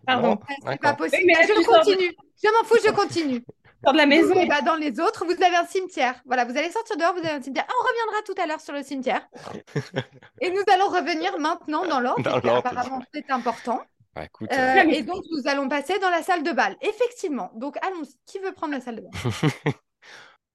[0.06, 0.38] Pardon.
[0.48, 1.30] Ah, C'est pas possible?
[1.32, 2.12] Là, je de- continue.
[2.42, 3.44] Je m'en fous, je continue.
[3.82, 4.34] De la maison.
[4.34, 6.20] Et bah, dans les autres, vous avez un cimetière.
[6.26, 7.66] Voilà, vous allez sortir dehors, vous avez un cimetière.
[7.68, 9.26] Ah, on reviendra tout à l'heure sur le cimetière.
[10.40, 13.80] Et nous allons revenir maintenant dans l'ordre, qu'apparemment c'est important.
[14.14, 16.76] Bah, écoute, Euh, euh, et donc, nous allons passer dans la salle de bal.
[16.82, 17.52] Effectivement.
[17.54, 18.16] Donc, allons-y.
[18.26, 19.10] Qui veut prendre la salle de bal?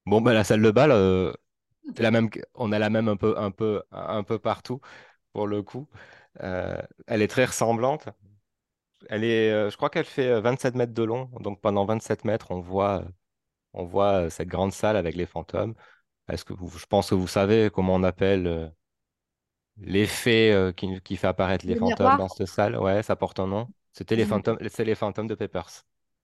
[0.05, 1.34] Bon, bah, la salle de bal, euh,
[1.97, 4.82] la même, on a la même un peu, un peu, un peu partout
[5.34, 5.88] pour le coup.
[6.41, 8.07] Euh, elle est très ressemblante.
[9.10, 11.30] Elle est, euh, je crois qu'elle fait euh, 27 mètres de long.
[11.41, 13.10] Donc pendant 27 mètres, on voit, euh,
[13.74, 15.76] on voit euh, cette grande salle avec les fantômes.
[16.30, 18.70] Est-ce que vous, je pense que vous savez comment on appelle euh,
[19.78, 22.78] l'effet euh, qui, qui fait apparaître les Le fantômes miroir dans cette salle?
[22.78, 23.72] Ouais, ça porte un nom.
[23.93, 24.26] C'était les Mhm.
[24.26, 25.70] fantômes, c'est les fantômes de Peppers.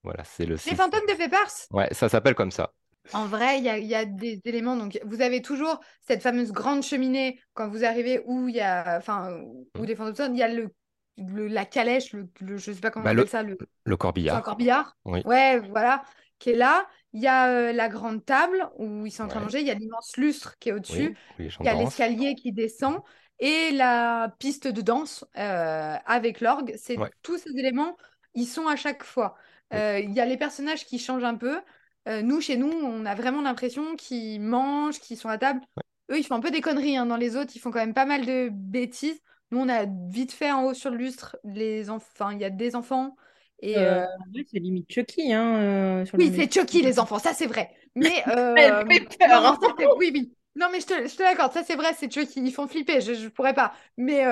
[0.03, 1.69] Voilà, c'est le Les fantômes de Peppers?
[1.71, 2.73] Ouais, ça s'appelle comme ça.
[3.13, 4.77] En vrai, il y y a des éléments.
[4.77, 8.97] Donc, vous avez toujours cette fameuse grande cheminée quand vous arrivez où il y a,
[8.97, 9.31] enfin,
[9.75, 9.85] où Mhm.
[9.85, 10.33] les fantômes.
[10.35, 10.69] Il y a le,
[11.17, 13.57] le- la calèche, le, le- je sais pas comment Bah, on le- appelle ça, le,
[13.57, 14.43] Le c'est un corbillard.
[14.43, 14.97] corbillard.
[15.05, 15.21] Oui.
[15.25, 16.03] Ouais, voilà,
[16.39, 16.87] qui est là.
[17.13, 19.59] Il y a euh, la grande table où ils sont en train de manger.
[19.61, 21.09] Il y a l'immense lustre qui est au-dessus.
[21.37, 22.99] Oui, oui, j'en Il y a l'escalier qui descend
[23.39, 26.73] et la piste de danse euh, avec l'orgue.
[26.77, 27.09] C'est Ouais.
[27.21, 27.97] tous ces éléments,
[28.33, 29.35] ils sont à chaque fois.
[29.73, 31.59] Euh, Il y a les personnages qui changent un peu.
[32.07, 35.61] Nous, chez nous, on a vraiment l'impression qu'ils mangent, qu'ils sont à table.
[36.09, 36.97] Eux, ils font un peu des conneries.
[36.97, 37.05] hein.
[37.05, 39.21] Dans les autres, ils font quand même pas mal de bêtises.
[39.51, 41.37] Nous, on a vite fait en haut sur le lustre.
[41.43, 43.15] Les enfants, il y a des enfants.
[43.59, 44.05] Et Euh, euh,
[44.51, 45.55] c'est limite Chucky, hein,
[46.01, 47.73] euh, sur oui, c'est Chucky, les enfants, ça c'est vrai.
[47.95, 49.59] Mais euh, Elle fait peur, non, hein.
[49.61, 50.35] ça, oui, oui.
[50.55, 52.99] Non, mais je te, je te l'accorde, ça c'est vrai, c'est Chucky, ils font flipper,
[53.01, 53.73] je, je pourrais pas.
[53.97, 54.23] Mais,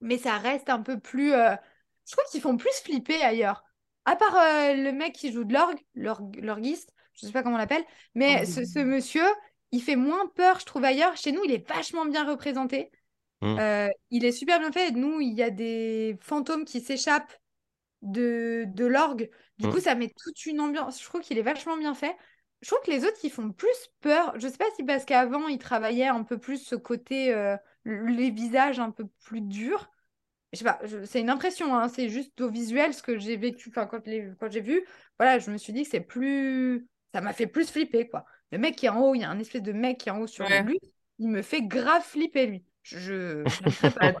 [0.00, 1.30] mais ça reste un peu plus.
[1.32, 3.64] Je crois qu'ils font plus flipper ailleurs.
[4.04, 7.58] À part le mec qui joue de l'orgue, l'orgue- l'orguiste, je sais pas comment on
[7.58, 7.84] l'appelle,
[8.14, 9.24] mais ce, ce monsieur,
[9.72, 11.16] il fait moins peur, je trouve, ailleurs.
[11.16, 12.90] Chez nous, il est vachement bien représenté.
[13.40, 13.58] Mm.
[13.58, 14.90] Euh, il est super bien fait.
[14.92, 17.32] Nous, il y a des fantômes qui s'échappent
[18.02, 19.30] de, de l'orgue.
[19.58, 21.00] Du coup, ça met toute une ambiance.
[21.00, 22.16] Je trouve qu'il est vachement bien fait.
[22.62, 24.32] Je trouve que les autres, ils font plus peur.
[24.38, 28.30] Je sais pas si parce qu'avant, ils travaillaient un peu plus ce côté, euh, les
[28.30, 29.90] visages un peu plus durs.
[30.52, 33.70] je sais pas, c'est une impression, hein, c'est juste au visuel ce que j'ai vécu,
[33.70, 34.84] enfin quand, les- quand j'ai vu,
[35.18, 38.24] voilà, je me suis dit que c'est plus, ça m'a fait plus flipper quoi.
[38.52, 40.12] Le mec qui est en haut, il y a un espèce de mec qui est
[40.12, 40.62] en haut sur Ouais.
[40.62, 40.78] lui,
[41.18, 42.64] il me fait grave flipper lui.
[42.84, 43.44] Je,
[43.98, 44.14] pas.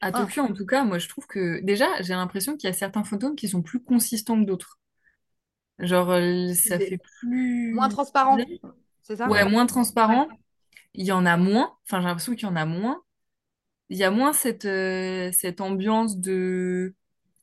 [0.00, 0.18] À Ah.
[0.20, 3.04] Tokyo, en tout cas, moi, je trouve que déjà, j'ai l'impression qu'il y a certains
[3.04, 4.78] fantômes qui sont plus consistants que d'autres.
[5.78, 7.74] Genre, euh, ça fait plus...
[7.74, 8.38] Moins transparent,
[9.02, 9.28] c'est ça?
[9.28, 10.28] Ouais, moins transparent.
[10.94, 11.76] Il y en a moins.
[11.86, 13.02] Enfin, j'ai l'impression qu'il y en a moins.
[13.90, 16.94] Il y a moins cette, euh, cette ambiance de...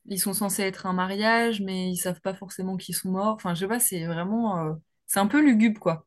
[0.06, 3.34] Ils sont censés être un mariage, mais ils savent pas forcément qu'ils sont morts.
[3.36, 4.66] Enfin, je sais pas, c'est vraiment...
[4.66, 4.74] euh,
[5.06, 6.06] C'est un peu lugubre, quoi.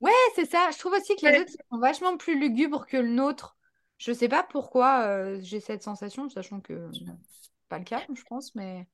[0.00, 0.70] Ouais, c'est ça.
[0.72, 1.40] Je trouve aussi que les Ouais.
[1.40, 3.55] autres ils sont vachement plus lugubres que le nôtre.
[3.98, 6.90] Je sais pas pourquoi euh, j'ai cette sensation, sachant que
[7.68, 8.86] pas le cas, je pense, mais.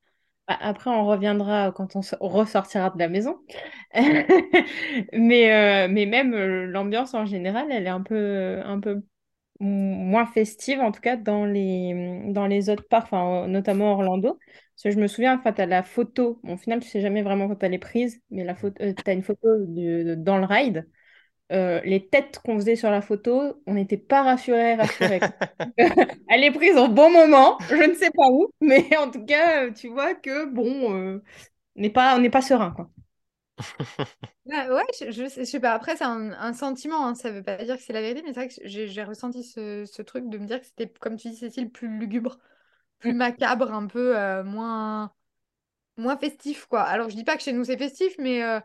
[0.48, 3.40] Bah, Après, on reviendra quand on, so- on ressortira de la maison.
[5.12, 5.53] Mais,
[5.86, 9.03] euh, mais même euh, l'ambiance en général, elle est un peu, un peu
[9.61, 14.38] moins festive, en tout cas dans les, dans les autres parcs, notamment Orlando.
[14.76, 17.00] Parce que je me souviens, enfin, tu as la photo, bon, au final, tu sais
[17.03, 20.38] jamais vraiment quand elle est prise, mais la photo, tu as une photo de- dans
[20.38, 20.88] le ride.
[21.53, 25.20] Euh, les têtes qu'on faisait sur la photo, on n'était pas rassurés, rassurés.
[26.28, 29.70] Elle est prise au bon moment, je ne sais pas où, mais en tout cas,
[29.70, 31.22] tu vois que bon, euh,
[31.76, 32.90] on n'est pas, on n'est pas serein, quoi.
[34.44, 35.72] Ouais, ouais, je, je sais, je sais pas.
[35.72, 38.32] Après, c'est un, un sentiment, hein, Ça veut pas dire que c'est la vérité, mais
[38.34, 41.16] c'est vrai que j'ai j'ai ressenti ce, ce truc de me dire que c'était, comme
[41.16, 42.38] tu dis, Cécile, plus lugubre,
[43.00, 45.12] plus macabre, un peu euh, moins,
[45.98, 46.82] moins festif, quoi.
[46.82, 48.61] Alors, je dis pas que chez nous c'est festif, mais euh,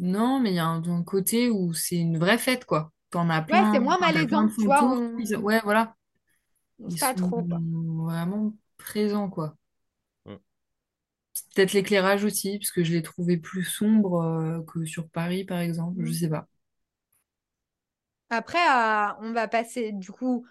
[0.00, 2.92] Non, mais il y a un, un côté où c'est une vraie fête, quoi.
[3.10, 4.84] T'en as ouais, plein, c'est moins malaisant, de tu vois.
[4.84, 4.92] fantômes.
[5.16, 5.96] On, ils- Ouais, voilà.
[6.86, 7.48] Ils pas sont trop,
[8.06, 9.56] vraiment présents, quoi.
[11.34, 15.44] C'est Peut-être l'éclairage aussi, parce que je l'ai trouvé plus sombre euh, que sur Paris,
[15.44, 16.04] par exemple.
[16.04, 16.12] Je Mm.
[16.12, 16.46] sais pas.
[18.30, 18.58] Après,
[19.20, 20.46] on va passer, du coup,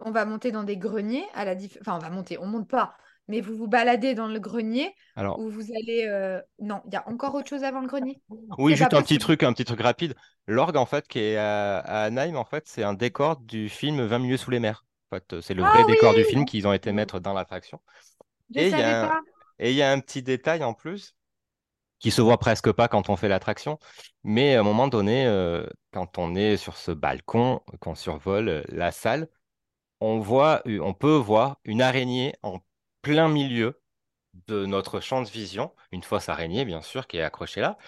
[0.00, 2.68] on va monter dans des greniers, à la diff- Enfin, on va monter, on monte
[2.68, 2.96] pas,
[3.28, 6.06] mais vous vous baladez dans le grenier Alors, où vous allez...
[6.06, 8.20] euh, Non, il y a encore autre chose avant le grenier?
[8.58, 10.14] oui, juste un petit truc, un petit truc rapide.
[10.46, 14.02] L'orgue, en fait, qui est à, à Anaheim, en fait, c'est un décor du film
[14.04, 14.84] 20 milieux sous les mers.
[15.10, 17.80] En fait, c'est le Ah vrai décor du film qu'ils ont été mettre dans l'attraction.
[18.50, 19.12] Je Et il y a un,
[19.72, 21.16] y a petit détail en plus
[22.00, 23.78] qui se voit presque pas quand on fait l'attraction,
[24.24, 28.62] mais à un moment donné, euh, quand on est sur ce balcon, qu'on survole euh,
[28.68, 29.28] la salle,
[30.00, 32.60] on voit, on peut voir une araignée en
[33.04, 33.80] plein milieu
[34.48, 37.78] de notre champ de vision, une fausse araignée bien sûr qui est accrochée là,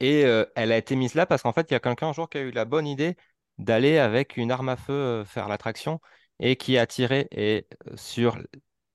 [0.00, 2.12] et euh, elle a été mise là parce qu'en fait il y a quelqu'un un
[2.12, 3.16] jour qui a eu la bonne idée
[3.58, 6.00] d'aller avec une arme à feu euh, faire l'attraction
[6.40, 8.38] et qui a tiré et, euh, sur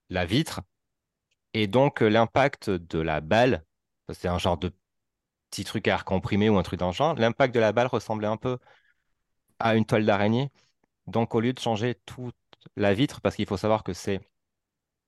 [0.10, 0.62] la vitre
[1.54, 3.66] et donc, l'impact de la balle,
[4.10, 4.74] c'est un genre de
[5.50, 8.28] petit truc à air comprimé ou un truc dans genre, l'impact de la balle ressemblait
[8.28, 8.58] un peu
[9.60, 10.52] à une toile d'araignée.
[11.08, 12.36] Donc, au lieu de changer toute
[12.78, 14.22] la vitre, parce qu'il faut savoir que c'est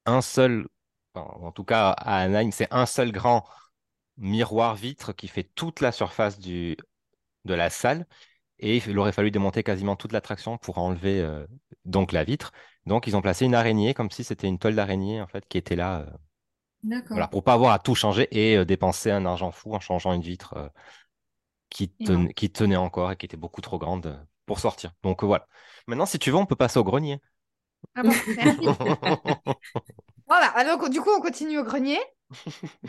[0.06, 0.68] un seul,
[1.16, 3.45] en tout cas à Anaheim, c'est un seul grand
[4.18, 6.78] miroir vitre qui fait toute la surface du,
[7.45, 8.08] de la salle.
[8.60, 11.47] Et il aurait fallu démonter quasiment toute l'attraction pour enlever euh,
[11.86, 12.54] donc la vitre.
[12.88, 15.58] Donc, ils ont placé une araignée comme si c'était une toile d'araignée en fait qui
[15.60, 16.01] était là.
[16.01, 16.08] euh,
[16.84, 17.10] D'accord.
[17.14, 20.14] Voilà, pour pas avoir à tout changer et euh, dépenser un argent fou en changeant
[20.14, 20.68] une vitre euh,
[21.70, 24.93] qui, ten- qui tenait encore et qui était beaucoup trop grande pour sortir.
[25.04, 25.47] Donc voilà.
[25.88, 27.20] Maintenant, si tu veux, on peut passer au grenier.
[27.96, 28.74] Ah bon, merci.
[30.28, 32.00] Voilà, alors du coup, on continue au grenier.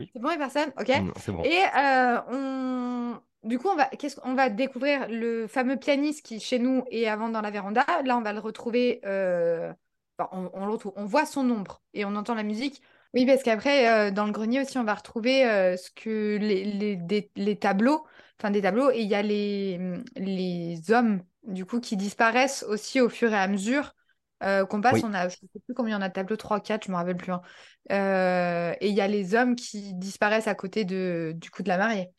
[0.00, 0.10] Oui.
[0.14, 0.72] C'est bon, les personnes?
[0.78, 0.90] OK.
[1.18, 1.42] C'est bon.
[1.42, 3.20] Et euh, on...
[3.48, 5.06] du coup, on va, qu'est-ce qu'on va découvrir?
[5.08, 7.84] Le fameux pianiste qui, chez nous, est avant dans la véranda.
[8.04, 9.00] Là, on va le retrouver.
[9.04, 9.72] euh,
[10.18, 10.92] enfin, on, on le retrouve.
[10.96, 12.82] On voit son ombre et on entend la musique.
[13.14, 15.42] Oui, parce qu'après, euh, dans le grenier aussi, on va retrouver
[15.76, 18.06] ce que les, les, des- les tableaux,
[18.40, 19.78] enfin des tableaux, et il y a les,
[20.16, 23.94] les hommes, du coup, qui disparaissent aussi au fur et à mesure
[24.42, 24.94] euh, qu'on passe.
[24.94, 25.04] Oui.
[25.04, 26.84] On a, je ne sais plus combien il y en a de tableaux, 3, 4,
[26.84, 27.32] je ne me rappelle plus.
[27.32, 27.42] hein.
[27.90, 31.68] Euh, et il y a les hommes qui disparaissent à côté de, du coup de
[31.68, 32.10] la mariée.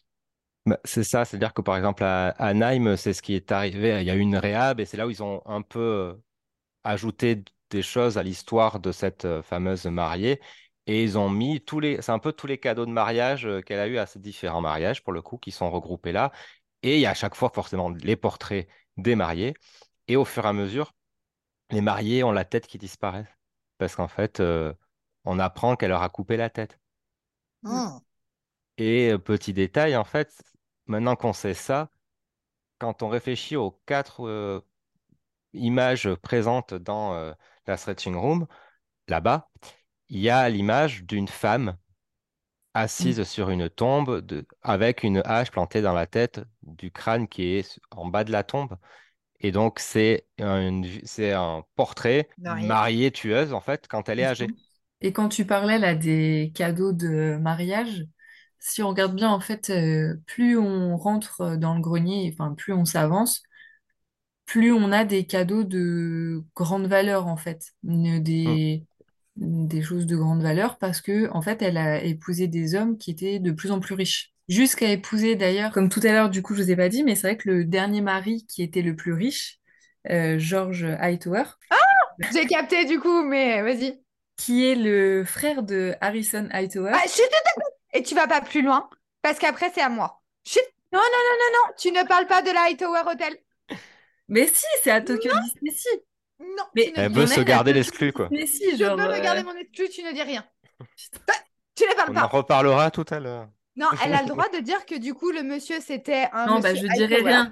[0.65, 3.99] Bah, c'est ça, c'est-à-dire que par exemple à, à Anaheim, c'est ce qui est arrivé.
[4.01, 6.13] Il y a eu une réhab et c'est là où ils ont un peu euh,
[6.83, 10.41] ajouté des choses à l'histoire de cette fameuse mariée.
[10.87, 13.79] Et ils ont mis tous les, c'est un peu tous les cadeaux de mariage qu'elle
[13.79, 16.31] a eu à ces différents mariages, pour le coup, qui sont regroupés là.
[16.83, 18.67] Et il y a à chaque fois forcément les portraits
[18.97, 19.53] des mariés.
[20.07, 20.93] Et au fur et à mesure,
[21.71, 23.27] les mariés ont la tête qui disparaît.
[23.77, 24.73] Parce qu'en fait, euh,
[25.25, 26.79] on apprend qu'elle leur a coupé la tête.
[28.77, 30.41] Et euh, petit détail, en fait,
[30.87, 31.89] maintenant qu'on sait ça,
[32.79, 34.61] quand on réfléchit aux quatre euh,
[35.53, 37.33] images présentes dans
[37.67, 38.47] la stretching room,
[39.07, 39.51] là-bas,
[40.09, 41.77] il y a l'image d'une femme
[42.75, 47.43] assise sur une tombe de- avec une hache plantée dans la tête du crâne qui
[47.55, 48.77] est en bas de la tombe.
[49.43, 52.67] Et donc, c'est un, portrait Mariée.
[52.67, 54.47] mariée tueuse, en fait, quand elle est âgée.
[55.01, 58.05] Et quand tu parlais là des cadeaux de mariage,
[58.59, 62.71] si on regarde bien, en fait, euh, plus on rentre dans le grenier, enfin, plus
[62.71, 63.43] on s'avance,
[64.45, 68.85] plus on a des cadeaux de grande valeur, en fait, des,
[69.35, 73.11] des choses de grande valeur, parce que, en fait, elle a épousé des hommes qui
[73.11, 74.32] étaient de plus en plus riches.
[74.49, 77.15] Jusqu'à épouser, d'ailleurs, comme tout à l'heure, du coup, je vous ai pas dit, mais
[77.15, 79.59] c'est vrai que le dernier mari qui était le plus riche,
[80.09, 81.43] euh, George Hightower,
[82.31, 84.01] J'ai capté du coup, mais vas-y.
[84.35, 87.63] qui est le frère de Harrison Hightower, Ah, chut, chut, chut.
[87.93, 88.89] Et tu vas pas plus loin,
[89.21, 90.21] parce qu'après, c'est à moi.
[90.45, 90.61] Chut.
[90.91, 91.73] Non, non, non, non, non.
[91.79, 93.35] Tu ne parles pas de la Hightower Hotel.
[94.27, 95.87] Mais si, c'est à Tokyo Disney, si.
[96.39, 98.27] Non, Mais tu ne Elle veut on se garder l'exclu, quoi.
[98.29, 100.45] Disney, si, Je genre, peux euh, regarder mon exclu, tu ne dis rien.
[101.75, 102.25] Tu ne parles On pas.
[102.25, 103.49] en reparlera tout à l'heure.
[103.75, 106.59] Non, elle a le droit de dire que du coup, le monsieur, c'était un Non,
[106.59, 107.51] bah, je dirais rien.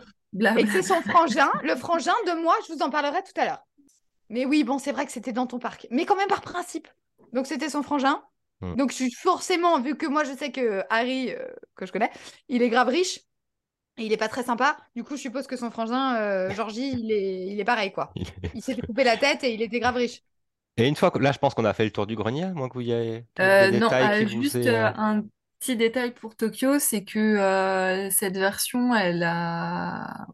[0.58, 1.52] Et que c'est son frangin.
[1.64, 3.66] Le frangin de moi, je vous en parlerai tout à l'heure.
[4.30, 5.88] Mais oui, bon, c'est vrai que c'était dans ton parc.
[5.92, 6.88] Mais quand même par principe.
[7.34, 8.22] Donc, c'était son frangin.
[8.62, 8.76] Hmm.
[8.76, 11.46] Donc, je suis forcément, vu que moi, je sais que Harry, euh,
[11.76, 12.12] que je connais,
[12.48, 13.20] il est grave riche.
[13.98, 14.78] Et il est pas très sympa.
[14.96, 18.14] Du coup, je suppose que son frangin, euh, Georgie, il est, il est pareil, quoi.
[18.56, 20.22] Il s'est fait couper la tête et il était grave riche.
[20.78, 22.54] Et une fois que là, je pense qu'on a fait le tour du grenier, à
[22.54, 25.24] moins que vous y des Euh, non, euh, juste euh, un
[25.62, 30.28] petit détail pour Tokyo, c'est que euh, cette version, elle a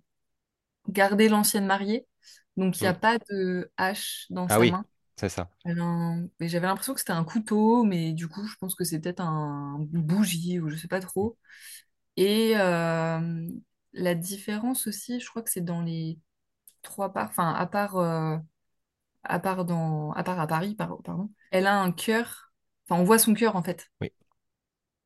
[0.89, 2.07] gardé l'ancienne mariée.
[2.57, 2.95] Donc, il n'y a Mm.
[2.95, 4.79] pas de hache dans Ah sa oui.
[4.79, 4.85] main.
[5.17, 5.49] C'est ça.
[5.65, 8.75] Elle a un- mais J'avais l'impression que c'était un couteau, mais du coup, je pense
[8.75, 11.37] que c'est peut-être un une bougie ou je sais pas trop.
[12.17, 13.49] Et euh,
[13.93, 16.19] la différence aussi, je crois que c'est dans les
[16.83, 18.37] trois parts, enfin, à part, euh,
[19.23, 22.53] à part, dans, à part à Paris, par- pardon, elle a un cœur,
[22.89, 23.89] enfin, on voit son cœur en fait.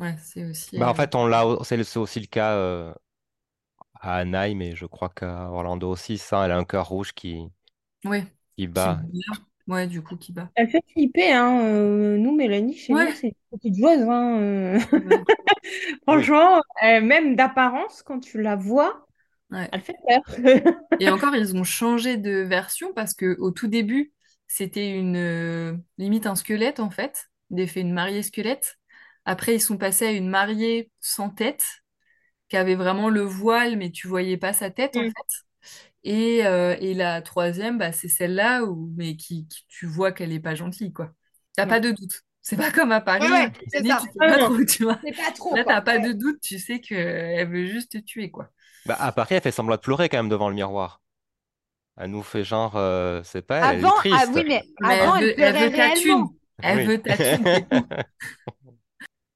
[0.02, 0.78] Ouais, c'est aussi.
[0.78, 2.93] Bah, en euh, fait, on l'a, c'est aussi le cas euh,
[4.02, 7.49] à Anaheim, mais je crois qu'à Orlando aussi, ça, elle a un cœur rouge qui,
[8.06, 8.26] ouais,
[8.58, 9.02] qui bat.
[9.68, 10.49] Ouais, du coup, qui bat.
[10.56, 11.62] Elle fait flipper, hein.
[11.64, 13.06] euh, nous, Mélanie, chez Ouais.
[13.06, 14.02] nous, c'est une petite joueuse.
[14.10, 14.80] Hein, euh.
[14.91, 15.24] Ouais.
[16.04, 19.06] Franchement, euh, même d'apparence, quand tu la vois,
[19.52, 19.70] Ouais.
[19.72, 20.22] elle fait peur.
[20.99, 24.14] Et encore, ils ont changé de version parce que au tout début,
[24.47, 27.30] c'était une euh, limite un squelette en fait.
[27.49, 28.80] Ils avaient fait une mariée squelette.
[29.26, 31.65] Après, ils sont passés à une mariée sans tête,
[32.49, 35.11] qui avait vraiment le voile, mais tu voyais pas sa tête en Mm.
[35.15, 35.45] fait.
[36.03, 40.32] Et, euh, et la troisième, bah, c'est celle-là où mais qui, qui- tu vois qu'elle
[40.34, 41.13] est pas gentille quoi.
[41.55, 42.24] T'as pas de doute.
[42.41, 43.30] C'est pas comme à Paris.
[43.32, 44.01] Ouais, c'est ça.
[44.01, 44.99] tu sais pas trop, tu vois.
[45.03, 45.74] C'est pas trop, Là, quoi.
[45.76, 46.07] t'as pas Ouais.
[46.07, 48.51] de doute, tu sais qu'elle veut juste te tuer quoi.
[48.86, 51.01] Bah, à Paris, elle fait semblant de pleurer quand même devant le miroir.
[51.97, 54.34] Elle nous fait genre, euh, c'est pas elle, elle est Avant, ah triste.
[54.34, 56.28] oui, mais Mais avant, elle elle veut, elle pleurait veut ta thune.
[56.28, 56.36] réellement.
[56.61, 56.84] Elle Oui.
[56.84, 57.47] veut ta thune.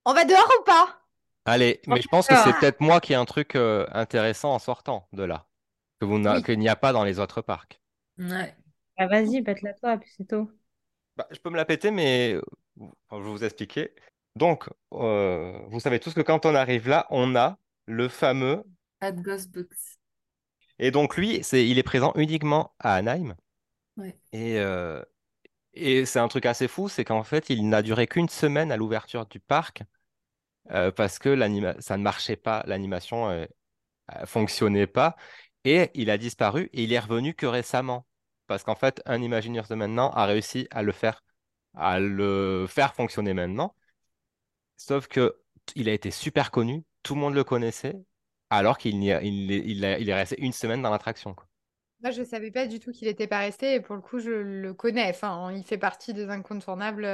[0.05, 1.01] On va dehors ou pas?
[1.45, 4.59] Allez, mais je pense que c'est peut-être moi qui ai un truc euh, intéressant en
[4.59, 5.47] sortant de là,
[5.99, 6.43] que vous n'a- Oui.
[6.43, 7.81] qu'il n'y a pas dans les autres parcs.
[8.17, 8.55] Ouais.
[8.97, 10.51] Ah, vas-y, pète-la toi, puis c'est tout.
[11.17, 12.41] Bah, je peux me la péter, mais euh,
[13.09, 13.93] enfin, je vais vous expliquer.
[14.35, 18.63] Donc, euh, vous savez tous que quand on arrive là, on a le fameux.
[18.99, 19.97] At Ghostbox.
[20.79, 23.35] Et donc, lui, c'est, il est présent uniquement à Anaheim.
[23.97, 24.17] Ouais.
[24.33, 25.01] Et, euh,
[25.73, 28.77] et c'est un truc assez fou, c'est qu'en fait, il n'a duré qu'une semaine à
[28.77, 29.83] l'ouverture du parc
[30.71, 31.35] euh, parce que
[31.79, 33.45] ça ne marchait pas, l'animation euh,
[34.15, 35.15] euh, fonctionnait pas.
[35.63, 38.05] Et il a disparu et il est revenu que récemment.
[38.47, 41.23] Parce qu'en fait, un Imagineers de maintenant a réussi à le faire,
[41.73, 43.75] à le faire fonctionner maintenant.
[44.77, 45.37] Sauf que
[45.75, 47.95] il a été super connu, tout le monde le connaissait,
[48.51, 51.35] alors qu'il il il il est resté une semaine dans l'attraction.
[52.01, 54.29] Moi, je savais pas du tout qu'il était pas resté et pour le coup, je
[54.29, 55.09] le connais.
[55.09, 57.05] Enfin, il fait partie des incontournables.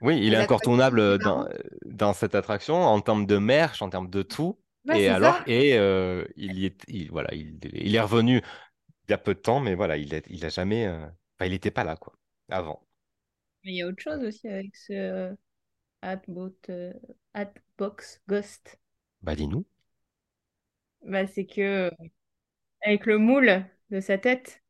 [0.00, 1.48] Oui, il est incontournable dans, différentes.
[1.86, 4.58] dans cette attraction en termes de merch, en termes de tout.
[4.86, 5.44] Ouais, et alors, ça.
[5.46, 8.42] et euh, il y est, il- voilà, il, il est revenu
[9.08, 11.46] il y a peu de temps, mais voilà, il a, il a jamais, euh, enfin,
[11.46, 12.14] il n'était pas là, quoi,
[12.50, 12.86] avant.
[13.64, 15.34] Mais il y a autre chose aussi avec ce euh,
[16.70, 16.92] euh,
[17.34, 18.78] Hatbox Ghost.
[19.22, 19.64] Bah, dis-nous.
[21.02, 21.90] Bah, c'est que euh,
[22.82, 24.62] avec le moule de sa tête,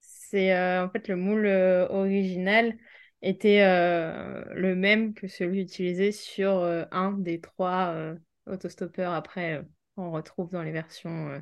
[0.00, 2.78] c'est euh, en fait le moule euh, original
[3.22, 8.16] était euh, le même que celui utilisé sur euh, un des trois euh,
[8.46, 9.62] autostoppeurs après euh,
[9.96, 11.38] on retrouve dans les versions euh,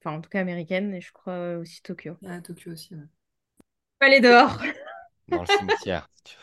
[0.00, 2.16] enfin en tout cas américaines et je crois aussi Tokyo.
[2.26, 2.94] À Tokyo aussi.
[2.94, 3.00] ouais.
[4.00, 4.60] Faut aller dehors.
[5.28, 6.42] Dans le cimetière, si tu veux.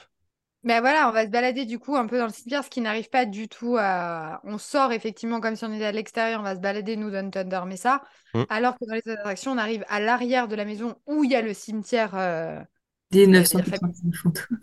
[0.64, 2.82] Ben voilà, on va se balader du coup un peu dans le cimetière, ce qui
[2.82, 4.42] n'arrive pas du tout à.
[4.44, 7.30] On sort effectivement comme si on était à l'extérieur, on va se balader nous dans
[7.30, 8.02] Thunder Mesa,
[8.34, 8.46] Mm.
[8.50, 11.36] alors que dans les attractions, on arrive à l'arrière de la maison où il y
[11.36, 12.16] a le cimetière.
[12.16, 12.60] euh,
[13.10, 14.60] Des Bah, je veux dire, 985 fantômes.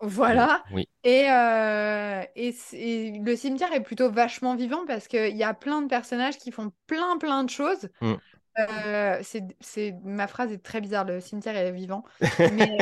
[0.00, 0.62] Voilà.
[0.72, 0.88] Oui.
[1.04, 2.54] Et, euh, et,
[3.20, 6.72] le cimetière est plutôt vachement vivant parce qu'il y a plein de personnages qui font
[6.86, 7.88] plein plein de choses.
[8.00, 8.14] Mm.
[8.60, 9.94] Euh, c'est, c'est...
[10.04, 12.04] Ma phrase est très bizarre, le cimetière est vivant.
[12.38, 12.78] Mais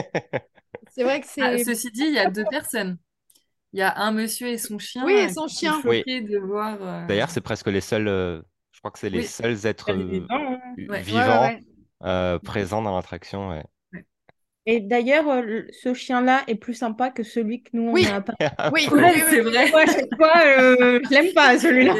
[0.90, 1.64] c'est vrai que Ah, c'est...
[1.64, 2.98] ceci dit, il y a deux personnes.
[3.72, 5.80] Il y a un monsieur et son chien Oui, et son chien.
[5.84, 5.98] Oui.
[5.98, 6.78] choqués de voir.
[6.80, 8.40] euh, D'ailleurs, c'est presque les seuls, euh,
[8.72, 9.26] je crois que c'est les Oui.
[9.26, 9.96] seuls êtres hein.
[9.98, 10.58] vi- Ouais.
[10.76, 11.64] Ouais, Ouais, vivants ouais, ouais.
[12.04, 13.62] euh, présents dans l'attraction.
[14.66, 18.06] Et d'ailleurs, euh, ce chien-là est plus sympa que celui que nous, on Oui.
[18.06, 18.34] a pas.
[18.72, 19.70] Oui, Ouais, oui, c'est vrai.
[19.70, 21.94] Moi, à chaque fois, euh, je l'aime pas, celui-là.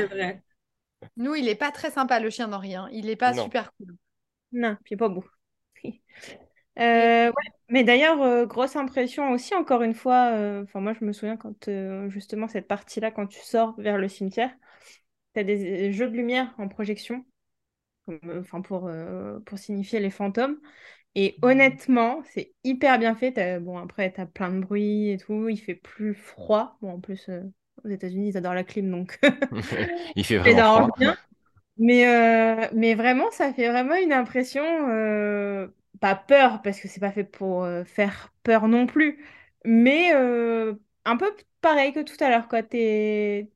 [1.17, 2.75] Nous, il est pas très sympa, le chien d'Henri.
[2.75, 2.89] hein.
[2.93, 3.45] Il est pas Non.
[3.45, 3.97] super cool.
[4.53, 5.25] Non, puis pas beau.
[6.79, 7.33] Euh, ouais.
[7.71, 10.33] Mais d'ailleurs, euh, grosse impression aussi, encore une fois.
[10.35, 13.99] euh, Enfin, moi, je me souviens quand euh, justement cette partie-là, quand tu sors vers
[13.99, 14.51] le cimetière,
[15.35, 17.27] tu as des jeux de lumière en projection,
[18.11, 20.59] euh, enfin pour, euh, pour signifier les fantômes.
[21.17, 23.33] Et honnêtement, c'est hyper bien fait.
[23.35, 25.49] T'as- bon, après, tu as plein de bruit et tout.
[25.51, 26.79] Il fait plus froid.
[26.83, 27.43] Bon, en plus, euh,
[27.85, 29.21] aux États-Unis, ils adorent la clim, donc
[30.17, 31.17] Il fait les vraiment arrange bien.
[31.79, 35.69] Mais, euh, mais vraiment, ça fait vraiment une impression, euh,
[36.01, 39.25] pas peur, parce que c'est pas fait pour euh, faire peur non plus,
[39.64, 42.62] mais euh, un peu pareil que tout à l'heure, quoi.
[42.62, 43.51] T'es,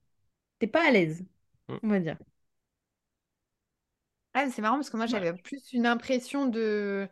[0.61, 1.25] t'es pas à l'aise,
[1.69, 1.81] Mm.
[1.83, 2.19] on va dire.
[4.35, 7.09] Ah, c'est marrant parce que moi, j'avais plus une impression de...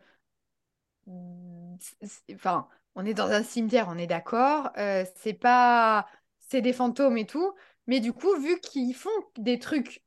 [2.33, 4.69] Enfin, on est dans un cimetière, on est d'accord.
[4.77, 6.07] euh, c'est pas...
[6.39, 7.53] C'est des fantômes et tout.
[7.87, 10.03] Mais du coup, vu qu'ils font des trucs...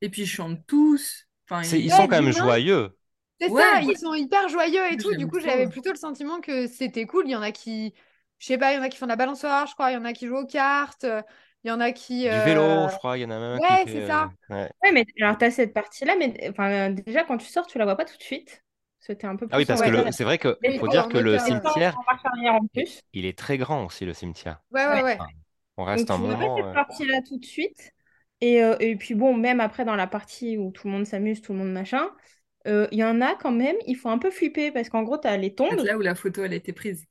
[0.00, 1.28] Et puis ils chantent tous.
[1.48, 2.96] Enfin, ils- Ouais, sont quand même joyeux.
[3.40, 3.62] C'est Ouais.
[3.62, 5.14] ça, ils sont hyper joyeux et tout.
[5.16, 7.26] Du coup, j'avais plutôt le sentiment que c'était cool.
[7.26, 7.92] Il y en a qui...
[8.38, 9.90] Je sais pas, il y en a qui font de la balançoire, je crois.
[9.90, 11.04] Il y en a qui jouent aux cartes.
[11.04, 11.22] euh,
[11.64, 12.28] Il y en a qui...
[12.28, 14.06] Du euh, vélo, je crois, il y en a même un qui Ouais, c'est euh,
[14.06, 14.32] ça.
[14.48, 14.70] ouais.
[14.82, 17.96] Ouais, mais alors t'as cette partie-là, mais enfin, déjà, quand tu sors, tu la vois
[17.96, 18.64] pas tout de suite.
[19.02, 21.18] C'était un peu Ah oui, plus parce que c'est vrai qu'il faut on dire que
[21.18, 21.96] le cimetière,
[22.36, 23.02] il, plus.
[23.12, 24.60] il est très grand aussi, le cimetière.
[24.70, 25.18] Ouais, ouais, Ouais.
[25.76, 26.56] on reste tu un moment.
[26.56, 27.92] cette euh, partie-là tout de suite.
[28.40, 31.42] Et, euh, et puis bon, même après dans la partie où tout le monde s'amuse,
[31.42, 32.10] tout le monde machin,
[32.66, 35.18] euh, il y en a quand même, il faut un peu flipper parce qu'en gros,
[35.18, 37.06] t'as les C'est tombes, là où la photo elle a été prise.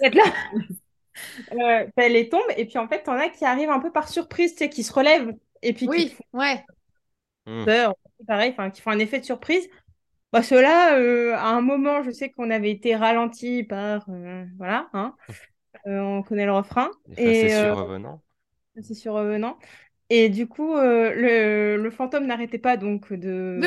[0.00, 0.24] peut-être là,
[1.52, 4.08] euh, t'as les tombes, et puis en fait, t'en as qui arrivent un peu par
[4.08, 5.32] surprise, tu sais, qui se relèvent
[5.62, 6.64] et puis qui Oui, font ouais.
[7.46, 7.64] hmm.
[7.64, 7.94] peur,
[8.26, 9.68] pareil, qui font un effet de surprise.
[10.32, 14.88] Bah, ceux-là, euh, à un moment, je sais qu'on avait été ralenti par, euh, voilà,
[14.92, 15.14] hein,
[15.86, 18.22] euh, on connaît le refrain, et facétieux euh, revenants.
[18.82, 19.58] c'est sur revenant.
[20.08, 23.60] Et du coup, euh, le, le fantôme n'arrêtait pas donc de,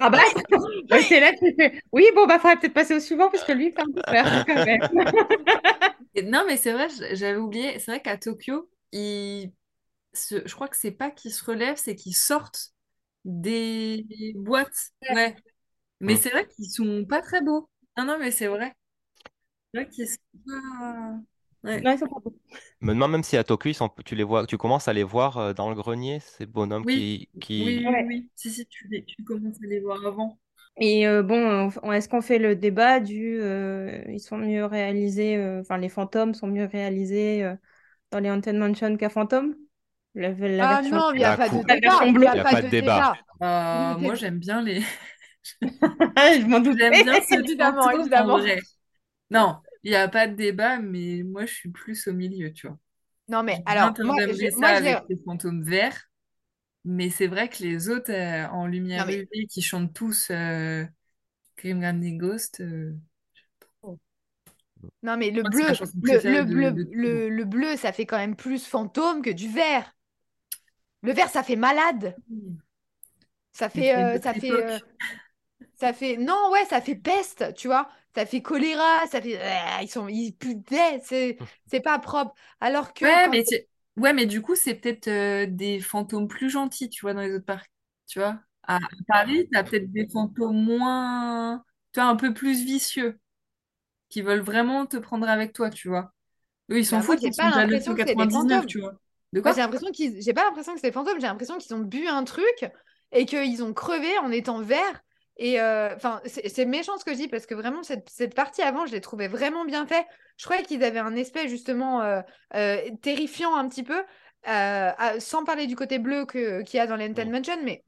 [0.00, 0.40] rabattre.
[0.88, 3.52] Donc, t'es là, tu fais, oui, bon, bah, faudrait peut-être passer au suivant parce que
[3.52, 4.80] lui, il fait un peu peur quand même.
[6.24, 7.78] Non, mais c'est vrai, j'avais oublié.
[7.78, 9.50] C'est vrai qu'à Tokyo, ils
[10.14, 12.72] je crois que c'est pas qu'ils se relèvent, c'est qu'ils sortent
[13.24, 14.04] des
[14.34, 14.90] boîtes.
[15.10, 15.34] Ouais.
[16.02, 16.18] Mais Hmm.
[16.18, 17.70] c'est vrai qu'ils sont pas très beaux.
[17.96, 18.74] Non, non, mais c'est vrai.
[19.74, 21.20] C'est vrai qu'ils sont pas.
[21.64, 21.80] Ouais.
[21.82, 22.38] Non, ils sont pas beaux.
[22.82, 25.04] Me demande même si à Tokyo, ils sont- tu les vois, tu commences à les
[25.04, 27.82] voir euh, dans le grenier, ces bonhommes Oui, qui, qui...
[27.82, 28.30] oui, oui, oui.
[28.36, 30.38] Si, si, tu, les- tu commences à les voir avant.
[30.80, 35.36] Et euh, bon, on- est-ce qu'on fait le débat du euh, ils sont mieux réalisés,
[35.36, 37.54] euh, enfin, les fantômes sont mieux réalisés euh,
[38.12, 39.56] dans les Haunted Mansion qu'à Fantôme?
[40.14, 41.02] La, la Ah version.
[41.02, 42.06] non, il n'y a pas de débat.
[42.32, 42.72] a a pas de.
[43.42, 44.80] Euh, moi, j'aime bien les.
[45.60, 46.90] Je m'en doutais.
[46.92, 48.38] J'aime bien ce Évidemment.
[49.30, 52.66] Non, il n'y a pas de débat, mais moi, je suis plus au milieu, tu
[52.66, 52.78] vois.
[53.28, 54.64] Non, mais alors, moi, je l'ai...
[54.66, 56.10] avec les fantômes verts,
[56.84, 59.20] mais c'est vrai que les autres euh, en lumière mais...
[59.20, 60.84] UV qui chantent tous euh,
[61.56, 61.80] Grim
[62.18, 62.92] Ghost, euh,
[65.02, 68.04] Non, mais le bleu, le, préférée le de, bleu, de le, le bleu, ça fait
[68.04, 69.94] quand même plus fantôme que du vert.
[71.02, 72.16] Le vert, ça fait malade.
[73.52, 74.78] Ça fait, euh, ça fait, euh,
[75.82, 77.90] ça fait, non, ouais, ça fait peste, tu vois.
[78.14, 79.38] Ça fait choléra, ça fait,
[79.82, 82.34] ils sont, ils pudaient, c'est, c'est pas propre.
[82.60, 83.44] Alors que Ouais, mais,
[83.96, 87.34] ouais, mais du coup, c'est peut-être euh, des fantômes plus gentils, tu vois, dans les
[87.34, 87.70] autres parcs.
[88.06, 88.78] Tu vois, à
[89.08, 93.18] Paris, t'as peut-être des fantômes moins, tu vois, un peu plus vicieux,
[94.10, 96.12] qui veulent vraiment te prendre avec toi, tu vois.
[96.70, 98.66] Eux, ils s'en Bah, foutent, ils pas sont déjà 999, fantômes.
[98.66, 99.00] tu vois.
[99.32, 99.62] De Moi, j'ai quoi?
[99.62, 101.20] l'impression qu'ils, j'ai pas l'impression que c'est des fantômes.
[101.20, 102.66] J'ai l'impression qu'ils ont bu un truc
[103.12, 105.02] et qu'ils ont crevé en étant verts.
[105.44, 108.32] Et euh, enfin, c'est c'est méchant ce que je dis parce que vraiment cette, cette
[108.32, 110.06] partie avant, je l'ai trouvée vraiment bien fait.
[110.36, 112.20] Je croyais qu'ils avaient un aspect justement euh,
[112.54, 114.04] euh, terrifiant un petit peu,
[114.46, 117.32] sans parler du côté bleu que qu'il y a dans l'Enten Mm.
[117.32, 117.82] Mansion, mais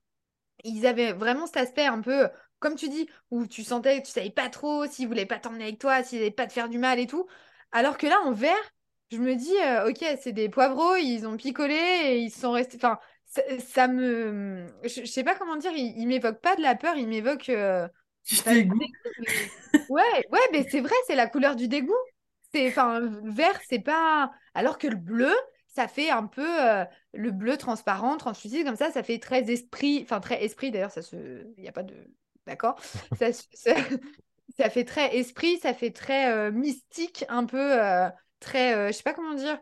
[0.64, 2.28] ils avaient vraiment cet aspect un peu,
[2.58, 5.78] comme tu dis, où tu sentais, tu savais pas trop s'ils voulaient pas t'emmener avec
[5.78, 7.24] toi, s'ils n'allaient pas te faire du mal et tout.
[7.70, 8.56] Alors que là, en vert,
[9.12, 9.54] je me dis,
[9.88, 12.78] ok, c'est des poivreaux, ils ont picolé et ils sont restés.
[12.78, 12.98] Enfin,
[13.34, 14.66] ça, ça me.
[14.84, 17.48] Je, je sais pas comment dire, ils, ils m'évoquent pas de la peur, ils m'évoquent.
[17.50, 17.88] euh,
[18.26, 18.78] du dégoûtes.
[18.78, 18.92] dégoût,
[19.88, 21.92] Ouais, ouais, mais c'est vrai, c'est la couleur du dégoût.
[22.52, 24.32] C'est, enfin, vert, c'est pas.
[24.54, 25.32] Alors que le bleu,
[25.68, 30.00] ça fait un peu euh, le bleu transparent, translucide, comme ça, ça fait très esprit,
[30.02, 31.16] enfin très esprit d'ailleurs, ça se.
[31.56, 31.94] Il n'y a pas de.
[32.46, 32.78] D'accord
[33.18, 33.74] ça, ça,
[34.56, 38.08] ça, fait très esprit, ça fait très euh, mystique, un peu euh,
[38.40, 38.92] très.
[38.92, 39.58] je sais pas comment dire.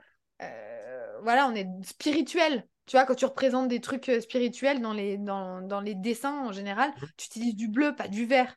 [1.23, 2.67] voilà, on est spirituel.
[2.93, 6.53] Tu vois, quand tu représentes des trucs spirituels dans les, dans, dans les dessins en
[6.53, 7.07] général, Mmh.
[7.17, 8.55] tu utilises du bleu, pas du vert.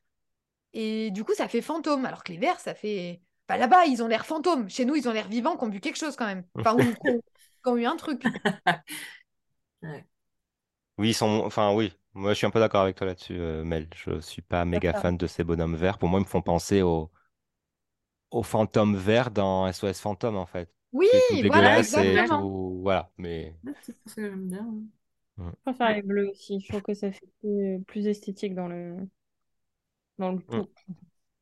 [0.73, 2.05] Et du coup, ça fait fantôme.
[2.05, 3.21] Alors que les verts, ça fait.
[3.47, 4.69] Bah, là-bas, ils ont l'air fantômes.
[4.69, 6.43] Chez nous, ils ont l'air vivants, qui ont bu quelque chose quand même.
[6.59, 8.23] Enfin, ou qui ont, qui ont eu un truc.
[10.97, 11.43] Oui, ils sont.
[11.45, 11.93] Enfin, oui.
[12.13, 13.87] Moi, je suis un peu d'accord avec toi là-dessus, euh, Mel.
[13.95, 15.97] Je suis pas méga fan de ces bonhommes verts.
[15.97, 17.09] Pour moi, ils me font penser aux,
[18.31, 20.69] aux fantômes verts dans SOS Fantôme, en fait.
[20.93, 21.07] Oui,
[21.47, 22.41] voilà, exactement.
[22.41, 22.79] tout.
[22.81, 23.11] Voilà.
[23.17, 24.67] Mais c'est pour ça que j'aime bien.
[25.37, 26.59] Je préfère les bleus aussi.
[26.61, 28.95] Je trouve que ça fait plus, plus esthétique dans le,
[30.17, 30.39] dans le.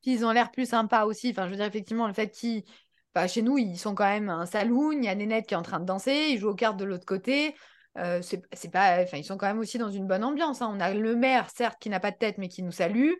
[0.01, 1.29] Puis ils ont l'air plus sympas aussi.
[1.29, 2.63] Enfin, je veux dire, effectivement, le fait qu'ils.
[3.27, 4.91] Chez nous, ils sont quand même un saloon.
[4.93, 6.29] Il y a Nénette qui est en train de danser.
[6.31, 7.55] Ils jouent aux cartes de l'autre côté.
[7.99, 9.03] Euh, c'est c'est pas.
[9.03, 10.63] Enfin, ils sont quand même aussi dans une bonne ambiance.
[10.63, 10.71] hein.
[10.73, 13.11] On a le maire, certes, qui n'a pas de tête, mais qui nous salue.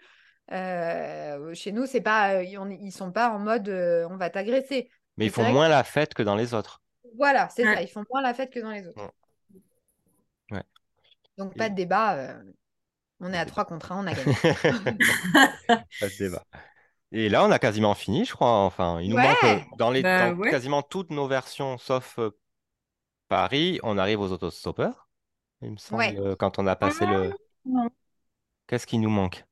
[0.52, 2.38] Euh, chez nous, c'est pas.
[2.38, 4.90] euh, ils sont pas en mode euh, on va t'agresser.
[5.18, 6.82] Mais ils font que- moins la fête que dans les autres.
[7.18, 7.76] Voilà, c'est Ouais.
[7.76, 7.82] ça.
[7.82, 9.12] Ils font moins la fête que dans les autres.
[10.52, 10.64] Ouais.
[11.38, 12.16] Donc, pas de débat.
[12.16, 12.44] euh,
[13.20, 13.52] on est à débat.
[13.52, 14.36] 3 contre 1, on a gagné.
[16.00, 16.44] Pas de débat.
[17.12, 18.50] Et là, on a quasiment fini, je crois.
[18.50, 19.28] Enfin, il nous Ouais.
[19.28, 20.50] manque euh, dans les, Bah, dans ouais.
[20.50, 22.32] quasiment toutes nos versions, sauf euh,
[23.28, 25.08] Paris, on arrive aux autostoppeurs.
[25.62, 26.18] Il me semble, Ouais.
[26.20, 27.34] euh, quand on a passé le.
[27.66, 27.90] non.
[28.68, 29.46] Qu'est-ce qui nous manque?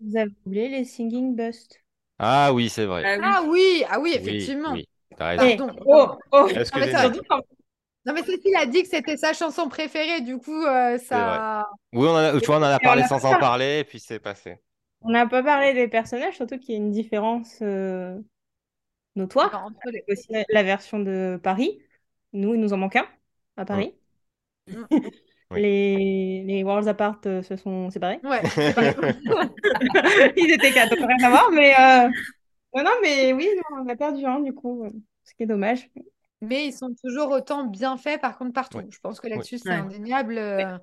[0.00, 1.78] Vous avez oublié les singing bust.
[2.18, 3.02] Ah oui, c'est vrai.
[3.04, 3.24] Ah oui.
[3.24, 4.72] Ah oui, ah oui, Oui, effectivement.
[4.72, 4.88] oui,
[5.28, 5.44] raison.
[5.46, 5.76] Eh, Pardon.
[5.86, 6.48] oh, oh.
[8.04, 11.68] Non, mais Cécile a dit que c'était sa chanson préférée, du coup, euh, ça.
[11.92, 13.40] Oui, on en a, tu vois, on en a parlé sans pas en parlé.
[13.40, 14.58] parler, et puis c'est passé.
[15.02, 18.18] On n'a pas parlé des personnages, surtout qu'il y a une différence euh,
[19.14, 19.48] notoire.
[19.48, 21.78] Enfin, entre les- Aussi la, version de Paris.
[22.32, 23.06] Nous, il nous en manque un
[23.56, 23.94] à Paris.
[24.68, 24.84] Mm.
[25.52, 25.60] Oui.
[25.60, 28.18] Les, les Worlds Apart euh, se sont séparés.
[28.24, 28.40] Ouais,
[30.36, 32.08] Ils étaient quatre, donc rien à voir, mais euh,
[32.74, 34.90] non, non, mais oui, non, on a perdu un du coup, euh,
[35.24, 35.90] ce qui est dommage.
[36.40, 38.78] mais ils sont toujours autant bien faits, par contre, partout.
[38.78, 38.86] Ouais.
[38.90, 39.74] Je pense que là-dessus, c'est Ouais.
[39.76, 40.38] indéniable.
[40.38, 40.76] euh,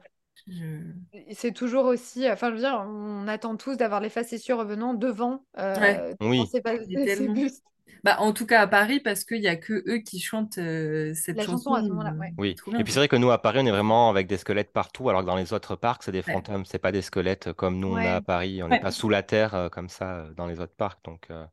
[1.33, 2.29] C'est toujours aussi.
[2.31, 5.43] Enfin, je veux dire, on attend tous d'avoir les facétieux revenant devant.
[5.57, 6.45] euh, Oui.
[6.49, 7.33] ces, pa- Il y a ces tellement.
[7.33, 7.63] bustes.
[8.05, 11.13] Bah, en tout cas à Paris, parce qu'il n'y a que eux qui chantent euh,
[11.13, 12.33] cette La chanson à ce moment-là, ouais.
[12.37, 12.55] Oui.
[12.79, 15.09] Et puis c'est vrai que nous, à Paris, on est vraiment avec des squelettes partout,
[15.09, 16.31] alors que dans les autres parcs, c'est des Ouais.
[16.31, 18.21] fantômes, c'est pas des squelettes comme nous, on a à.
[18.21, 18.63] Paris.
[18.63, 18.81] On n'est Ouais.
[18.81, 21.03] pas sous la terre euh, comme ça dans les autres parcs.
[21.03, 21.45] Donc, euh,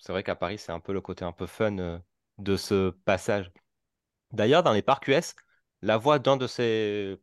[0.00, 2.00] c'est vrai qu'à Paris, c'est un peu le côté un peu fun euh,
[2.38, 3.52] de ce passage.
[4.32, 5.34] D'ailleurs, dans les parcs US,
[5.82, 7.18] la voix d'un de ces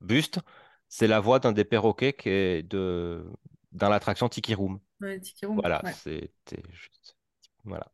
[0.00, 0.40] bustes,
[0.88, 3.24] c'est la voix d'un des perroquets qui est de...
[3.72, 4.80] dans l'attraction Tiki Room.
[5.00, 5.94] Ouais, Tiki Room, Voilà, ouais.
[5.94, 7.16] c'était juste.
[7.64, 7.86] Voilà.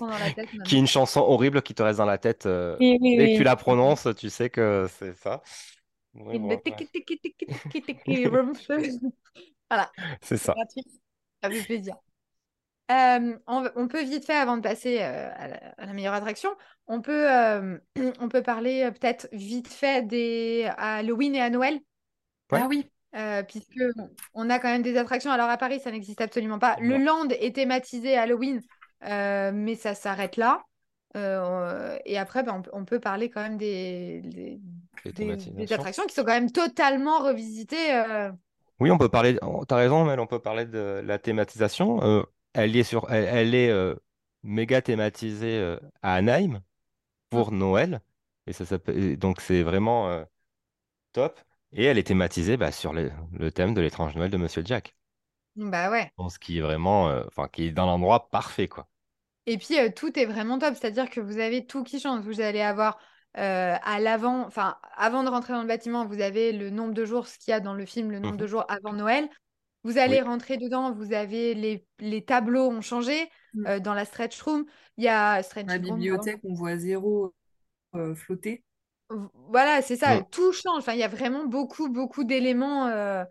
[0.00, 2.46] Dans la tête Qui est une chanson horrible qui te reste dans la tête.
[2.46, 3.38] euh, Oui, oui, Dès que oui.
[3.38, 5.42] tu la prononces, tu sais que c'est ça.
[6.14, 7.46] Ouais, tiki tiki tiki.
[9.70, 10.62] Voilà, C'est ça.
[11.42, 11.96] Ça fait plaisir.
[12.92, 16.14] Euh, on, on peut vite fait, avant de passer euh, à, la, à la meilleure
[16.14, 16.50] attraction,
[16.86, 17.78] on peut, euh,
[18.20, 21.80] on peut parler euh, peut-être vite fait des à Halloween et à Noël,
[22.50, 22.60] Ouais.
[22.62, 22.86] Ah oui.
[23.16, 23.80] euh, puisque
[24.34, 25.30] on a quand même des attractions.
[25.30, 26.76] Alors à Paris, ça n'existe absolument pas.
[26.80, 26.98] Le.
[26.98, 28.60] Land est thématisé Halloween,
[29.06, 30.62] euh, mais ça s'arrête là.
[31.16, 34.60] Euh, et après, ben, on, peut- on peut parler quand même des, des,
[35.12, 37.94] des- attractions qui sont quand même totalement revisitées.
[37.94, 38.30] euh.
[38.80, 39.38] Oui, on peut parler.
[39.42, 42.24] oh, T'as raison, Mel, on peut parler de la thématisation.
[42.54, 43.94] Elle est sur, elle, elle est euh,
[44.42, 46.62] méga thématisée euh, à Anaheim
[47.30, 48.02] pour Noël.
[48.46, 50.24] Et ça s'appelle, et donc c'est vraiment euh,
[51.12, 51.40] top.
[51.72, 54.96] Et elle est thématisée bah, sur le, le thème de l'étrange Noël de Monsieur Jack.
[55.56, 56.12] Bah ouais.
[56.30, 58.88] Ce qui est vraiment, enfin, qui est dans l'endroit parfait, quoi.
[59.46, 60.74] Et puis, tout est vraiment top.
[60.76, 62.24] C'est-à-dire que vous avez tout qui change.
[62.24, 62.98] Vous allez avoir
[63.38, 67.04] euh, à l'avant, enfin, avant de rentrer dans le bâtiment, vous avez le nombre de
[67.04, 68.46] jours, ce qu'il y a dans le film, le nombre de Mhm.
[68.46, 69.28] jours avant Noël.
[69.84, 70.20] Vous allez Oui.
[70.22, 73.66] rentrer dedans, vous avez les, les tableaux ont changé Mm.
[73.66, 74.64] euh, dans la stretch room.
[74.96, 77.34] Il y a stretch la room, bibliothèque, on voit zéro
[77.94, 78.64] euh, flotter.
[79.48, 80.24] Voilà, c'est ça, Mm.
[80.30, 80.78] tout change.
[80.78, 82.86] Enfin, il y a vraiment beaucoup, beaucoup d'éléments.
[82.86, 83.24] euh,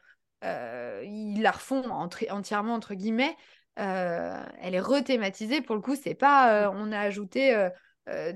[1.04, 3.36] ils la refont entre- entièrement, entre guillemets.
[3.76, 5.62] Elle est rethématisée.
[5.62, 7.70] Pour le coup, c'est pas euh, on a ajouté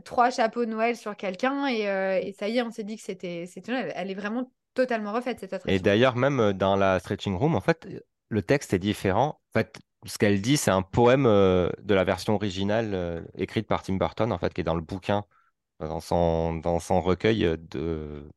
[0.05, 1.81] trois chapeaux de Noël sur quelqu'un et,
[2.27, 3.91] et ça y est, on s'est dit que c'était c'était.
[3.95, 5.83] Elle est vraiment totalement refaite, cette Et attraction.
[5.83, 7.87] d'ailleurs, même euh, dans la stretching room, en fait,
[8.29, 9.39] le texte est différent.
[9.53, 13.67] En fait, ce qu'elle dit, c'est un poème euh, de la version originale euh, écrite
[13.67, 15.25] par Tim Burton, en fait, qui est dans le bouquin,
[15.79, 18.29] dans son, dans son recueil de,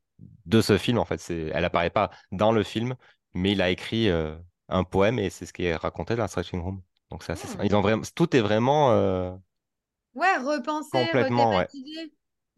[0.47, 0.99] de ce film.
[0.99, 2.97] En fait, c'est, elle apparaît pas dans le film,
[3.35, 4.37] mais il a écrit euh,
[4.69, 6.83] un poème et c'est ce qui est raconté dans la stretching room.
[7.11, 7.65] Donc, c'est assez- Hmm.
[7.65, 9.41] ils ont vraiment, tout est vraiment
[10.15, 11.69] Ouais, repenser, complètement, ouais.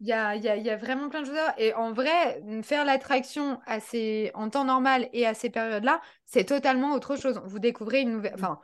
[0.01, 1.53] Il y a, il y a- il y a vraiment plein de choses à.
[1.59, 6.93] Et en vrai, faire l'attraction ces- en temps normal et à ces périodes-là, c'est totalement
[6.93, 7.39] autre chose.
[7.45, 8.33] Vous découvrez une nouvelle...
[8.33, 8.59] Enfin,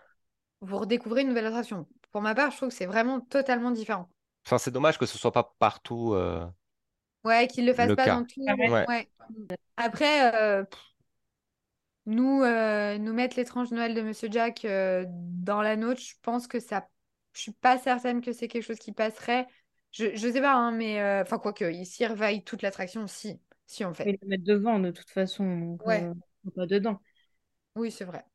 [0.62, 1.88] vous redécouvrez une nouvelle attraction.
[2.12, 4.10] Pour ma part, je trouve que c'est vraiment totalement différent.
[4.46, 6.14] Enfin, c'est dommage que ce soit pas partout.
[6.14, 6.46] euh,
[7.24, 8.16] Ouais, qu'ils le fassent Le pas cas.
[8.16, 8.42] dans tout.
[8.42, 8.86] Ouais.
[8.88, 9.10] Ouais.
[9.78, 10.64] Après, euh,
[12.06, 16.48] nous, euh, nous mettre l'étrange Noël de Monsieur Jack euh, dans la nôtre, je pense
[16.48, 16.88] que ça.
[17.34, 19.48] Je suis pas certaine que c'est quelque chose qui passerait.
[19.98, 21.00] Je, je sais pas, hein, mais.
[21.02, 23.39] euh, Enfin, quoique, ici, revaille toute l'attraction, si.
[23.66, 24.06] Si, en fait.
[24.06, 26.08] Ils le mettent devant de toute façon, donc Ouais.
[26.08, 26.14] euh,
[26.56, 27.00] pas dedans.
[27.76, 28.26] Oui, c'est vrai.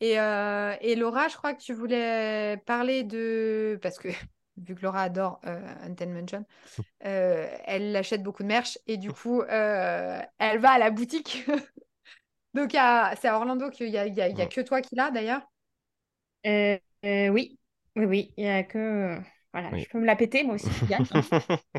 [0.00, 3.78] Et, euh, et Laura, je crois que tu voulais parler de...
[3.82, 4.08] Parce que
[4.58, 5.60] vu que Laura adore euh,
[6.08, 6.46] Mansion,
[7.06, 11.46] euh, elle achète beaucoup de merch et du coup, euh, elle va à la boutique.
[12.54, 14.60] Donc, à- c'est à Orlando qu'il y a, il y a, il y a que
[14.62, 15.42] toi qui l'as d'ailleurs?
[16.46, 17.58] Euh, euh, oui,
[17.96, 19.18] oui, oui, il y a que...
[19.54, 19.84] euh, Voilà, Oui.
[19.84, 20.68] je peux me la péter, moi aussi.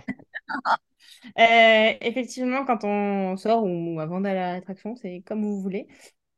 [1.40, 5.88] Euh, effectivement, quand on sort ou avant d'aller à l'attraction, c'est comme vous voulez.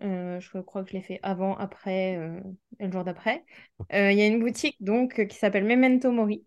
[0.03, 2.39] Euh, je crois que je l'ai fait avant, après euh,
[2.79, 3.43] et le jour d'après.
[3.93, 6.45] Euh, Il y a une boutique donc euh, qui s'appelle Memento Mori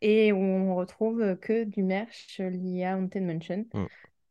[0.00, 3.64] et où on retrouve euh, que du merch lié à Haunted Mansion.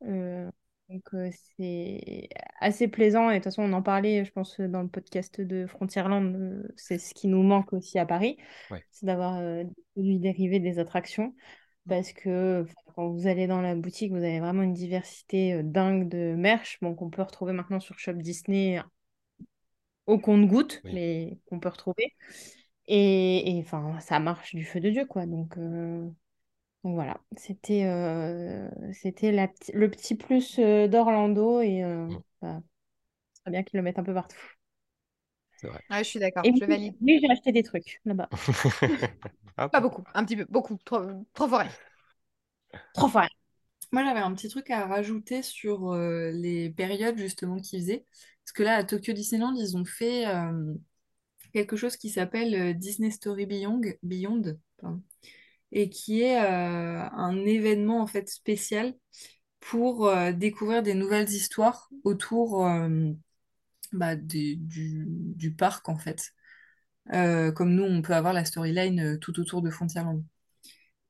[0.01, 0.49] Mm.
[0.89, 2.29] Donc euh, c'est
[2.59, 5.67] assez plaisant et de toute façon on en parlait, je pense, dans le podcast de
[5.67, 6.35] Frontierland.
[6.35, 8.37] euh, c'est ce qui nous manque aussi à Paris,
[8.71, 8.83] Ouais.
[8.91, 11.35] c'est d'avoir euh, des produits dérivés des attractions
[11.87, 12.65] parce que
[12.95, 16.77] quand vous allez dans la boutique, vous avez vraiment une diversité euh, dingue de merch
[16.81, 18.81] bon, qu'on peut retrouver maintenant sur Shop Disney
[20.07, 20.91] au compte-goutte, Oui.
[20.93, 22.15] mais qu'on peut retrouver.
[22.87, 25.27] Et, enfin, ça marche du feu de Dieu, quoi.
[25.27, 25.55] Donc,
[26.83, 29.31] donc voilà, c'était euh, c'était
[29.73, 32.19] le petit plus euh, d'Orlando et euh, Mm.
[32.41, 32.61] bah,
[33.33, 34.37] ce serait bien qu'ils le mettent un peu partout.
[35.55, 35.81] C'est vrai.
[35.89, 36.95] Ouais, je suis d'accord, Et je oui, valide.
[37.01, 38.29] oui, j'ai acheté des trucs là-bas.
[39.57, 39.71] Hop.
[39.71, 41.01] Pas beaucoup, un petit peu, beaucoup, trop,
[41.33, 41.63] trop fort.
[42.93, 43.27] Trop fort.
[43.91, 48.05] Moi, j'avais un petit truc à rajouter sur euh, les périodes justement qu'ils faisaient.
[48.45, 50.75] Parce que là, à Tokyo Disneyland, ils ont fait euh,
[51.53, 55.03] quelque chose qui s'appelle Disney Story Beyond, Beyond, pardon,
[55.71, 58.95] et qui est euh, un événement en fait spécial
[59.59, 63.11] pour euh, découvrir des nouvelles histoires autour euh,
[63.91, 66.31] bah, du, parc en fait.
[67.11, 70.23] Comme nous, on peut avoir la storyline tout autour de Frontierland.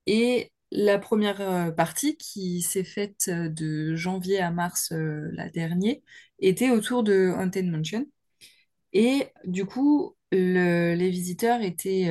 [0.06, 5.98] Et la première partie, qui s'est faite de janvier à mars euh, dernière,
[6.40, 8.06] était autour de Haunted Mansion.
[8.94, 12.10] Et du coup, le- les visiteurs étaient,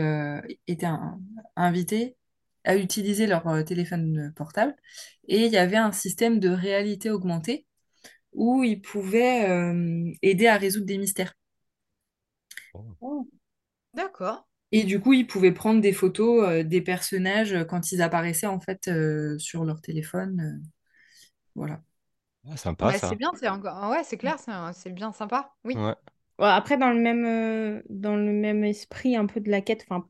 [1.56, 2.17] invités
[2.68, 4.76] à utiliser leur euh, téléphone portable.
[5.28, 7.66] Et il y avait un système de réalité augmentée
[8.32, 11.34] où ils pouvaient euh, aider à résoudre des mystères.
[13.94, 14.44] D'accord.
[14.72, 18.46] Et du coup, ils pouvaient prendre des photos euh, des personnages euh, quand ils apparaissaient
[18.46, 20.40] en fait euh, sur leur téléphone.
[20.40, 20.66] euh,
[21.54, 21.82] voilà.
[22.48, 23.08] Ah, sympa Bah, ça.
[23.08, 23.90] c'est bien, c'est encore...
[23.90, 25.52] Ouais, c'est clair, c'est c'est bien sympa.
[25.64, 25.74] Oui.
[25.74, 25.94] Ouais.
[26.38, 29.84] Ouais, après, dans le même, euh, dans le même esprit un peu de la quête,
[29.88, 30.08] enfin,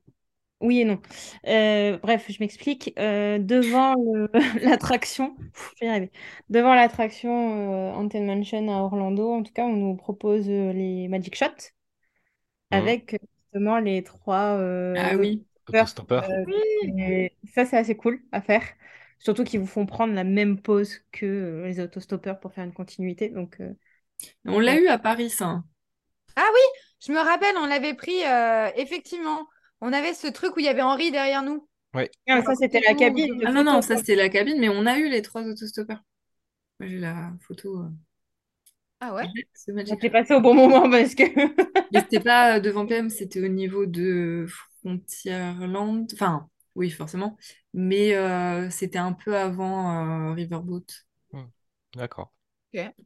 [0.60, 1.00] oui et non.
[1.46, 2.92] Euh, bref, je m'explique.
[2.98, 4.28] Euh, devant le-
[4.64, 6.12] l'attraction, Pff, je vais y arriver.
[6.48, 11.08] Devant l'attraction euh, Haunted Mansion à Orlando, en tout cas, on nous propose euh, les
[11.08, 11.72] Magic Shots
[12.70, 12.92] Mhm.
[12.92, 15.46] avec euh, justement les trois euh, Ah oui.
[15.68, 15.98] autostoppeurs.
[16.26, 16.28] Autostoppeur.
[16.28, 16.44] Euh,
[16.98, 18.62] et ça, c'est assez cool à faire.
[19.18, 22.72] Surtout qu'ils vous font prendre la même pause que euh, les autostoppeurs pour faire une
[22.74, 23.28] continuité.
[23.30, 23.74] Donc, euh,
[24.46, 24.80] On l'a Ouais.
[24.80, 25.62] eu à Paris, ça.
[26.36, 26.60] Ah oui,
[27.00, 29.46] je me rappelle, on l'avait pris, euh, effectivement.
[29.80, 31.68] On avait ce truc où il y avait Henri derrière nous.
[31.94, 32.04] Oui.
[32.28, 34.98] ah, ça, c'était la cabine Ah non, non, ça c'était la cabine, mais on a
[34.98, 36.02] eu les trois autostoppeurs.
[36.80, 37.78] Moi j'ai la photo.
[37.82, 37.88] euh,
[39.00, 39.28] Ah ouais?
[40.00, 40.10] t'est Shop.
[40.10, 41.24] passé au bon moment parce que.
[41.92, 44.46] Mais c'était pas euh, devant PM, c'était au niveau de
[44.80, 46.06] Frontierland.
[46.12, 47.36] Enfin, oui, forcément.
[47.74, 50.84] Mais euh, c'était un peu avant euh, Riverboat.
[51.94, 52.30] D'accord.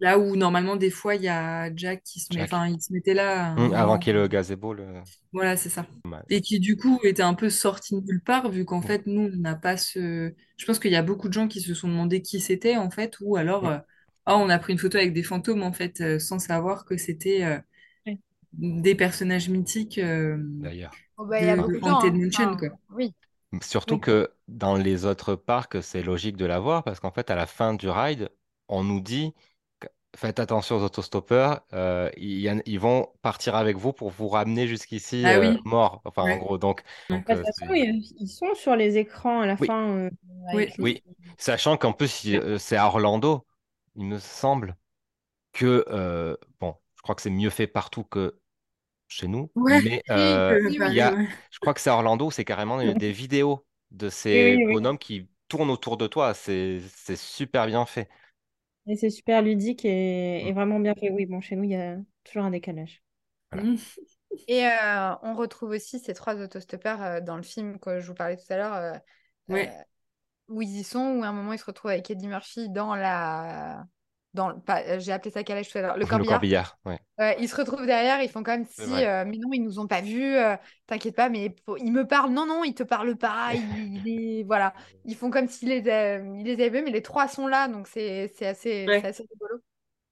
[0.01, 2.47] Là où normalement, des fois, il y a Jack qui se met.
[2.71, 3.53] Il se mettait là.
[3.75, 4.87] avant qu'il y ait le gazebo, le...
[5.33, 5.87] Voilà, c'est ça.
[6.29, 8.83] Et qui du coup était un peu sorti de nulle part, vu qu'en Mm.
[8.83, 10.33] fait, nous, on n'a pas ce.
[10.57, 12.91] Je pense qu'il y a beaucoup de gens qui se sont demandé qui c'était, en
[12.91, 13.79] fait, ou alors, euh,
[14.27, 16.97] Ah, on a pris une photo avec des fantômes, en fait, euh, sans savoir que
[16.97, 17.59] c'était euh,
[18.53, 20.93] des personnages mythiques euh, D'ailleurs.
[21.17, 21.99] Oh, bah, il y a de, beaucoup de de gens.
[21.99, 22.15] Haunted.
[22.15, 22.69] Mansion, Enfin, quoi.
[22.91, 23.15] oui.
[23.63, 24.01] Surtout Oui.
[24.01, 27.75] que dans les autres parcs, c'est logique de l'avoir parce qu'en fait, à la fin
[27.75, 28.31] du ride,
[28.69, 29.35] on nous dit
[30.17, 35.35] faites attention aux autostoppeurs, euh, ils vont partir avec vous pour vous ramener jusqu'ici Ah
[35.35, 36.03] euh, oui, mort.
[36.05, 39.41] Enfin, en gros, donc, Bah, de euh, toute façon, ils, ils sont sur les écrans
[39.41, 39.69] à la Oui.
[39.69, 40.11] fin euh,
[40.53, 40.69] Oui.
[40.69, 41.05] avec les- Oui,
[41.39, 43.47] sachant qu'en plus, euh, c'est à Orlando,
[43.97, 44.77] il me semble
[45.53, 48.41] que, euh, bon, je crois que c'est mieux fait partout que
[49.09, 51.19] chez nous, Ouais, mais euh, il y a,
[51.53, 54.77] je crois que c'est à Orlando, c'est carrément des, des vidéos de ces oui, oui.
[54.77, 56.35] bonhommes qui tourne autour de toi.
[56.35, 56.81] C'est
[57.17, 58.09] super bien fait.
[58.87, 61.11] Et c'est super ludique et, et vraiment bien fait.
[61.11, 63.03] Oui, bon, chez nous, il y a toujours un décalage.
[63.51, 63.65] Voilà.
[63.65, 63.77] Mm.
[64.49, 68.15] Et euh, on retrouve aussi ces trois autostoppeurs euh, dans le film que je vous
[68.15, 68.95] parlais tout à l'heure, euh,
[69.49, 69.73] Ouais.
[69.73, 69.83] euh,
[70.49, 72.97] où ils y sont, où à un moment ils se retrouvent avec Eddie Murphy dans
[72.97, 73.87] la.
[74.35, 74.61] Dans le...
[74.61, 76.79] pas- euh, J'ai appelé ça calèche tout à l'heure, le Le corbillard.
[76.85, 76.99] ouais.
[77.39, 80.01] Ils se retrouvent derrière, ils font comme si, euh, mais non, ils nous ont pas
[80.01, 80.57] vus, euh,
[80.87, 84.45] t'inquiète pas, mais faut- ils me parlent, non, non, ils te parlent pas, ils, ils-
[84.45, 85.79] voilà, ils font comme s'ils les,
[86.41, 89.01] ils les avaient vus, mais les trois sont là, donc c'est c'est assez, Ouais.
[89.01, 89.63] c'est assez rigolo.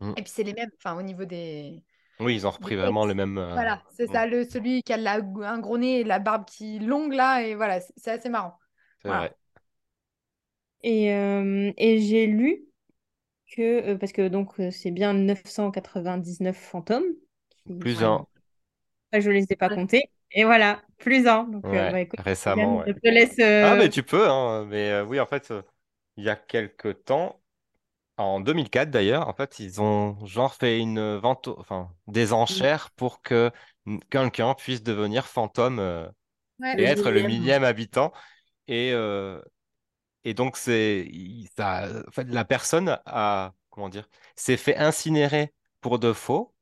[0.00, 0.14] Mm.
[0.16, 1.84] Et puis c'est les mêmes, enfin, au niveau des,
[2.20, 3.14] Oui, ils ont des repris vraiment le têtes.
[3.14, 3.38] même.
[3.38, 6.18] euh, Voilà, c'est mm, ça, le, celui qui a la- un gros nez et la
[6.20, 8.58] barbe qui est longue là, et voilà, c'est c'est assez marrant.
[9.02, 9.12] c'est Voilà.
[9.12, 9.36] vrai.
[10.82, 12.64] Et, euh, et j'ai lu
[13.56, 17.04] que, euh, parce que donc euh, c'est bien 999 fantômes.
[17.66, 18.26] qui Plus un.
[19.12, 20.10] Je les ai pas comptés.
[20.32, 21.44] Et voilà, plus un.
[21.44, 22.86] Donc, euh, Ouais, bah, écoute, récemment, Morgane, ouais.
[22.86, 23.38] je te laisse.
[23.60, 24.66] Ah, mais tu peux, hein.
[24.66, 25.52] Mais euh, oui, en fait,
[26.16, 27.42] il y a quelques temps,
[28.18, 33.22] en 2004 d'ailleurs, en fait, ils ont genre fait une vente, enfin, des enchères pour
[33.22, 33.52] que
[34.10, 36.08] quelqu'un puisse devenir fantôme euh,
[36.60, 36.76] Ouais.
[36.76, 37.24] et être le millième.
[37.24, 38.12] millième habitant.
[38.68, 39.42] Et, euh,
[40.24, 45.54] et donc, c'est, il- ça, en fait, la personne a, comment dire, s'est fait incinérer
[45.80, 46.54] pour de faux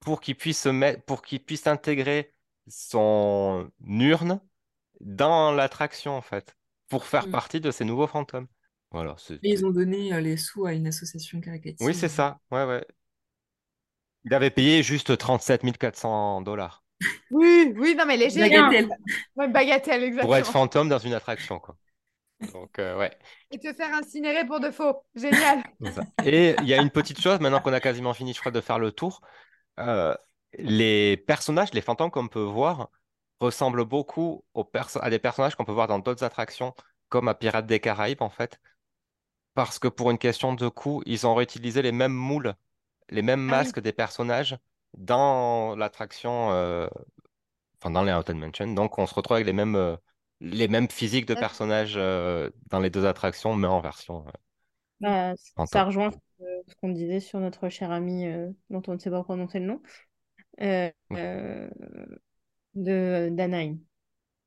[0.00, 2.32] pour qu'il puisse se mettre, pour qu'il puisse intégrer
[2.68, 4.40] son urne
[5.00, 6.56] dans l'attraction, en fait,
[6.88, 7.30] pour faire Mm.
[7.32, 8.48] partie de ces nouveaux fantômes.
[8.90, 9.40] Voilà, c'est...
[9.42, 11.86] Et ils ont donné euh, les sous à une association caritative.
[11.86, 12.40] Oui, c'est ça.
[12.50, 12.84] Ouais, ouais.
[14.26, 16.84] Il avait payé juste 37 400 dollars
[17.30, 18.40] Oui, oui, non, mais léger.
[18.40, 18.88] Bagatelle.
[19.36, 20.52] Ouais, bagatelle, pour être exactement.
[20.52, 21.76] fantôme dans une attraction, quoi.
[22.52, 23.16] Donc, euh, ouais,
[23.50, 25.02] Et te faire incinérer pour de faux.
[25.14, 25.62] Génial.
[26.22, 28.60] Et il y a une petite chose, maintenant qu'on a quasiment fini, je crois, de
[28.60, 29.20] faire le tour.
[29.80, 30.14] euh,
[30.58, 32.90] les personnages, les fantômes qu'on peut voir,
[33.40, 36.74] ressemblent beaucoup aux perso- à des personnages qu'on peut voir dans d'autres attractions,
[37.10, 38.60] comme à Pirates des Caraïbes, en fait.
[39.54, 42.54] Parce que pour une question de coût, ils ont réutilisé les mêmes moules,
[43.10, 43.72] les mêmes Ah oui.
[43.72, 44.58] masques des personnages
[44.96, 46.88] dans l'attraction, euh,
[47.80, 48.74] enfin dans les Haunted Mansion.
[48.74, 49.96] Donc on se retrouve avec les mêmes, euh,
[50.44, 54.32] les mêmes physiques de personnages euh, dans les deux attractions, mais en version euh,
[55.00, 55.34] bah,
[55.64, 56.10] ça rejoint
[56.40, 59.66] ce qu'on disait sur notre cher ami euh, dont on ne sait pas prononcer le
[59.66, 59.82] nom,
[60.62, 61.18] euh, Oui.
[61.18, 61.70] euh,
[62.74, 63.78] de d'Anaheim,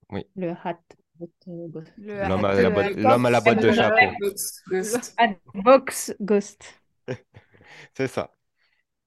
[0.10, 0.28] Oui.
[0.36, 0.82] le Hat.
[2.20, 4.18] L'homme à la boîte, l'homme à la boîte de chapeau.
[5.54, 6.64] Box Ghost.
[7.94, 8.32] C'est ça.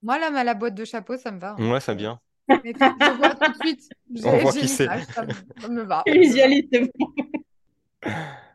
[0.03, 1.53] Moi, l'homme à la boîte de chapeau, ça me va.
[1.53, 1.71] hein.
[1.71, 2.21] Ouais, c'est bien.
[2.65, 3.89] Mais je vois tout de suite.
[4.25, 4.87] On voit qui c'est.
[4.87, 6.03] ça, me- ça me va.
[6.07, 7.15] Visualise, c'est bon.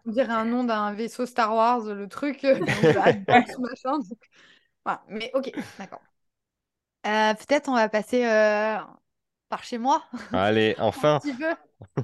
[0.07, 2.43] On dirait un nom d'un vaisseau Star Wars, le truc.
[2.43, 2.59] euh,
[3.27, 4.19] machin, donc,
[4.83, 5.03] voilà.
[5.09, 6.01] Mais ok, d'accord.
[7.07, 8.77] Euh, Peut-être on va passer euh,
[9.49, 10.03] par chez moi.
[10.33, 11.19] Allez, un enfin.
[11.19, 11.53] petit peu.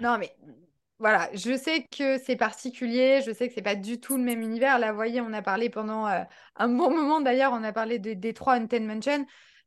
[0.00, 0.34] Non, mais
[0.98, 4.40] voilà, je sais que c'est particulier, je sais que c'est pas du tout le même
[4.40, 4.78] univers.
[4.78, 6.22] Là, vous voyez, on a parlé pendant euh,
[6.56, 9.24] un bon moment d'ailleurs, on a parlé de- des trois Haunted Mansion.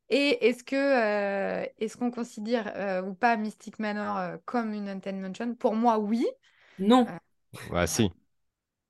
[0.10, 4.90] Et est-ce que euh, est-ce qu'on considère euh, ou pas Mystic Manor euh, comme une
[4.90, 5.56] Haunted Mansion?
[5.56, 6.26] Pour moi, oui.
[6.78, 7.08] Non.
[7.72, 8.12] Bah si.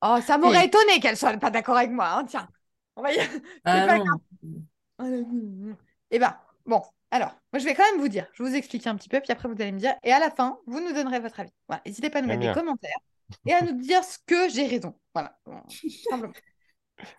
[0.02, 2.50] Oh, ça m'aurait étonné qu'elle soit pas d'accord avec moi, hein, tiens.
[2.96, 3.18] On va y...
[3.66, 5.76] Ah pas non.
[6.12, 6.82] Eh ben, bon,
[7.12, 9.20] alors, moi je vais quand même vous dire, je vais vous expliquer un petit peu,
[9.20, 11.52] puis après vous allez me dire, et à la fin, vous nous donnerez votre avis.
[11.68, 13.00] Voilà, n'hésitez pas à nous mettre des commentaires
[13.46, 14.94] et à nous dire ce que j'ai raison.
[15.14, 15.62] Voilà, bon,
[16.10, 16.34] simplement.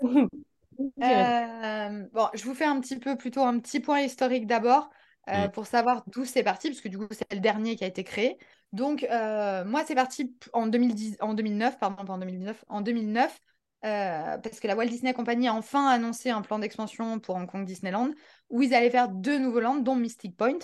[1.03, 4.91] Euh, bon, je vous fais un petit peu plutôt un petit point historique d'abord
[5.29, 7.87] euh, pour savoir d'où c'est parti, parce que du coup, c'est le dernier qui a
[7.87, 8.39] été créé.
[8.73, 13.39] Donc, euh, moi, c'est parti en 2010, en 2009, pardon, pas en 2019, en 2009,
[13.85, 17.49] euh, parce que la Walt Disney Company a enfin annoncé un plan d'expansion pour Hong
[17.51, 18.11] Kong Disneyland,
[18.51, 20.59] où ils allaient faire deux nouveaux lands, dont Mystic Point,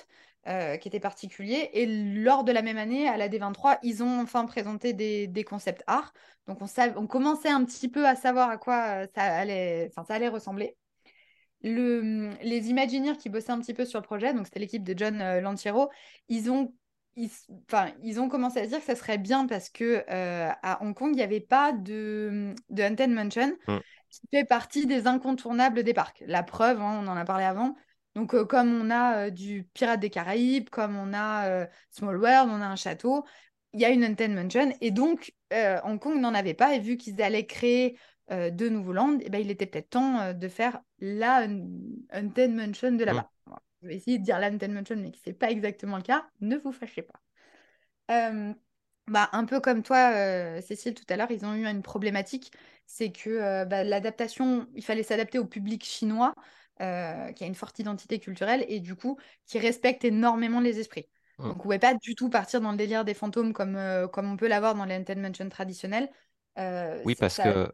[0.48, 1.70] euh, qui était particulier.
[1.72, 5.44] Et lors de la même année, à la D23, ils ont enfin présenté des, des
[5.44, 6.12] concepts art.
[6.46, 9.90] Donc, on, sav- on commençait un petit peu à savoir à quoi euh, ça allait,
[9.94, 10.76] ça allait ressembler.
[11.62, 14.98] Le, les Imagineers qui bossaient un petit peu sur le projet, donc c'était l'équipe de
[14.98, 15.90] John euh, Lantiero,
[16.28, 16.74] ils ont,
[17.14, 17.30] ils,
[18.02, 20.92] ils ont commencé à se dire que ça serait bien parce que euh, à Hong
[20.92, 23.78] Kong, il n'y avait pas de, de Haunted Mansion Mm.
[24.10, 26.22] qui fait partie des incontournables des parcs.
[26.26, 27.76] La preuve, hein, on en a parlé avant.
[28.14, 32.18] Donc, euh, comme on a euh, du Pirate des Caraïbes, comme on a euh, Small
[32.18, 33.24] World, on a un château,
[33.72, 34.72] il y a une Haunted Mansion.
[34.80, 36.74] Et donc, Hong Kong n'en avait pas.
[36.74, 37.98] Et vu qu'ils allaient créer
[38.30, 41.68] de nouveaux lands, eh ben, il était peut-être temps de faire la un-
[42.12, 43.30] Haunted Mansion de là-bas.
[43.46, 43.62] Voilà.
[43.82, 46.26] Je vais essayer de dire la Haunted Mansion, mais ce n'est pas exactement le cas.
[46.40, 47.18] Ne vous fâchez pas.
[49.08, 52.52] Bah, un peu comme toi, euh, Cécile, tout à l'heure, ils ont eu une problématique,
[52.86, 56.34] c'est que euh, bah, l'adaptation, il fallait s'adapter au public chinois,
[56.82, 61.08] euh, qui a une forte identité culturelle et du coup, qui respecte énormément les esprits.
[61.38, 61.52] Mm.
[61.52, 64.08] Donc, on ne pouvait pas du tout partir dans le délire des fantômes comme, euh,
[64.08, 66.10] comme on peut l'avoir dans les Haunted Mansion traditionnels.
[66.58, 67.72] Euh, Oui, parce ça- que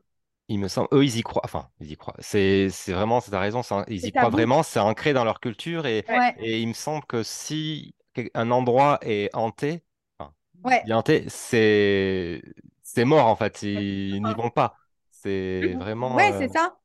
[0.48, 1.42] il me semble, eux, ils y croient.
[1.44, 2.14] Enfin, ils y croient.
[2.20, 3.60] C'est, vraiment, c'est ta raison.
[3.70, 4.62] un- ils y croient vraiment.
[4.62, 7.94] C'est ancré dans leur culture et, Ouais, et il me semble que si
[8.34, 9.84] un endroit est hanté,
[10.18, 10.32] enfin,
[10.64, 10.84] ouais.
[10.84, 12.42] bien hanté, c'est,
[12.82, 13.62] c'est mort en fait.
[13.62, 14.78] Ils n'y vont pas.
[15.10, 16.18] C'est vraiment.
[16.18, 16.78] Ouais, euh, c'est ça.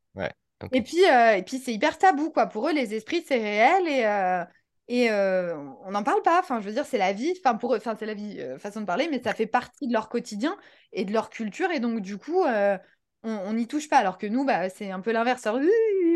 [0.72, 2.48] Et puis, euh, et puis c'est hyper tabou, quoi.
[2.48, 4.44] Pour eux, les esprits, c'est réel et, euh,
[4.88, 6.40] et euh, on n'en parle pas.
[6.40, 7.34] Enfin, je veux dire, c'est la vie.
[7.40, 9.94] Enfin, pour eux, enfin, c'est la vie, façon de parler, mais ça fait partie de
[9.94, 10.58] leur quotidien
[10.92, 11.72] et de leur culture.
[11.72, 12.44] Et donc, du coup,
[13.24, 13.98] on n'y touche pas.
[13.98, 15.48] Alors que nous, bah, c'est un peu l'inverse.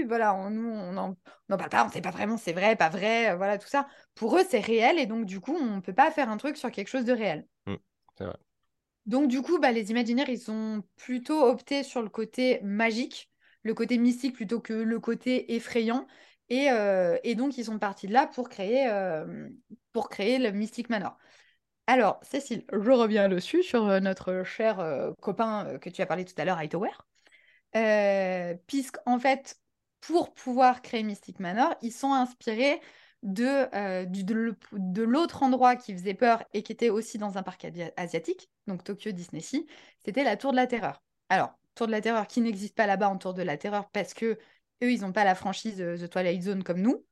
[0.07, 1.17] Voilà, on, nous, on n'en
[1.49, 1.83] on parle pas.
[1.83, 3.87] On ne sait pas vraiment c'est vrai, pas vrai, voilà, tout ça.
[4.15, 4.99] Pour eux, c'est réel.
[4.99, 7.13] Et donc, du coup, on ne peut pas faire un truc sur quelque chose de
[7.13, 7.45] réel.
[7.65, 7.75] Mm,
[8.17, 8.37] c'est vrai.
[9.07, 13.29] Donc, du coup, bah, les Imaginaires, ils ont plutôt opté sur le côté magique,
[13.67, 16.07] le côté mystique plutôt que le côté effrayant.
[16.49, 19.49] Et, euh, et donc, ils sont partis de là pour créer, euh,
[19.91, 21.17] pour créer le Mystic Manor.
[21.85, 26.33] Alors, Cécile, je reviens dessus sur euh, notre cher copain que tu as parlé tout
[26.37, 26.91] à l'heure, Hightower.
[28.65, 29.59] Puisqu'en fait,
[29.99, 32.79] pour pouvoir créer Mystic Manor, ils sont inspirés
[33.23, 37.67] de, de l'autre endroit qui faisait peur et qui était aussi dans un parc
[37.97, 39.65] asiatique, donc Tokyo Disney Sea,
[40.05, 41.01] c'était la Tour de la Terreur.
[41.29, 44.13] Alors, Tour de la Terreur qui n'existe pas là-bas en Tour de la Terreur parce
[44.13, 44.37] que
[44.83, 47.05] eux, ils n'ont pas la franchise euh, The Twilight Zone comme nous.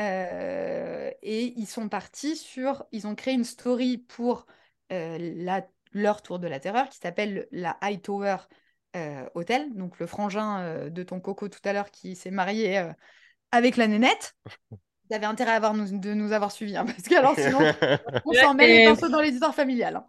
[0.00, 4.46] Euh, et ils sont partis sur, ils ont créé une story pour
[4.92, 8.36] euh, la, leur Tour de la Terreur qui s'appelle la Hightower
[8.96, 12.78] euh, Hotel, donc le frangin euh, de ton coco tout à l'heure qui s'est marié
[12.78, 12.92] euh,
[13.50, 14.36] avec la nénette.
[15.10, 17.58] Vous avez intérêt à avoir nous- de nous avoir suivis, hein, parce que alors sinon,
[18.26, 19.96] on s'en met les pinceaux dans les histoires familiales.
[19.96, 20.06] hein.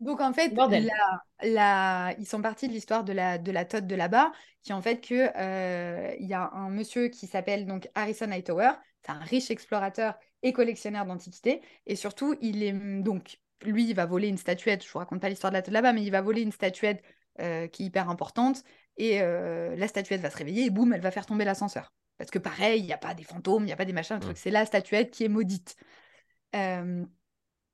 [0.00, 0.86] Donc en fait, Bordel.
[0.86, 4.32] la- la- ils sont partis de l'histoire de la, de la Todd de là-bas,
[4.62, 8.30] qui est en fait que euh, il y a un monsieur qui s'appelle donc Harrison
[8.30, 8.70] Hightower,
[9.04, 14.06] c'est un riche explorateur et collectionneur d'antiquités, et surtout il est donc lui il va
[14.06, 14.84] voler une statuette.
[14.84, 17.02] Je vous raconte pas l'histoire de la Todd là-bas, mais il va voler une statuette
[17.40, 18.64] euh, qui est hyper importante,
[18.96, 21.92] et euh, la statuette va se réveiller et boum, elle va faire tomber l'ascenseur.
[22.16, 24.16] Parce que pareil, il n'y a pas des fantômes, il n'y a pas des machins,
[24.16, 25.76] un truc, c'est la statuette qui est maudite.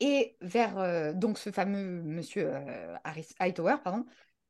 [0.01, 4.05] Et vers euh, donc ce fameux monsieur euh, Harris Hightower, pardon,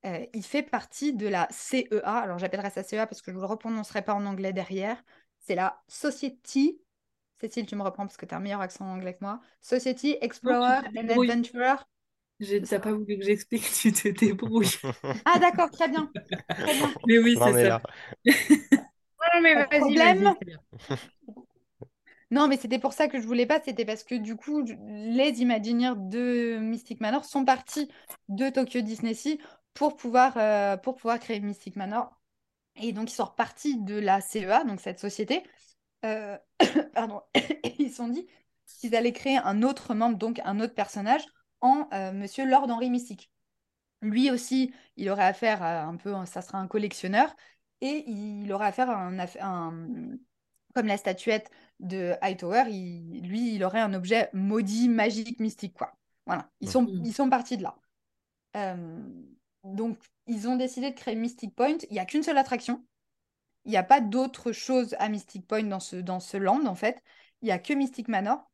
[0.04, 2.18] euh, il fait partie de la CEA.
[2.18, 5.02] Alors j'appellerai ça CEA parce que je ne le reprononcerai pas en anglais derrière.
[5.40, 6.80] C'est la Society.
[7.40, 9.40] Cécile, tu me reprends parce que tu as un meilleur accent anglais que moi.
[9.60, 11.08] Society Explorer and.
[11.10, 11.76] Adventurer.
[12.40, 14.68] J'ai- T'as pas voulu que j'explique, tu te débrouilles.
[15.24, 16.12] Ah d'accord, très bien.
[16.64, 16.94] Très bien.
[17.06, 17.68] Mais oui, c'est est ça.
[17.68, 17.82] là.
[19.34, 20.34] Non, mais vas-y, problème.
[22.36, 25.40] Non, mais c'était pour ça que je voulais pas, c'était parce que du coup, les
[25.40, 27.88] Imagineers de Mystic Manor sont partis
[28.28, 29.38] de Tokyo Disney Sea
[29.74, 32.20] pour pouvoir, euh, pour pouvoir créer Mystic Manor.
[32.76, 35.44] Et donc, ils sont repartis de la CEA, donc cette société.
[36.04, 36.38] euh,
[36.94, 37.22] pardon,
[37.78, 38.26] ils se sont dit
[38.66, 41.24] qu'ils allaient créer un autre membre, donc un autre personnage,
[41.62, 43.30] en euh, Monsieur Lord Henry Mystique.
[44.02, 47.34] Lui aussi, il aurait affaire à un peu, ça sera un collectionneur,
[47.80, 50.16] et il aurait affaire à un, un-
[50.76, 51.50] comme la statuette
[51.80, 55.94] de Hightower, il- lui, il aurait un objet maudit, magique, mystique, quoi.
[56.26, 57.02] Voilà, ils sont, Mhm.
[57.04, 57.76] ils sont partis de là.
[58.56, 58.98] Euh,
[59.64, 61.78] donc, ils ont décidé de créer Mystic Point.
[61.90, 62.84] Il n'y a qu'une seule attraction.
[63.64, 66.74] Il n'y a pas d'autre chose à Mystic Point dans ce, dans ce land, en
[66.74, 67.02] fait.
[67.42, 68.50] Il n'y a que Mystic Manor.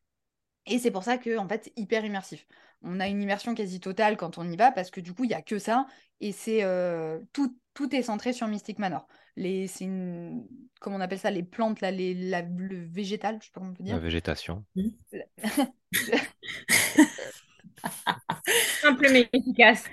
[0.67, 2.47] Et c'est pour ça que, en fait, c'est hyper immersif.
[2.83, 5.29] On a une immersion quasi totale quand on y va, parce que du coup, il
[5.29, 5.87] n'y a que ça.
[6.21, 9.07] Et c'est euh, tout, tout est centré sur Mystic Manor.
[9.37, 10.47] Les, c'est une,
[10.81, 13.73] comment on appelle ça, les plantes, là, les, la, le végétal, je sais pas comment
[13.73, 14.01] on peut La dire.
[14.01, 14.65] végétation.
[18.81, 19.85] Simple mais efficace.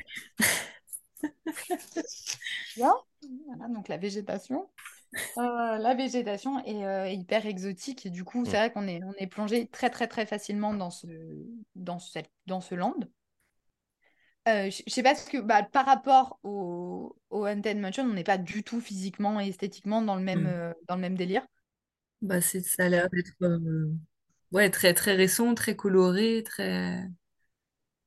[2.78, 4.70] Voilà, donc la végétation.
[5.38, 8.60] Euh, la végétation est euh, hyper exotique et du coup, c'est Mm.
[8.60, 11.08] vrai qu'on est, on est plongé très très très facilement dans ce,
[11.76, 12.96] dans ce, dans ce land.
[14.50, 18.24] Euh, je sais pas ce que bah, par rapport au, au Haunted Mansion, on n'est
[18.24, 20.48] pas du tout physiquement et esthétiquement dans le même, Mm.
[20.48, 21.46] euh, dans le même délire.
[22.22, 23.92] Bah, c'est, ça a l'air d'être euh,
[24.54, 27.04] ouais, très, très récent, très coloré, très.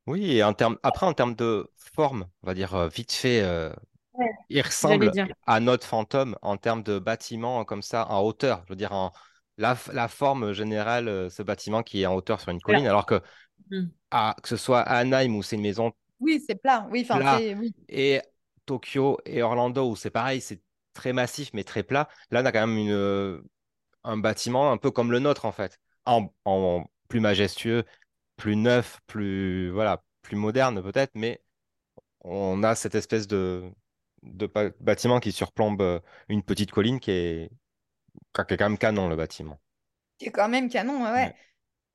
[0.06, 3.40] Oui, et en termes, après, en termes de forme, on va dire euh, vite fait,
[3.42, 3.72] euh,
[4.14, 5.28] Ouais, il J'allais ressemble dire.
[5.46, 8.62] à notre fantôme en termes de bâtiment comme ça, en hauteur.
[8.66, 9.12] Je veux dire, en,
[9.58, 13.06] la, la forme générale, euh, ce bâtiment qui est en hauteur sur une colline, alors
[13.06, 13.22] que,
[13.70, 13.92] Mm.
[14.10, 15.92] à, que ce soit à Anaheim où c'est une maison
[16.22, 16.86] Oui, c'est plat.
[16.90, 17.74] Oui, enfin, plat oui.
[17.88, 18.20] et
[18.64, 20.62] Tokyo et Orlando où c'est pareil, c'est
[20.94, 22.08] très massif mais très plat.
[22.30, 23.42] Là, on a quand même une, euh,
[24.04, 27.84] un bâtiment un peu comme le nôtre en fait, en, en plus majestueux,
[28.36, 31.42] plus neuf, plus voilà, plus moderne peut-être, mais
[32.20, 33.70] on a cette espèce de,
[34.80, 37.50] bâtiment qui surplombe euh, une petite colline qui est,
[38.34, 39.60] qui est quand même canon le bâtiment.
[40.18, 41.10] Qui est quand même canon, ouais.
[41.10, 41.14] ouais.
[41.14, 41.34] Ouais.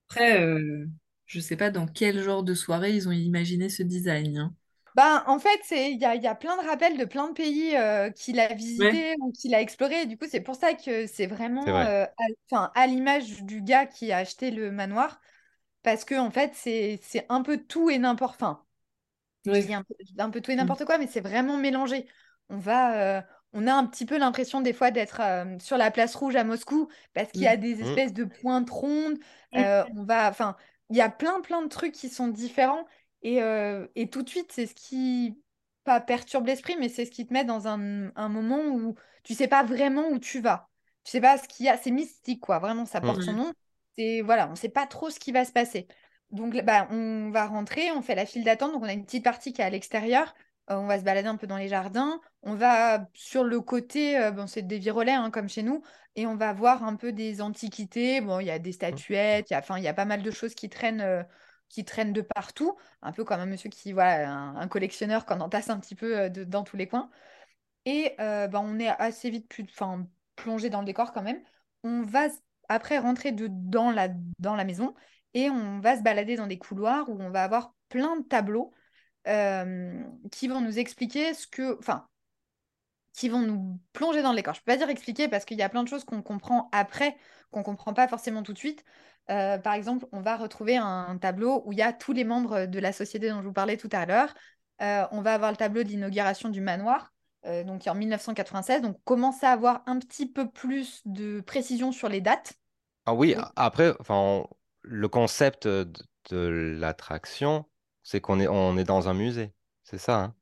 [0.10, 0.86] Après, euh,
[1.28, 4.38] je sais pas dans quel genre de soirée ils ont imaginé ce design.
[4.40, 4.56] hein.
[4.95, 7.28] Ben, en fait, c'est il y a, il y a plein de rappels de plein
[7.30, 8.95] de pays euh, qu'il a Ouais.
[8.95, 10.02] visités ou qu'il a explorés.
[10.02, 11.88] Et du coup, c'est pour ça que c'est vraiment vrai.
[11.88, 15.22] euh, à, enfin, à l'image du gars qui a acheté le manoir.
[15.84, 18.66] Parce que, en fait, c'est c'est un peu tout et n'importe enfin,
[19.52, 19.76] je dis Ouais.
[19.76, 20.58] un peu, un peu tout et Mm.
[20.58, 22.08] n'importe quoi, mais c'est vraiment mélangé.
[22.49, 23.22] On va, euh,
[23.54, 26.44] on a un petit peu l'impression des fois d'être euh, sur la place rouge à
[26.45, 27.58] Moscou parce qu'il y a Mm.
[27.58, 27.84] des Mm.
[27.84, 29.18] espèces de pointes rondes.
[29.95, 30.56] On va, enfin,
[30.89, 32.85] il y a plein plein de trucs qui sont différents
[33.22, 35.38] et, euh, et tout de suite c'est ce qui
[35.84, 39.34] pas perturbe l'esprit, mais c'est ce qui te met dans un, un moment où tu
[39.34, 40.69] sais pas vraiment où tu vas.
[41.03, 42.59] Tu sais pas ce qu'il y a, c'est mystique quoi.
[42.59, 43.35] Vraiment, ça porte son Ouais.
[43.35, 43.53] nom.
[43.97, 45.88] C'est voilà, on sait pas trop ce qui va se passer.
[46.31, 48.73] Donc, bah, on va rentrer, on fait la file d'attente.
[48.73, 50.34] Donc, on a une petite partie qui est à l'extérieur.
[50.69, 52.19] On va se balader un peu dans les jardins.
[52.41, 55.81] On va sur le côté, euh, bon, c'est des virolais hein, comme chez nous,
[56.15, 58.22] et on va voir un peu des antiquités.
[58.22, 60.69] Bon, il y a des statuettes, il y a, y pas mal de choses qui
[60.69, 61.23] traînent, euh,
[61.69, 62.76] qui traînent de partout.
[63.02, 66.18] Un peu comme un monsieur qui, voilà, un, un collectionneur qu'on entasse un petit peu
[66.19, 67.10] euh, de- dans tous les coins.
[67.85, 69.65] Et bah, on est assez vite plus,
[70.35, 71.41] plongé dans le décor quand même.
[71.84, 72.27] On va
[72.68, 74.94] après rentrer de, dans la, dans la maison
[75.34, 78.73] et on va se balader dans des couloirs où on va avoir plein de tableaux
[79.28, 82.08] euh, qui vont nous expliquer ce que, enfin,
[83.14, 84.54] qui vont nous plonger dans le décor.
[84.54, 87.18] Je peux pas dire expliquer parce qu'il y a plein de choses qu'on comprend après,
[87.52, 88.84] qu'on comprend pas forcément tout de suite.
[89.30, 92.66] Euh, par exemple, on va retrouver un tableau où il y a tous les membres
[92.66, 94.34] de la société dont je vous parlais tout à l'heure.
[94.82, 97.12] Euh, on va avoir le tableau d'inauguration du manoir,
[97.45, 98.82] euh, donc qui est en 1996.
[98.84, 102.54] Donc, on commence à avoir un petit peu plus de précision sur les dates.
[103.06, 103.44] Ah oui, Oui.
[103.56, 104.45] après, enfin,
[104.82, 105.95] le concept de
[106.32, 107.66] l'attraction,
[108.08, 109.54] c'est qu'on est, on est dans un musée.
[109.84, 110.36] C'est ça, hein?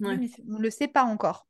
[0.00, 0.18] Ouais.
[0.18, 1.46] mais on ne le sait pas encore.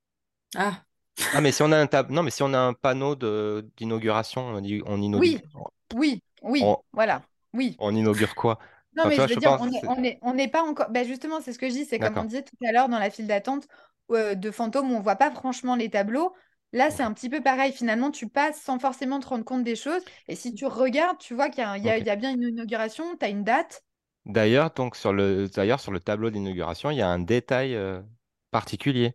[0.57, 0.85] Ah,
[1.33, 2.11] Ah, mais si on a un tab...
[2.11, 5.43] non, mais si on a un panneau de d'inauguration, on, y- on inaugure, Oui,
[5.91, 7.79] oui, oui, on, voilà, oui.
[7.79, 8.59] on inaugure quoi?
[8.95, 10.63] Non, Enfin, mais je veux je dire, on est, c'est- on est, on n'est pas
[10.63, 10.91] encore.
[10.91, 12.99] Ben justement, c'est ce que je dis, c'est comme on disait tout à l'heure dans
[12.99, 13.67] la file d'attente
[14.11, 16.35] euh, de fantômes où on voit pas franchement les tableaux.
[16.73, 17.73] Là, c'est un petit peu pareil.
[17.73, 20.03] Finalement, tu passes sans forcément te rendre compte des choses.
[20.29, 21.99] Et si tu regardes, tu vois qu'il y a, un- il y a- Ok.
[21.99, 23.83] il y a bien une inauguration, tu as une date.
[24.27, 28.03] D'ailleurs, donc sur le, d'ailleurs sur le tableau d'inauguration, il y a un détail euh,
[28.51, 29.15] particulier.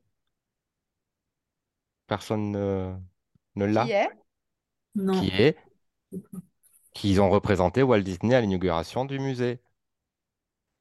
[2.08, 2.94] Personne ne,
[3.56, 4.10] ne qui l'a, est?
[4.96, 5.26] non.
[5.26, 5.58] qui est?
[6.94, 9.62] Qu'ils ont représenté Walt Disney à l'inauguration du musée.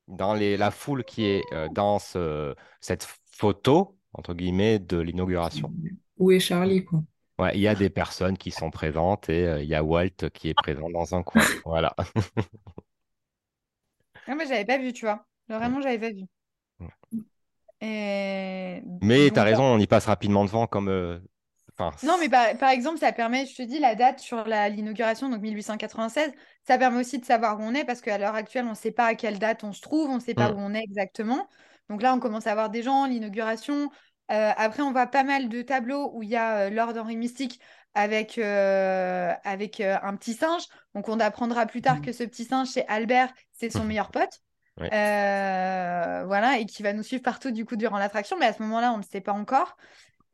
[0.08, 5.72] Dans les, la foule qui est euh, dans ce- cette photo, entre guillemets, de l'inauguration.
[6.18, 7.02] Où est Charlie, quoi?
[7.38, 10.30] Ouais, il y a des personnes qui sont présentes et euh, il y a Walt
[10.32, 11.50] qui est présent dans un coin.
[11.64, 11.94] Voilà.
[14.28, 15.26] Ah, mais j'avais pas vu, tu vois.
[15.48, 16.26] Vraiment, j'avais pas vu.
[17.80, 20.88] Et Mais tu as raison, on y passe rapidement devant comme...
[20.88, 21.18] euh,
[21.78, 24.68] Enfin, Non, mais par, par exemple, ça permet, je te dis, la date sur la-
[24.68, 26.30] l'inauguration, donc 1896,
[26.66, 28.92] ça permet aussi de savoir où on est, parce qu'à l'heure actuelle, on ne sait
[28.92, 30.52] pas à quelle date on se trouve, on ne sait pas Hmm.
[30.52, 31.48] où on est exactement.
[31.88, 33.90] Donc là, on commence à voir des gens, l'inauguration.
[34.30, 37.16] Euh, après, on voit pas mal de tableaux où il y a euh, Lord Henry
[37.16, 37.60] Mystique
[37.96, 40.64] avec, euh, avec euh, un petit singe.
[40.94, 44.40] Donc on apprendra plus tard que ce petit singe, c'est Albert, c'est son meilleur pote.
[44.78, 44.94] Ouais.
[44.94, 48.62] Euh, voilà, et qui va nous suivre partout du coup durant l'attraction, mais à ce
[48.62, 49.76] moment-là, on ne sait pas encore.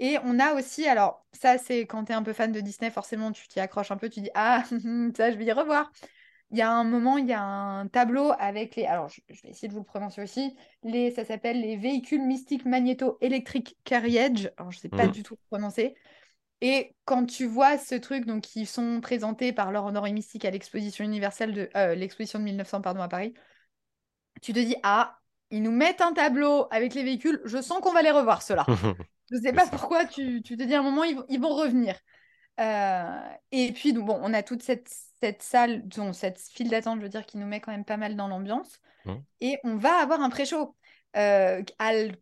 [0.01, 2.91] Et on a aussi, alors ça c'est quand tu es un peu fan de Disney,
[2.91, 4.65] forcément tu t'y accroches un peu, tu dis ah
[5.17, 5.93] ça je vais y revoir.
[6.51, 9.43] Il y a un moment, il y a un tableau avec les, alors je, je
[9.43, 14.51] vais essayer de vous le prononcer aussi, les, ça s'appelle les véhicules mystiques magnéto-électriques carriage,
[14.59, 15.13] alors je sais pas Mhm.
[15.13, 15.95] du tout le prononcer.
[16.63, 20.51] Et quand tu vois ce truc, donc qui sont présentés par Laure Honoré Mystique à
[20.53, 23.35] l'exposition universelle de euh, l'exposition de 1900 pardon à Paris,
[24.41, 25.19] tu te dis ah
[25.51, 28.67] ils nous mettent un tableau avec les véhicules, je sens qu'on va les revoir ceux-là.
[29.31, 29.71] Je sais C'est pas ça.
[29.71, 31.99] pourquoi tu, tu te dis à un moment, ils, vont- ils vont revenir.
[32.61, 33.21] Euh,
[33.53, 34.89] et puis, donc, bon, on a toute cette,
[35.23, 37.97] cette salle, donc, cette file d'attente, je veux dire, qui nous met quand même pas
[37.99, 38.81] mal dans l'ambiance.
[39.41, 40.77] Et on va avoir un pré-show.
[41.17, 41.63] Euh,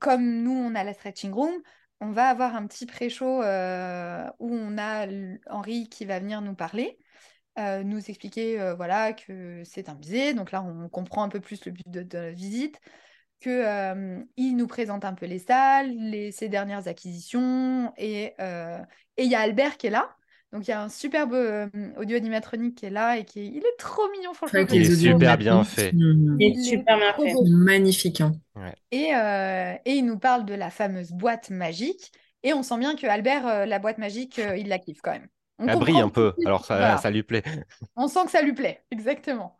[0.01, 1.55] comme nous, on a la stretching room,
[2.01, 5.07] on va avoir un petit pré-show euh, où on a
[5.49, 6.99] Henri qui va venir nous parler.
[7.59, 11.41] euh, nous expliquer euh, voilà que c'est un musée donc là on comprend un peu
[11.41, 12.81] plus le but de, la visite
[13.41, 18.35] que il nous présente un peu les salles, les, ses dernières acquisitions, et
[19.17, 20.17] et il y a Albert qui est là.
[20.53, 23.47] Donc il y a un superbe euh, audio animatronique qui est là et qui est...
[23.47, 24.61] il est trop mignon franchement.
[24.73, 25.93] Il est super bien fait.
[25.95, 27.33] Il est super bien fait.
[27.49, 28.21] magnifiques.
[28.21, 28.33] hein.
[28.91, 32.13] Et, euh, et il nous parle de la fameuse boîte magique.
[32.43, 35.13] Et on sent bien que Albert, euh, la boîte magique, euh, il la kiffe quand
[35.13, 35.29] même.
[35.59, 36.97] On Elle brille un peu, alors ça, voilà.
[36.97, 37.43] ça lui plaît.
[37.97, 39.59] On sent que ça lui plaît, exactement.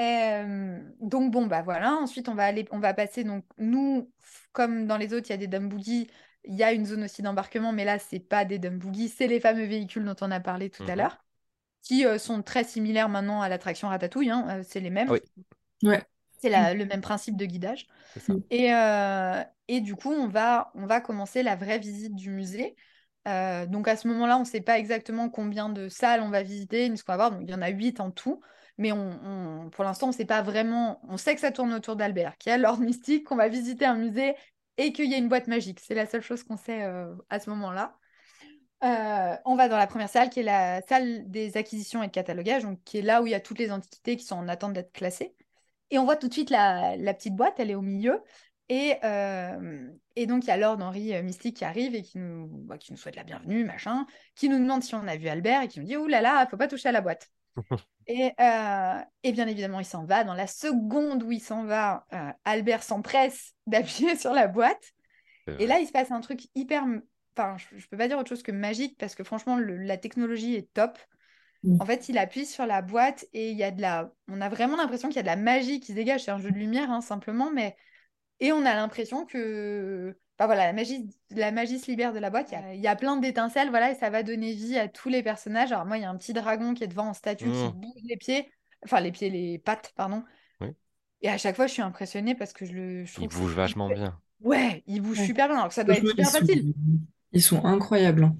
[0.00, 1.94] Euh, donc bon bah voilà.
[1.94, 4.10] Ensuite on va aller, on va passer donc nous
[4.52, 6.08] comme dans les autres il y a des dumb buggy,
[6.48, 9.26] il y a une zone aussi d'embarquement, mais là c'est pas des dumb buggy, c'est
[9.28, 10.96] les fameux véhicules dont on a parlé tout à Mhm.
[10.96, 11.24] l'heure,
[11.82, 14.30] qui euh, sont très similaires maintenant à l'attraction Ratatouille.
[14.30, 15.10] hein, euh, c'est les mêmes.
[15.10, 15.20] Oui.
[15.82, 16.02] Ouais.
[16.40, 17.86] C'est la- le même principe de guidage.
[18.50, 22.76] Et, euh, et du coup, on va, on va commencer la vraie visite du musée.
[23.26, 26.42] Euh, donc à ce moment-là, on ne sait pas exactement combien de salles on va
[26.42, 27.30] visiter, ni ce qu'on va voir.
[27.32, 28.40] Donc il y en a huit en tout.
[28.78, 29.10] Mais on,
[29.66, 31.00] on- pour l'instant, on ne sait pas vraiment.
[31.08, 33.84] On sait que ça tourne autour d'Albert, qu'il y a l'ordre mystique, qu'on va visiter
[33.84, 34.34] un musée
[34.78, 35.80] et qu'il y a une boîte magique.
[35.80, 37.98] C'est la seule chose qu'on sait euh, à ce moment-là.
[38.84, 42.12] Euh, on va dans la première salle, qui est la salle des acquisitions et de
[42.12, 44.48] catalogage, donc qui est là où il y a toutes les antiquités qui sont en
[44.48, 45.34] attente d'être classées.
[45.90, 48.22] Et on voit tout de suite la, petite boîte, elle est au milieu.
[48.68, 49.88] Et, euh,
[50.26, 52.98] donc, il y a Lord Henry Mystique qui arrive et qui nous, bah, qui nous
[52.98, 54.06] souhaite la bienvenue, machin,
[54.36, 56.46] qui nous demande si on a vu Albert et qui nous dit Ouh là là,
[56.48, 57.28] faut pas toucher à la boîte.
[58.06, 60.24] Et, euh, et bien évidemment, il s'en va.
[60.24, 64.92] Dans la seconde où il s'en va, euh, Albert s'empresse d'appuyer sur la boîte.
[65.58, 66.84] Et là, il se passe un truc hyper.
[67.36, 69.96] Enfin, je, je peux pas dire autre chose que magique parce que franchement, le- la
[69.96, 70.98] technologie est top.
[71.62, 71.76] Mm.
[71.80, 74.12] En fait, il appuie sur la boîte et il y a de la.
[74.28, 76.24] On a vraiment l'impression qu'il y a de la magie qui se dégage.
[76.24, 77.76] C'est un jeu de lumière, hein, simplement, mais.
[78.40, 80.16] Et on a l'impression que.
[80.38, 82.50] Bah voilà, la magie, la magie se libère de la boîte.
[82.52, 84.88] Il y a, il y a plein d'étincelles, voilà, et ça va donner vie à
[84.88, 85.72] tous les personnages.
[85.72, 87.70] Alors, moi, il y a un petit dragon qui est devant en statue qui Mm.
[87.72, 88.48] bouge les pieds.
[88.84, 90.22] Enfin, les pieds, les pattes, pardon.
[90.60, 90.68] Oui.
[91.22, 93.04] Et à chaque fois, je suis impressionnée parce que je le.
[93.04, 94.20] je Il bouge vachement bien.
[94.40, 95.26] Ouais, il bouge Ouais.
[95.26, 96.74] super bien, alors que ça doit être ils super sont, facile.
[97.32, 98.24] ils sont incroyables.
[98.24, 98.36] hein.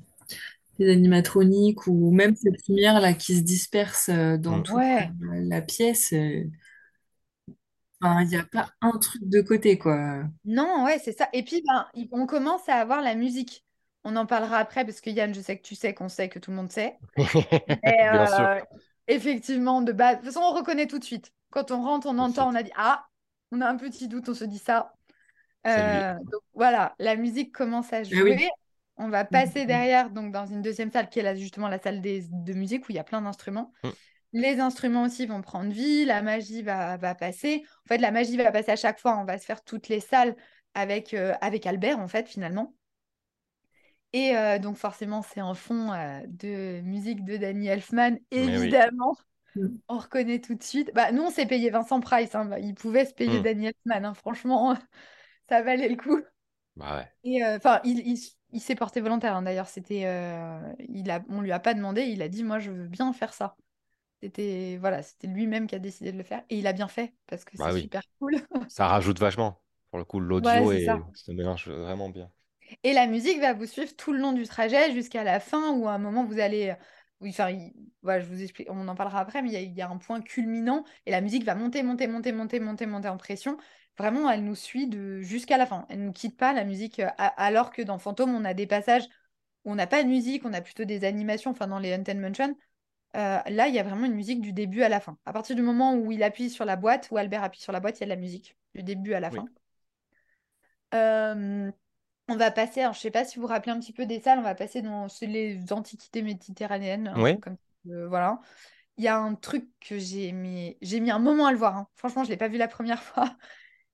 [0.79, 4.63] Les animatroniques ou même cette lumière là qui se disperse euh, dans Mm.
[4.63, 5.11] toute Ouais.
[5.21, 6.15] la, la pièce.
[8.01, 10.25] Enfin, il n'y a pas un truc de côté, quoi.
[10.45, 11.29] Non, ouais, c'est ça.
[11.33, 13.65] Et puis, ben, on commence à avoir la musique.
[14.05, 16.39] On en parlera après parce que Yann, je sais que tu sais qu'on sait que
[16.39, 16.99] tout le monde sait.
[17.85, 18.49] Mais Bien sûr.
[18.49, 18.61] euh,
[19.09, 21.33] effectivement, de base, de toute façon, on reconnaît tout de suite.
[21.51, 23.07] Quand on rentre, on entend, on a dit Ah,
[23.53, 24.95] on a un petit doute, on se dit ça.
[25.67, 26.03] C'est lui.
[26.03, 28.35] Euh, donc voilà, la musique commence à Ah jouer.
[28.37, 28.49] oui.
[28.97, 32.01] On va passer derrière, donc dans une deuxième salle qui est là, justement la salle
[32.01, 33.73] des- de musique où il y a plein d'instruments.
[33.83, 33.91] Mm.
[34.33, 37.65] Les instruments aussi vont prendre vie, la magie va, va passer.
[37.85, 39.19] En fait, la magie va passer à chaque fois.
[39.19, 40.37] On va se faire toutes les salles
[40.75, 42.75] avec, euh, avec Albert, en fait, finalement.
[44.13, 48.41] Et euh, donc, forcément, c'est un fond euh, de musique de Danny Elfman, oui.
[48.41, 49.17] évidemment.
[49.55, 49.67] Mm.
[49.89, 50.93] On reconnaît tout de suite.
[50.95, 52.35] Bah, nous, on s'est payé Vincent Price.
[52.35, 52.47] hein.
[52.47, 53.43] Bah, il pouvait se payer Mm.
[53.43, 54.05] Danny Elfman.
[54.07, 54.15] hein.
[54.15, 54.77] Franchement,
[55.51, 56.21] ça valait le coup.
[56.77, 57.09] Bah ouais.
[57.25, 59.37] Et euh, enfin, il, il, s- il s'est porté volontaire.
[59.37, 59.43] hein.
[59.43, 62.03] D'ailleurs, c'était, euh, il a, on lui a pas demandé.
[62.05, 63.57] Il a dit, moi, je veux bien faire ça.
[64.23, 66.45] C'était, voilà, c'était lui-même qui a décidé de le faire.
[66.51, 67.91] Et il a bien fait parce que Bah c'est oui.
[67.91, 68.37] super cool.
[68.69, 69.63] Ça rajoute vachement.
[69.91, 71.03] Pour le coup, l'audio et ça.
[71.15, 72.31] se mélange vraiment bien.
[72.85, 75.89] Et la musique va vous suivre tout le long du trajet jusqu'à la fin où
[75.89, 76.75] à un moment vous allez.
[77.21, 77.73] Oui, enfin, il-
[78.03, 79.89] voilà, je vous explique, on en parlera après, mais il y a, il y a
[79.91, 83.57] un point culminant et la musique va monter, monter, monter, monter, monter, monter en pression.
[83.99, 85.85] Vraiment, elle nous suit de jusqu'à la fin.
[85.89, 87.01] Elle ne nous quitte pas, la musique.
[87.01, 89.03] euh, Alors que dans Fantôme, on a des passages
[89.65, 92.19] où on n'a pas de musique, on a plutôt des animations, enfin dans les Haunted
[92.19, 92.57] Mansion.
[93.17, 95.19] Euh, là, il y a vraiment une musique du début à la fin.
[95.27, 97.81] À partir du moment où il appuie sur la boîte, où Albert appuie sur la
[97.81, 99.39] boîte, il y a de la musique du début à la Oui.
[99.39, 99.49] fin.
[100.95, 101.71] Euh,
[102.29, 104.21] on va passer, alors, je sais pas si vous vous rappelez un petit peu des
[104.21, 107.39] salles, on va passer dans les antiquités méditerranéennes, Oui.
[107.41, 107.57] comme
[107.91, 108.41] euh, voilà.
[108.99, 111.77] Il y a un truc que j'ai mis, j'ai mis un moment à le voir.
[111.77, 111.89] hein.
[111.97, 113.37] Franchement, je l'ai pas vu la première fois.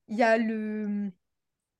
[0.08, 1.12] Il y a le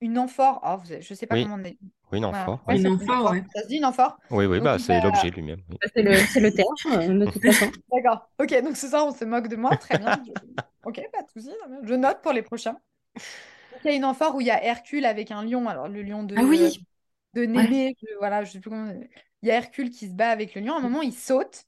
[0.01, 0.61] une amphore.
[0.65, 1.45] Oh, je sais pas Oui.
[1.45, 1.79] comment on est.
[2.13, 2.47] Oui, non, Voilà.
[2.51, 2.83] Ouais, oui.
[2.83, 3.43] C'est ouais.
[3.55, 4.17] Ça se dit une amphore?
[4.31, 5.61] Oui, oui, Donc, bah c'est l'objet lui-même.
[5.71, 5.77] oui.
[5.95, 7.71] C'est le, c'est le terme, euh, de toute façon.
[7.93, 8.29] D'accord.
[8.39, 9.77] Ok, donc ce soir, on se moque de moi.
[9.77, 10.23] Très bien.
[10.25, 10.33] Je-
[10.87, 11.51] Ok, pas de souci.
[11.85, 12.77] Je note pour les prochains.
[13.85, 15.67] Il y a une amphore où il y a Hercule avec un lion.
[15.69, 16.85] Alors, le lion de, Ah oui.
[17.35, 17.97] de Némée.
[18.03, 18.93] je- voilà, je sais plus comment.
[19.43, 20.75] Il y a Hercule qui se bat avec le lion.
[20.75, 21.65] À un moment, il saute.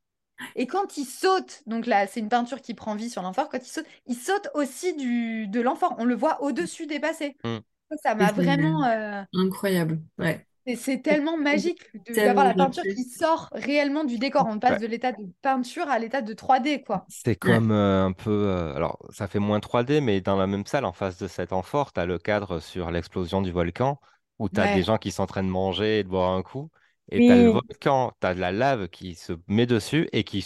[0.55, 3.49] Et quand il saute, donc là, c'est une peinture qui prend vie sur l'amphore.
[3.49, 5.95] Quand il saute, il saute aussi du, de l'amphore.
[5.99, 7.37] On le voit au-dessus dépasser.
[7.45, 7.59] Mm.
[8.03, 8.85] Ça, m'a C'est vraiment.
[8.85, 10.01] euh, incroyable.
[10.19, 10.47] Ouais.
[10.67, 14.47] et c'est tellement magique d'avoir la peinture qui sort réellement du décor.
[14.49, 14.81] On passe Ouais.
[14.81, 17.09] de l'état de peinture à l'état de 3D, quoi.
[17.09, 18.31] C'est comme euh, un peu.
[18.31, 21.53] euh, alors, ça fait moins 3D, mais dans la même salle, en face de cet
[21.53, 24.01] amphore, tu as le cadre sur l'explosion du volcan,
[24.39, 26.43] où tu as des gens qui sont en train de manger et de boire un
[26.43, 26.71] coup.
[27.11, 27.51] Et tu as le Oui.
[27.51, 30.45] volcan, tu as de la lave qui se met dessus et qui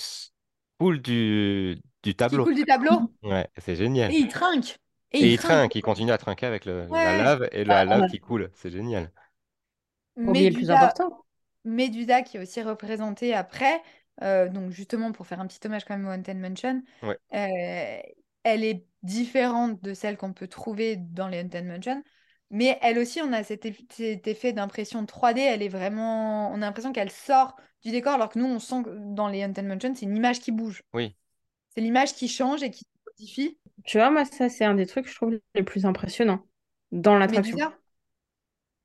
[0.79, 2.41] coule du, du Qui tableau.
[2.41, 3.15] coule du tableau.
[3.23, 3.77] Ouais, c'est
[4.09, 4.19] Et génial.
[4.19, 4.77] il trinque.
[5.13, 5.51] Et Et il il trinque.
[5.51, 8.51] trinque, il continue à trinquer avec le- la lave et la lave qui coule.
[8.55, 9.13] C'est génial.
[10.25, 11.25] Oublier le plus Médusa, important.
[11.65, 13.83] Médusa qui est aussi représentée après,
[14.23, 17.19] euh, donc justement pour faire un petit hommage quand même au Haunted Mansion, Ouais.
[17.35, 17.99] euh,
[18.43, 22.03] elle est différente de celle qu'on peut trouver dans les Haunted Mansion,
[22.51, 26.51] mais elle aussi, on a cet, eff- cet effet d'impression 3D, elle est vraiment...
[26.51, 29.45] On a l'impression qu'elle sort du décor, alors que nous, on sent que dans les
[29.45, 30.83] Haunted Mansion, c'est une image qui bouge.
[30.93, 31.17] Oui.
[31.71, 33.59] C'est l'image qui change et qui se modifie.
[33.85, 36.47] Tu vois, moi, ça, c'est un des trucs que je trouve les plus impressionnants
[36.93, 37.59] dans l'attraction.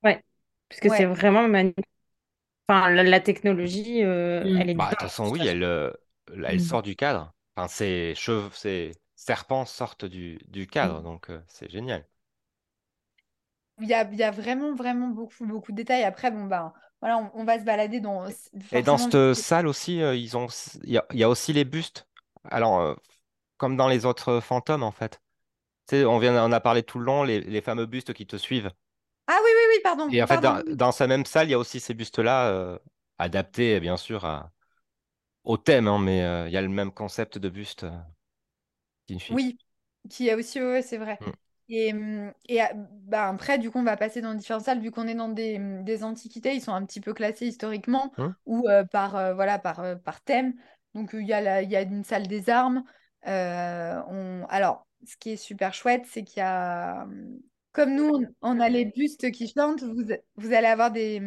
[0.02, 0.22] Ouais.
[0.68, 1.84] Parce que c'est vraiment magnifique.
[2.68, 4.56] Enfin, la, la technologie, euh, Mm.
[4.58, 5.92] elle est Bah, de toute façon, oui, elle, euh,
[6.44, 6.64] elle Mm.
[6.64, 7.32] sort du cadre.
[7.56, 12.04] Enfin, ses cheveux, ses, serpents sortent du, du cadre, donc euh, c'est génial.
[13.80, 16.04] Il y a, il y a vraiment, vraiment beaucoup, beaucoup de détails.
[16.04, 18.26] Après, bon, ben, voilà, on, on va se balader dans.
[18.72, 20.46] Et dans cette salle aussi, euh, ils ont,
[20.84, 22.06] il y a, il y a aussi les bustes.
[22.50, 22.94] Alors, euh,
[23.58, 25.20] comme dans les autres fantômes, en fait.
[25.88, 28.26] Tu sais, on vient, on a parlé tout le long, les, les fameux bustes qui
[28.26, 28.72] te suivent.
[29.28, 30.10] Ah oui, oui, oui, pardon.
[30.10, 32.78] Et en fait, dans, dans sa même salle, il y a aussi ces bustes-là, euh,
[33.18, 34.52] adaptés, bien sûr, à-
[35.44, 37.90] au thème, hein, mais euh, il y a le même concept de buste euh.
[39.28, 39.58] Oui,
[40.08, 41.20] qui a aussi, ouais, c'est vrai.
[41.20, 41.32] Mm.
[41.68, 44.80] Et, hum, et ah, bah, après, du coup, on va passer dans différentes salles.
[44.80, 48.36] Vu qu'on est dans des, des antiquités, ils sont un petit peu classés historiquement Hum,
[48.46, 50.54] ou euh, par, euh, voilà, par, euh, par thème.
[50.94, 52.84] Donc, euh, il y a la- il y a une salle des armes.
[53.26, 54.46] Euh, on...
[54.48, 57.06] Alors, ce qui est super chouette, c'est qu'il y a,
[57.72, 60.04] comme nous, on, a les bustes qui chantent, vous,
[60.36, 61.20] vous allez avoir des,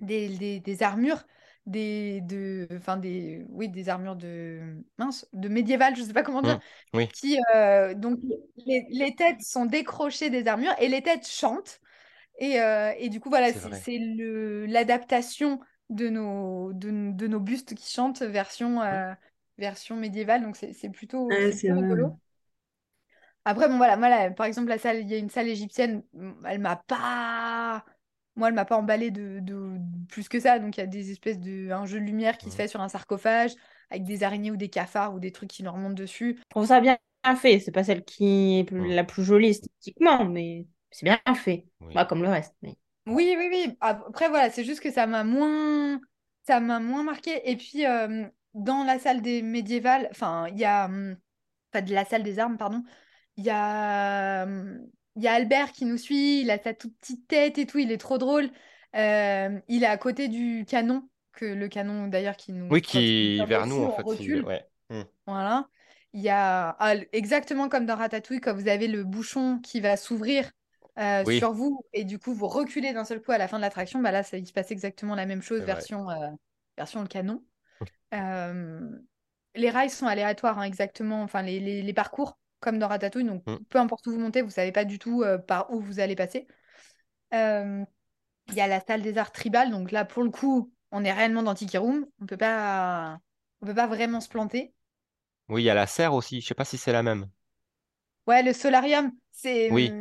[0.00, 1.24] des, des, des armures.
[1.66, 6.40] Des, de, enfin des, oui, des armures de, mince, de médiéval, je sais pas comment
[6.40, 6.60] dire, hum,
[6.94, 8.20] Oui, qui euh, donc
[8.64, 11.80] les, les têtes sont décrochées des armures et les têtes chantent.
[12.38, 13.98] Et, euh, et du coup voilà c'est
[14.66, 19.12] l'adaptation de nos de, de nos bustes qui chantent version euh,
[19.58, 22.12] version médiévale donc c'est c'est plutôt Ouais, plutôt rigolo
[23.44, 26.02] après bon voilà moi là, par exemple la salle il y a une salle égyptienne
[26.14, 27.84] mm, elle m'a pas
[28.36, 30.86] moi elle m'a pas emballé de, de- de plus que ça donc il y a
[30.86, 33.52] des espèces de un jeu de lumière qui se fait sur un sarcophage
[33.90, 36.66] avec des araignées ou des cafards ou des trucs qui leur montent dessus Je trouve
[36.66, 36.98] ça bien
[37.40, 37.60] fait.
[37.60, 41.66] C'est pas celle qui est la plus jolie esthétiquement, mais c'est bien fait.
[41.80, 41.94] Oui.
[41.94, 42.54] Bah, comme le reste.
[42.62, 42.76] Mais...
[43.06, 43.76] Oui, oui, oui.
[43.80, 46.00] Après, voilà, c'est juste que ça m'a moins,
[46.46, 47.40] ça m'a moins marqué.
[47.50, 51.16] Et puis, euh, dans la salle des médiévales, enfin, il y a, hum,
[51.72, 52.82] enfin, de la salle des armes, pardon,
[53.36, 56.96] il y a, hum, il y a Albert qui nous suit, il a sa toute
[56.98, 58.50] petite tête et tout, il est trop drôle.
[58.96, 63.34] Euh, il est à côté du canon, que le canon d'ailleurs qui nous, Oui, qui
[63.36, 64.08] tire vers nous, en fait, il...
[64.08, 64.44] recule.
[64.44, 64.64] ouais.
[64.90, 65.04] Hum.
[65.26, 65.68] Voilà.
[66.14, 69.96] Il y a ah, exactement comme dans Ratatouille, quand vous avez le bouchon qui va
[69.96, 70.50] s'ouvrir
[70.98, 73.58] euh, Oui, sur vous et du coup vous reculez d'un seul coup à la fin
[73.58, 76.30] de l'attraction, bah là ça, il se passe exactement la même chose version, euh,
[76.76, 77.42] version le canon.
[78.14, 78.90] Euh,
[79.54, 83.44] les rails sont aléatoires, hein, exactement, enfin les, les- les parcours comme dans Ratatouille, donc
[83.46, 83.58] Hum.
[83.68, 86.16] peu importe où vous montez, vous savez pas du tout euh, par où vous allez
[86.16, 86.46] passer.
[87.34, 87.84] Euh,
[88.48, 91.12] Il y a la salle des arts tribal, donc là pour le coup on est
[91.12, 93.20] réellement dans Tiki Room, on peut pas,
[93.62, 94.74] on peut pas vraiment se planter.
[95.50, 96.40] Oui, il y a la serre aussi.
[96.40, 97.28] Je sais pas si c'est la même.
[98.26, 99.68] Ouais, le solarium, c'est.
[99.68, 99.96] Oui,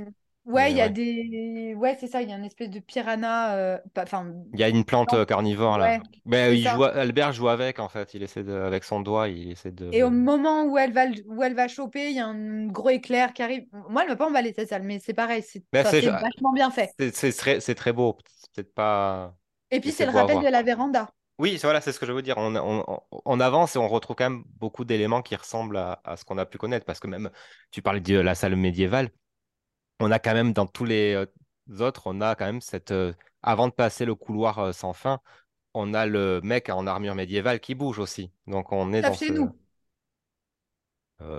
[0.47, 0.89] Ouais, il y a ouais.
[0.89, 1.75] des.
[1.77, 3.55] Ouais, c'est ça, il y a une espèce de piranha.
[3.57, 5.99] euh, Enfin, Il y a une plante euh, carnivore là.
[5.99, 6.01] ouais,
[6.31, 8.13] c'est il joue, Albert joue avec en fait.
[8.13, 10.15] Il essaie de, avec son doigt, il essaie Et au de.
[10.15, 13.41] moment où elle va, où elle va choper, il y a un gros éclair qui
[13.41, 13.65] arrive.
[13.89, 16.91] Moi, elle m'a pas emballé cette salle, mais c'est pareil, c'est Ben, vachement bien fait.
[17.13, 18.17] c'est, très, très beau.
[18.53, 19.37] Peut-être pas.
[19.71, 21.09] Et puis, c'est le rappel de la véranda.
[21.39, 22.37] Oui, c'est- voilà, c'est ce que je veux dire.
[22.37, 26.01] On, on, on- on avance et on retrouve quand même beaucoup d'éléments qui ressemblent à,
[26.03, 26.85] à ce qu'on a pu connaître.
[26.85, 27.29] Parce que même,
[27.71, 29.09] tu parlais de la salle médiévale,
[29.99, 31.25] on a quand même dans tous les euh,
[31.83, 32.91] autres, on a quand même cette.
[32.91, 33.13] euh,
[33.43, 35.19] avant de passer le couloir euh, sans fin,
[35.75, 38.31] on a le mec en armure médiévale qui bouge aussi.
[38.47, 39.31] Donc on est dans chez ce.
[39.31, 39.55] nous,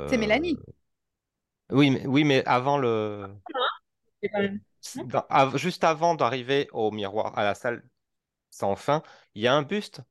[0.06, 0.59] c'est Mélanie.
[1.70, 3.28] Oui, mais, oui, mais avant le.
[4.94, 7.82] Dans- av- juste avant d'arriver au miroir, à la salle
[8.51, 9.02] sans fin,
[9.35, 10.02] il y a un buste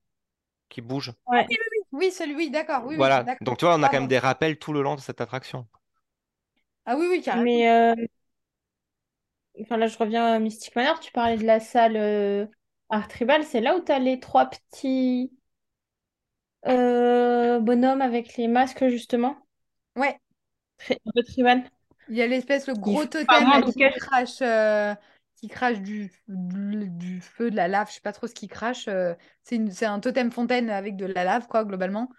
[0.69, 1.13] qui bouge.
[1.27, 1.45] Ouais.
[1.91, 3.23] Oui, celui, oui, d'accord, oui, oui, Voilà.
[3.23, 3.39] d'accord.
[3.41, 5.67] Donc tu vois, on a quand même des rappels tout le long de cette attraction.
[6.85, 7.45] Ah oui, oui, carrément.
[7.45, 7.95] Mais euh,
[9.61, 10.99] enfin, là, je reviens à Mystic Manor.
[10.99, 12.45] Tu parlais de la salle euh,
[12.89, 13.43] Art Tribal.
[13.43, 15.31] C'est là où tu as les trois petits
[16.67, 19.37] euh, bonhommes avec les masques, justement?
[19.95, 20.19] Ouais,
[20.77, 21.69] Tri- Un peu tribal.
[22.07, 24.95] il y a l'espèce, le gros totem là, de qui crache, euh,
[25.35, 28.47] qui crache du, du, du feu, de la lave, je sais pas trop ce qui
[28.47, 28.87] crache.
[28.87, 29.13] euh,
[29.43, 32.09] c'est un totem fontaine avec de la lave, quoi, globalement.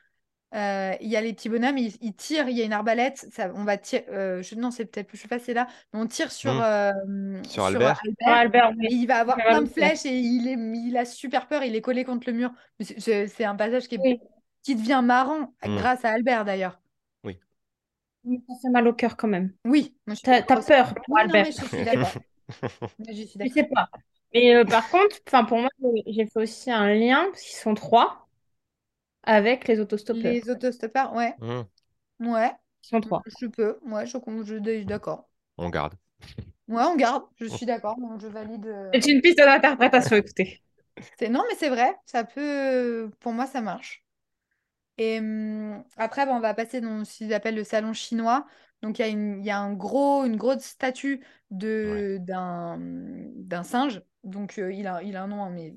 [0.55, 3.27] Euh, Il y a les petits bonhommes, ils, ils tirent, il y a une arbalète,
[3.33, 5.66] ça, on va tirer, euh, je- non, c'est peut-être plus, je sais pas, c'est là,
[5.93, 6.61] mais on tire sur, Hmm.
[6.62, 6.93] euh,
[7.45, 8.01] Sur sur Albert?
[8.83, 10.55] Et il va avoir plein de flèches et il, est,
[10.89, 12.51] il a super peur, il est collé contre le mur.
[12.81, 14.20] C'est un passage qui, est- Oui.
[14.62, 15.77] qui devient marrant Hmm.
[15.77, 16.81] grâce à Albert, d'ailleurs.
[17.25, 17.39] Oui.
[18.49, 19.53] Ça fait mal au cœur quand même.
[19.65, 21.45] Oui, T'as, peur pour Oui, non, Albert.
[21.47, 22.12] mais je suis d'accord.
[22.99, 23.55] Mais je suis Tu d'accord.
[23.55, 23.89] sais pas.
[24.35, 25.16] Mais euh, par contre,
[25.47, 25.70] pour moi,
[26.07, 28.27] j'ai fait aussi un lien, parce qu'ils sont trois,
[29.28, 30.32] avec les autostoppeurs.
[30.32, 31.62] Les autostoppeurs, ouais, Hmm.
[32.20, 32.52] ouais,
[32.84, 33.22] Ils sont trois.
[33.26, 35.28] je peux, ouais, je, suis d'accord.
[35.59, 35.94] On garde.
[36.68, 38.66] Ouais, on garde, je suis d'accord, donc je valide.
[38.66, 40.60] euh, C'est une piste d'interprétation, écoutez.
[41.18, 41.28] C'est...
[41.28, 43.10] Non, mais c'est vrai, ça peut.
[43.20, 44.05] Pour moi, ça marche.
[44.98, 48.46] Et hum, après, ben, on va passer dans ce qu'ils appellent le salon chinois.
[48.82, 51.24] Donc, il y a une, il y a un gros, une grosse statue
[51.82, 52.05] Ouais.
[52.05, 54.02] de, d'un, d'un singe.
[54.24, 55.74] Donc, euh, il a, il a un nom, hein, mais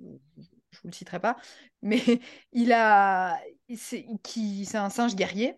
[0.83, 1.37] vous le citerai pas.
[1.81, 2.01] Mais
[2.53, 3.39] il a,
[3.75, 5.55] c'est, qui, c'est un singe guerrier.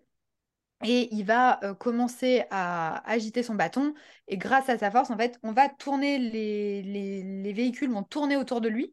[0.84, 3.94] et il va euh, commencer à agiter son bâton.
[4.28, 8.02] Et grâce à sa force, en fait, on va tourner les, les, les véhicules vont
[8.02, 8.92] tourner autour de lui.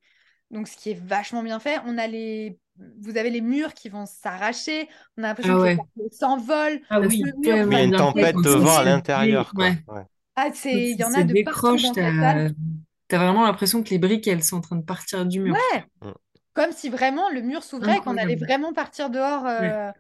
[0.51, 1.79] Donc, ce qui est vachement bien fait.
[1.85, 2.59] On a les,
[3.01, 4.87] vous avez les murs qui vont s'arracher.
[5.17, 5.77] On a l'impression Ah ouais.
[6.11, 6.81] s'envolent.
[6.89, 9.75] Ah oui, il y a une tempête de vent à l'intérieur, quoi.
[9.87, 10.05] Ouais.
[10.35, 12.43] Ah, c'est, il y en a de partout dans cette salle.
[12.43, 15.53] t'as t'as vraiment l'impression que les briques, elles sont en train de partir du mur.
[15.53, 16.11] Ouais, Mm.
[16.53, 19.71] comme si vraiment le mur s'ouvrait et qu'on allait vraiment partir dehors Ouais.
[19.71, 19.91] euh,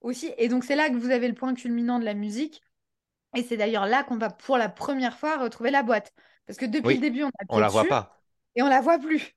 [0.00, 0.32] aussi.
[0.38, 2.62] Et donc, c'est là que vous avez le point culminant de la musique.
[3.36, 6.12] Et c'est d'ailleurs là qu'on va pour la première fois retrouver la boîte.
[6.46, 8.22] Parce que depuis le début, on on appuie la voit pas.
[8.56, 9.34] et on la voit plus.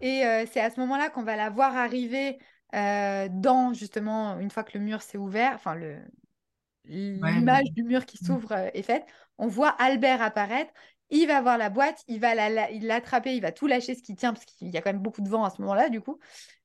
[0.00, 2.38] Et euh, c'est à ce moment-là qu'on va la voir arriver
[2.74, 5.76] euh, dans, justement, une fois que le mur s'est ouvert, enfin,
[6.88, 9.04] Ouais, l'image du mur qui s'ouvre euh, est faite.
[9.38, 10.72] On voit Albert apparaître.
[11.10, 13.94] Il va voir la boîte, il va la- la- il l'attraper, il va tout lâcher
[13.94, 15.88] ce qui tient, parce qu'il y a quand même beaucoup de vent à ce moment-là,
[15.88, 16.18] du coup.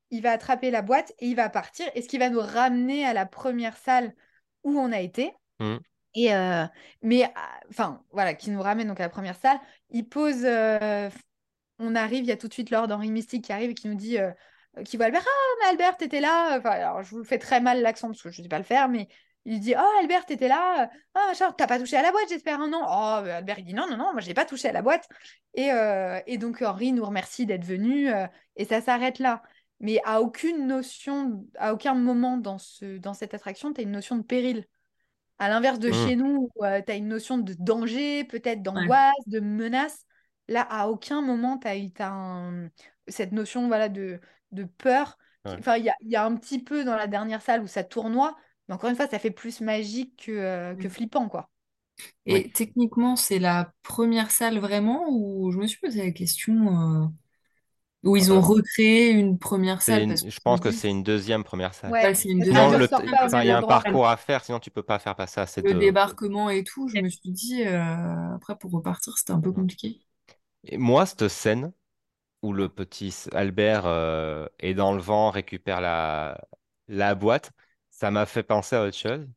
[0.09, 1.87] Il va attraper la boîte et il va partir.
[1.95, 4.13] Et ce qui va nous ramener à la première salle
[4.63, 5.31] où on a été.
[5.59, 5.77] Mm.
[6.15, 6.65] Et euh,
[7.01, 9.59] mais, ah, enfin, voilà, qui nous ramène donc à la première salle.
[9.89, 10.43] Il pose.
[10.43, 11.09] euh,
[11.79, 13.87] on arrive, il y a tout de suite Lord Henry Mystique qui arrive et qui
[13.87, 14.17] nous dit.
[14.17, 14.31] euh,
[14.85, 15.23] qui voit Albert.
[15.25, 16.57] Ah, mais Albert, t'étais là.
[16.57, 18.63] Enfin, alors, je vous fais très mal l'accent parce que je ne sais pas le
[18.63, 19.07] faire, mais
[19.45, 20.89] il dit Oh, Albert, t'étais là.
[21.13, 23.87] Ah, machin, t'as pas touché à la boîte, j'espère, non Oh, Albert, il dit Non,
[23.89, 25.07] non, non, moi, j'ai pas touché à la boîte.
[25.53, 28.11] Et, euh, et donc, Henry nous remercie d'être venu.
[28.11, 29.41] euh, et ça s'arrête là.
[29.79, 33.91] Mais à aucune notion, à aucun moment dans, ce, dans cette attraction, tu as une
[33.91, 34.65] notion de péril.
[35.39, 35.93] À l'inverse de Mm.
[35.93, 38.63] chez nous, où tu as une notion de danger, peut-être Ouais.
[38.63, 40.05] d'angoisse, de menace.
[40.47, 42.51] Là, à aucun moment, tu as,
[43.07, 44.19] cette notion voilà, de,
[44.51, 45.17] de peur.
[45.45, 45.55] Ouais.
[45.57, 47.67] Enfin, il y a, il y a un petit peu dans la dernière salle où
[47.67, 48.37] ça tournoie,
[48.71, 50.89] mais encore une fois, ça fait plus magique que, euh, que Mm.
[50.89, 51.51] flippant, quoi.
[52.27, 52.53] Et Oui.
[52.53, 57.07] techniquement, c'est la première salle vraiment où je me suis posé la question euh,
[58.03, 61.03] où ils ont Euh, recréé une première salle une- parce je pense que c'est une
[61.03, 61.97] deuxième première salle.
[61.97, 62.89] Ouais, une deuxième le,
[63.23, 65.47] enfin, il y a un parcours à faire, sinon tu peux pas faire passer à
[65.47, 65.73] ces le deux.
[65.73, 66.87] débarquement et tout.
[66.87, 70.01] Je me suis dit euh, après pour repartir, c'était un peu compliqué.
[70.63, 71.73] Et moi, cette scène
[72.43, 76.39] où le petit Albert euh, est dans le vent, récupère la,
[76.89, 77.51] la boîte,
[78.01, 79.27] ça m'a fait penser à autre chose.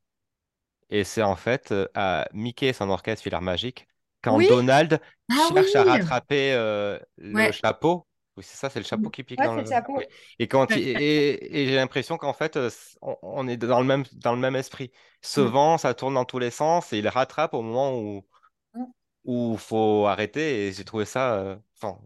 [0.91, 3.89] Et c'est en fait euh, à Mickey et son orchestre filaire magique,
[4.23, 5.01] quand Oui, Donald
[5.31, 5.55] Ah oui!
[5.55, 8.07] cherche à rattraper euh, le chapeau.
[8.37, 9.63] Oui, c'est ça, c'est le chapeau qui pique ouais, dans c'est le.
[9.63, 9.97] le chapeau.
[9.99, 10.05] oui.
[10.39, 11.03] Et quand il- Ouais.
[11.03, 12.71] et, et j'ai l'impression qu'en fait, euh,
[13.03, 14.93] on, on est dans le même dans le même esprit.
[15.23, 15.47] Ce Mm.
[15.47, 18.27] vent, ça tourne dans tous les sens et il rattrape au moment où
[18.75, 18.85] Mm.
[19.25, 20.69] où faut arrêter.
[20.69, 21.35] Et j'ai trouvé ça.
[21.37, 22.01] euh, Enfin,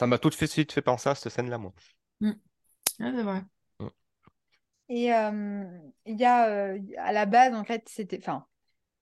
[0.00, 1.72] ça m'a tout de suite fait penser à cette scène-là, moi.
[2.20, 2.32] Mm.
[2.98, 3.44] C'est vrai.
[4.94, 5.64] Et euh,
[6.04, 8.18] il y a, euh, à la base, en fait, c'était...
[8.18, 8.46] Enfin,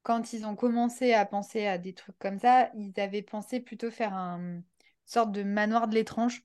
[0.04, 3.90] quand ils ont commencé à penser à des trucs comme ça, ils avaient pensé plutôt
[3.90, 4.62] faire un une
[5.04, 6.44] sorte de manoir de l'étrange.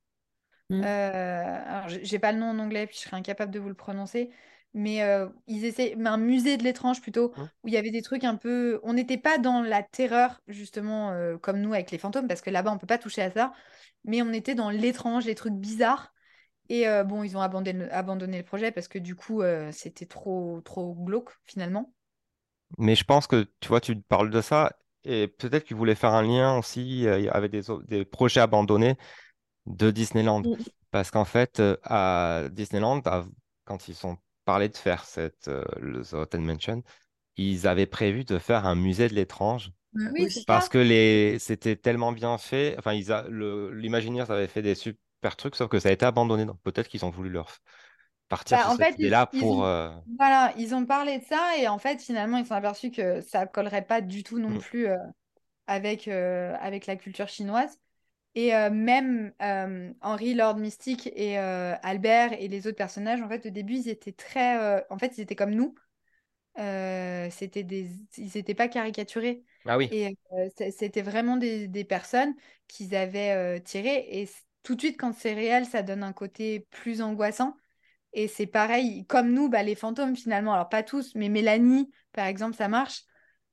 [0.72, 0.82] Mm.
[0.84, 3.76] Euh, alors, j'ai pas le nom en anglais, puis je serais incapable de vous le
[3.76, 4.32] prononcer.
[4.74, 7.44] Mais euh, ils essaient, mais un musée de l'étrange plutôt, Mm.
[7.64, 8.80] où il y avait des trucs un peu.
[8.82, 12.50] On n'était pas dans la terreur, justement, euh, comme nous avec les fantômes, parce que
[12.50, 13.54] là-bas, on peut pas toucher à ça.
[14.06, 16.15] Mais on était dans l'étrange, les trucs bizarres.
[16.70, 20.06] Et euh, bon, ils ont abandonné, abandonné le projet parce que du coup, euh, c'était
[20.06, 21.94] trop, trop glauque, finalement.
[22.78, 24.72] Mais je pense que, tu vois, tu parles de ça,
[25.04, 28.98] et peut-être qu'ils voulaient faire un lien aussi euh, avec des, projets abandonnés
[29.68, 30.42] de Disneyland.
[30.42, 30.56] Mm.
[30.92, 33.26] Parce qu'en fait, euh, à Disneyland, à-
[33.66, 36.84] quand ils ont parlé de faire cette, euh, le The Haunted Mansion,
[37.38, 39.72] ils avaient prévu de faire un musée de l'étrange.
[39.94, 40.72] Ouais, Oui, Parce ça.
[40.72, 41.38] que les...
[41.40, 42.76] c'était tellement bien fait.
[42.78, 43.26] Enfin, ils a...
[43.30, 43.72] le...
[44.30, 44.76] avait fait des
[45.26, 46.46] super trucs, sauf que ça a été abandonné.
[46.46, 47.58] Donc peut-être qu'ils ont voulu leur
[48.30, 49.64] partir Bah, en cette fait, ils, ils pour.
[49.64, 52.92] ont, euh, voilà, ils ont parlé de ça et en fait, finalement, ils sont aperçus
[52.92, 54.58] que ça collerait pas du tout non Mm.
[54.58, 54.98] plus euh,
[55.68, 57.80] avec, euh, avec la culture chinoise.
[58.36, 63.46] Et euh, même euh, Henry, Lord Mystique et Albert et les autres personnages, en fait,
[63.48, 64.86] au début, ils étaient très...
[64.90, 65.76] en fait, ils étaient comme nous.
[67.32, 67.90] C'était des...
[68.18, 69.44] Ils n'étaient pas caricaturés.
[69.66, 69.92] Ah oui.
[69.92, 72.34] Et euh, c'était vraiment des, des personnes
[72.68, 74.06] qu'ils avaient euh, tirées.
[74.22, 74.30] Et
[74.66, 77.56] tout de suite, quand c'est réel, ça donne un côté plus angoissant.
[78.14, 82.26] Et c'est pareil, comme nous, bah, les fantômes finalement, alors pas tous, mais Mélanie, par
[82.28, 83.04] exemple, ça marche.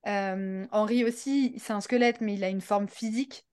[0.06, 3.46] Euh, Henri aussi, c'est un squelette, mais il a une forme physique.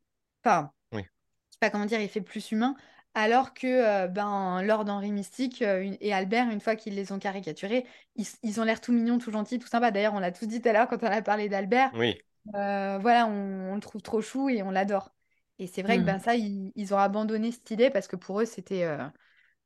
[0.44, 1.02] Enfin, Oui.
[1.02, 2.76] je sais pas comment dire, il fait plus humain.
[3.16, 7.20] Alors que euh, ben, Lord Henri Mystique euh, et Albert, une fois qu'ils les ont
[7.20, 9.92] caricaturés, ils, ils ont l'air tout mignons, tout gentils, tout sympas.
[9.92, 11.92] D'ailleurs, on l'a tous dit tout à l'heure quand on a parlé d'Albert.
[11.94, 12.20] Oui.
[12.46, 15.12] Voilà, on, on le trouve trop chou et on l'adore.
[15.60, 18.42] Et c'est vrai que ben, ça, ils, ils ont abandonné cette idée parce que pour
[18.42, 18.84] eux, c'était...
[18.86, 19.08] euh,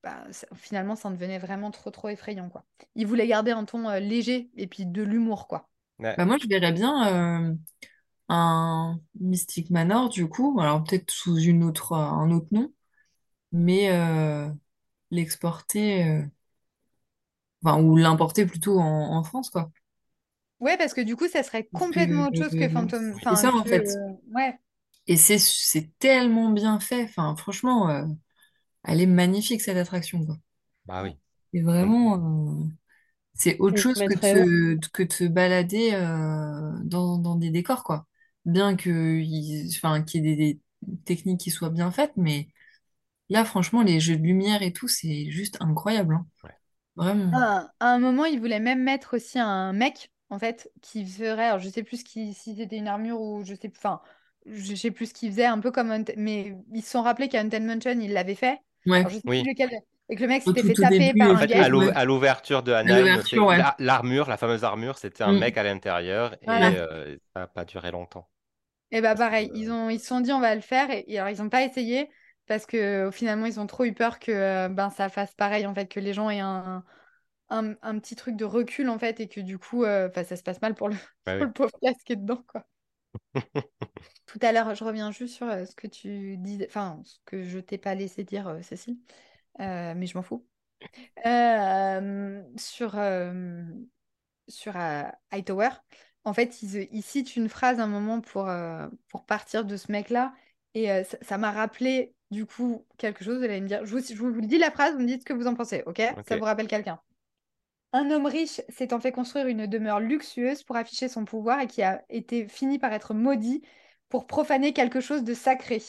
[0.03, 2.65] bah, ça- finalement, ça en devenait vraiment trop, trop effrayant, quoi.
[2.95, 5.69] Ils voulaient garder un ton euh, léger et puis de l'humour, quoi.
[5.99, 6.15] Ouais.
[6.17, 7.55] Bah, moi, je verrais bien euh,
[8.29, 12.73] un Mystic Manor, du coup, alors peut-être sous une autre, un autre nom,
[13.51, 14.49] mais euh,
[15.11, 16.23] l'exporter, euh,
[17.63, 19.71] enfin, ou l'importer plutôt en, en France, quoi.
[20.59, 23.13] Ouais, parce que du coup, ça serait complètement autre chose que Phantom.
[23.27, 23.99] c'est Enfin, ça en que, fait.
[24.09, 24.57] euh, ouais.
[25.07, 27.03] Et c'est c'est tellement bien fait.
[27.05, 28.05] Enfin, franchement, euh,
[28.85, 30.37] elle est magnifique cette attraction, quoi.
[30.85, 31.17] Bah oui.
[31.53, 31.91] C'est Mm.
[31.91, 32.67] vraiment, euh,
[33.35, 37.51] c'est autre Je chose que mettrais de, que de se balader euh, dans, dans des
[37.51, 38.07] décors, quoi.
[38.45, 42.49] Bien que, il- enfin, qu'il y ait des, des techniques qui soient bien faites, mais
[43.29, 46.27] là, franchement, les jeux de lumière et tout, c'est juste incroyable, hein.
[46.43, 46.51] Ouais.
[46.97, 47.41] Vraiment.
[47.41, 51.45] À, à un moment, ils voulaient même mettre aussi un mec, en fait, qui ferait,
[51.47, 54.01] alors je sais plus ce qui, si c'était une armure ou je sais, enfin,
[54.45, 57.41] je sais plus ce qu'il faisait, un peu comme, mais ils se sont rappelés qu'à
[57.41, 58.59] Haunted Mansion, il l'avait fait.
[58.85, 59.49] Ouais, Alors je sais plus Oui.
[59.49, 59.69] lequel,
[60.09, 61.47] et que le mec s'était fait taper début, par En un
[61.93, 63.57] à l'ouverture de Anaheim, ouais.
[63.57, 65.33] la- l'armure, la fameuse armure, c'était un Mm.
[65.33, 68.29] mec à l'intérieur et euh, ça n'a pas duré longtemps.
[68.91, 70.61] Et bah Parce que, pareil, ils euh, ont, ils se sont dit on va le
[70.61, 72.09] faire et, et alors ils n'ont pas essayé
[72.45, 75.73] parce que finalement ils ont trop eu peur que euh, ben ça fasse pareil en
[75.73, 76.83] fait que les gens aient un,
[77.49, 80.35] un, un petit truc de recul en fait et que du coup euh, enfin, ça
[80.37, 80.95] se passe mal pour le,
[81.25, 81.47] bah pour oui.
[81.47, 82.65] le pauvre gars qui est dedans quoi.
[84.25, 87.43] Tout à l'heure, je reviens juste sur euh, ce que tu disais, enfin ce que
[87.43, 88.97] je t'ai pas laissé dire euh, Cécile,
[89.61, 90.47] Euh, mais je m'en fous.
[91.27, 93.63] Euh, sur euh,
[94.49, 94.75] sur
[95.31, 95.69] Hightower.
[96.25, 98.49] En fait, ils, ils citent une phrase à un moment pour,
[99.09, 100.33] pour partir de ce mec-là.
[100.75, 103.39] Et ça ça m'a rappelé, du coup, quelque chose.
[103.39, 105.25] Vous allez me dire, je vous, je vous dis la phrase, vous me dites ce
[105.25, 106.01] que vous en pensez, ok?
[106.23, 106.37] Ça Ok.
[106.37, 107.01] vous rappelle quelqu'un.
[107.93, 111.81] Un homme riche s'étant fait construire une demeure luxueuse pour afficher son pouvoir et qui
[111.83, 113.61] a été fini par être maudit
[114.09, 115.81] pour profaner quelque chose de sacré.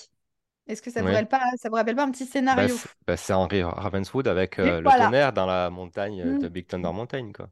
[0.69, 1.13] Est-ce que ça vous Oui.
[1.13, 2.69] rappelle pas, ça vous rappelle pas un petit Bah, scénario?
[2.69, 4.95] c'est bah, c'est Henry Ravenswood avec euh, le voilà.
[4.95, 6.51] tonnerre dans la montagne euh, de Mm.
[6.51, 7.51] Big Thunder Mountain, quoi.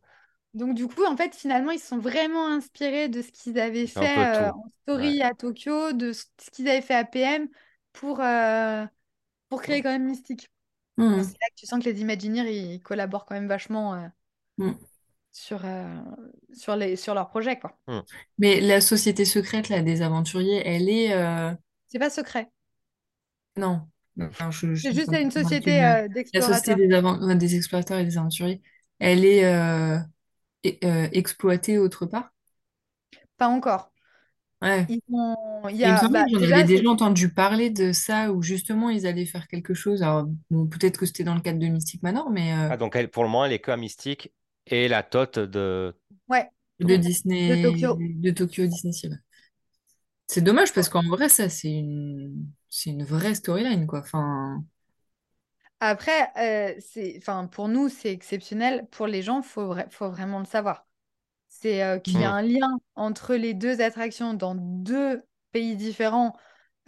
[0.54, 3.86] Donc du coup, en fait, finalement, ils se sont vraiment inspirés de ce qu'ils avaient
[3.86, 5.16] fait euh, en Ouais.
[5.22, 7.48] story à Tokyo, de ce qu'ils avaient fait à PM
[7.92, 8.84] pour, euh,
[9.48, 10.50] pour créer quand même Mystique.
[11.08, 11.24] Bon, Mm.
[11.24, 14.08] c'est là que tu sens que les Imagineers, ils collaborent quand même vachement euh,
[14.62, 14.72] Mm.
[15.32, 16.00] sur, euh,
[16.52, 17.76] sur, les, sur leur projet, quoi.
[17.86, 18.00] Mm.
[18.38, 21.12] Mais la société secrète là, des aventuriers, elle est...
[21.14, 21.52] euh,
[21.88, 22.50] C'est pas secret.
[23.56, 23.82] Non,
[24.16, 27.98] non, je, je C'est juste une société euh, La société des, avan- euh, des explorateurs
[27.98, 28.62] et des aventuriers,
[28.98, 29.98] elle est euh,
[30.66, 32.30] e- euh, exploitée autre part?
[33.36, 33.90] Pas encore.
[34.62, 34.86] Ouais.
[34.88, 35.68] Ils ont...
[35.68, 36.08] Il y a...
[36.08, 39.74] bah, j'en déjà, avais déjà entendu parler de ça, où justement ils allaient faire quelque
[39.74, 40.02] chose.
[40.02, 42.94] Alors, bon, peut-être que c'était dans le cadre de Mystic Manor, mais euh, Ah, donc
[42.96, 44.32] elle, pour le moment, elle est que à Mystique
[44.66, 45.96] et la tote de
[46.28, 47.12] Ouais, de Tokyo.
[47.44, 48.04] de Disney, Tokyo.
[48.20, 48.92] de Tokyo Disney.
[50.26, 54.00] C'est dommage parce qu'en vrai, ça, c'est une, c'est une vraie storyline, quoi.
[54.00, 54.64] Enfin,
[55.80, 57.16] Après, euh, c'est...
[57.18, 58.86] Enfin, pour nous, c'est exceptionnel.
[58.90, 60.86] Pour les gens, il faut, vra- faut vraiment le savoir.
[61.48, 65.22] c'est euh, qu'il y a un lien entre les deux attractions dans deux
[65.52, 66.36] pays différents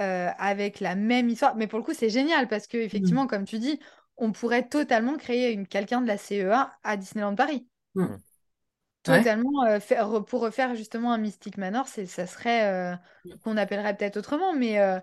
[0.03, 1.57] euh, avec la même histoire.
[1.57, 3.81] Mais pour le coup, c'est génial parce que mm, effectivement, comme tu dis,
[4.17, 7.67] on pourrait totalement créer une, quelqu'un de la CEA à Disneyland Paris.
[7.95, 8.03] mm.
[8.03, 8.07] Mm.
[9.07, 9.19] Ouais.
[9.19, 12.97] Totalement, euh, faire, pour refaire justement un Mystic Manor, c'est, ça serait euh,
[13.43, 14.99] qu'on appellerait peut-être autrement, mais euh,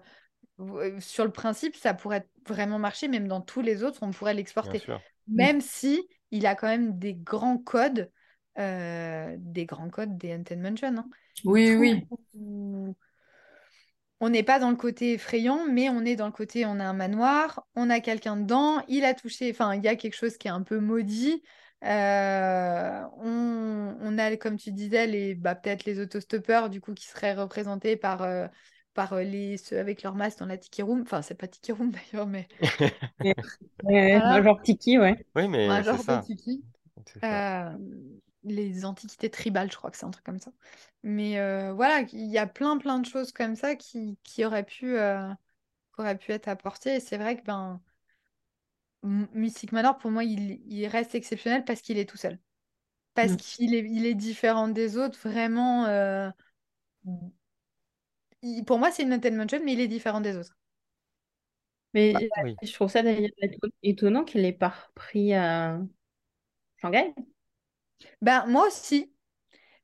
[0.99, 4.81] sur le principe, ça pourrait vraiment marcher, même dans tous les autres, on pourrait l'exporter.
[5.27, 6.01] Même si
[6.31, 8.09] il a quand même des grands codes,
[8.57, 10.97] des grands codes des Haunted Mansion.
[10.97, 11.09] hein.
[11.45, 12.07] Oui, oui.
[14.21, 16.85] On n'est pas dans le côté effrayant, mais on est dans le côté, on a
[16.85, 20.37] un manoir, on a quelqu'un dedans, il a touché, enfin, il y a quelque chose
[20.37, 21.41] qui est un peu maudit.
[21.83, 27.07] Euh, on, on a, comme tu disais, les, bah, peut-être les autostoppeurs, du coup, qui
[27.07, 28.47] seraient représentés par, euh,
[28.93, 31.01] par euh, les, ceux avec leur masque dans la Tiki Room.
[31.01, 32.47] Enfin, c'est pas Tiki Room d'ailleurs, mais
[33.83, 35.25] voilà, genre Tiki, ouais.
[35.35, 36.21] Oui, un mais c'est genre de ça.
[36.23, 36.63] Tiki.
[37.07, 37.69] C'est ça.
[37.69, 37.77] Euh,
[38.43, 40.51] les antiquités tribales, je crois que c'est un truc comme ça.
[41.03, 44.65] Mais euh, voilà, il y a plein plein de choses comme ça qui, qui auraient
[44.65, 45.29] pu, euh,
[45.95, 46.95] qui auraient pu être apportées.
[46.97, 47.81] Et c'est vrai que ben,
[49.03, 52.39] Mystic Manor, pour moi, il, il reste exceptionnel parce qu'il est tout seul.
[53.15, 53.37] Parce Mm.
[53.37, 55.85] qu'il est, il est différent des autres, vraiment.
[55.87, 56.29] euh,
[58.43, 60.55] il- pour moi, c'est une Haunted Mansion, mais il est différent des autres.
[61.93, 62.59] Mais Bah, euh, oui.
[62.61, 65.79] je trouve ça d'ailleurs éto- étonnant qu'il ait pas repris à
[66.77, 67.13] Shanghai.
[68.21, 69.13] Ben, moi aussi,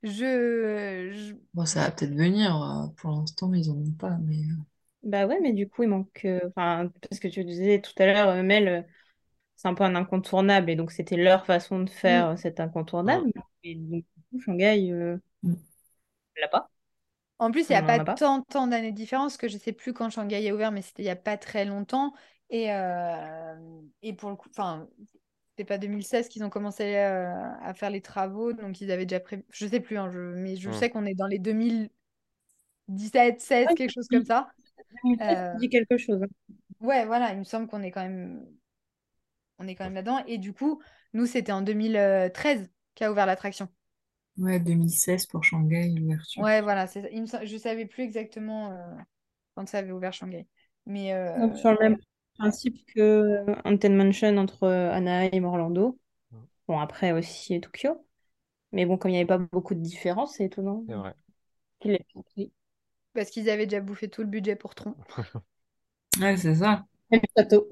[0.04, 2.56] je, je- Bon, ça va peut-être venir.
[2.64, 4.38] euh, Pour l'instant, ils en ont pas, mais...
[4.38, 4.64] euh,
[5.04, 6.22] Bah ouais, mais du coup, il manque.
[6.26, 8.88] euh, Enfin, parce que tu disais tout à l'heure, Mel,
[9.58, 12.40] c'est un peu un incontournable, et donc c'était leur façon de faire Mm.
[12.40, 13.32] cet incontournable.
[13.64, 15.56] Et donc, du coup, Shanghai, euh, mm.
[16.38, 16.70] on l'a pas.
[17.40, 18.18] En plus, il n'y a n'en pas a pas.
[18.18, 20.82] tant, tant d'années de différence que je ne sais plus quand Shanghai a ouvert, mais
[20.82, 22.14] c'était il n'y a pas très longtemps.
[22.50, 23.56] Et, euh,
[24.02, 24.88] et pour le coup, enfin,
[25.58, 27.32] c'est pas 2016 qu'ils ont commencé euh,
[27.62, 29.44] à faire les travaux, donc ils avaient déjà prévu.
[29.52, 30.20] Je sais plus, hein, je...
[30.20, 30.72] mais je Mm.
[30.72, 34.50] sais qu'on est dans les 2017, 16, Ouais, quelque chose comme ça.
[35.04, 36.22] 2016, Euh, dit quelque chose.
[36.24, 36.28] hein.
[36.80, 38.46] ouais, voilà, il me semble qu'on est quand même,
[39.60, 40.24] on est quand même là-dedans.
[40.28, 40.82] Et du coup,
[41.14, 43.68] nous, c'était en 2013 qu'a ouvert l'attraction.
[44.38, 46.44] Ouais, 2016 pour Shanghai, l'ouverture.
[46.44, 47.10] Ouais, voilà, c'est ça.
[47.12, 48.96] Il me Je savais plus exactement euh,
[49.56, 50.48] quand ça avait ouvert Shanghai.
[50.86, 51.98] Mais Donc, sur le même
[52.38, 56.00] principe que euh, Haunted Mansion entre euh, Anaheim et Orlando.
[56.68, 58.06] Bon, après aussi Tokyo.
[58.74, 61.16] Mais bon, comme il n'y avait pas beaucoup de différence, c'est étonnant C'est vrai.
[61.80, 62.52] qu'il ait pris.
[63.14, 64.96] parce qu'ils avaient déjà bouffé tout le budget pour Tron.
[66.22, 66.86] Ouais, c'est ça.
[67.12, 67.68] Même château.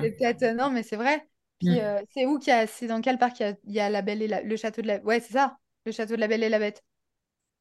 [0.00, 1.26] C'est peut-être euh, non, mais c'est vrai.
[1.58, 3.40] Puis euh, c'est où qu'il y a, c'est dans quel parc?
[3.40, 5.20] Il y a, il y a la Belle et la- le château de la, ouais,
[5.20, 6.84] c'est ça, le château de la Belle et la Bête.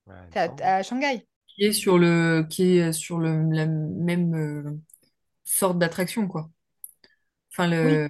[0.08, 1.26] Ouais, C'est à, Shanghai.
[1.48, 4.72] Qui est sur le, qui est sur le, la même euh,
[5.44, 6.50] sorte d'attraction, quoi.
[7.52, 8.00] Enfin, Oui.
[8.00, 8.10] le,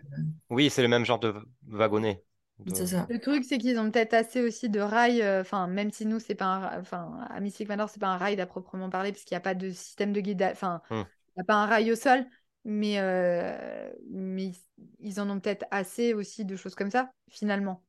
[0.49, 1.33] Oui, c'est le même genre de
[1.67, 2.23] wagonnet.
[2.59, 3.05] De- c'est ça.
[3.09, 6.19] Le truc, c'est qu'ils ont peut-être assez aussi de rails, euh, enfin, même si nous,
[6.19, 9.23] c'est pas un, enfin, à Mystic Manor, c'est pas un rail à proprement parler, parce
[9.25, 11.03] qu'il n'y a pas de système de guidage, enfin, Hmm.
[11.35, 12.25] il n'y a pas un rail au sol,
[12.65, 14.53] mais, euh, mais
[14.99, 17.83] ils- en ont peut-être assez aussi de choses comme ça, finalement.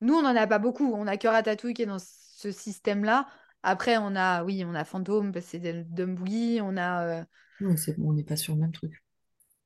[0.00, 0.92] Nous, on n'en a pas beaucoup.
[0.94, 3.26] On a que Ratatouille qui est dans ce système-là.
[3.62, 7.20] Après, on a, oui, on a Fantôme, parce que c'est de Dumb Boogie, on a,
[7.22, 7.24] euh,
[7.60, 9.02] Ouais, c'est bon, on n'est pas sur le même truc.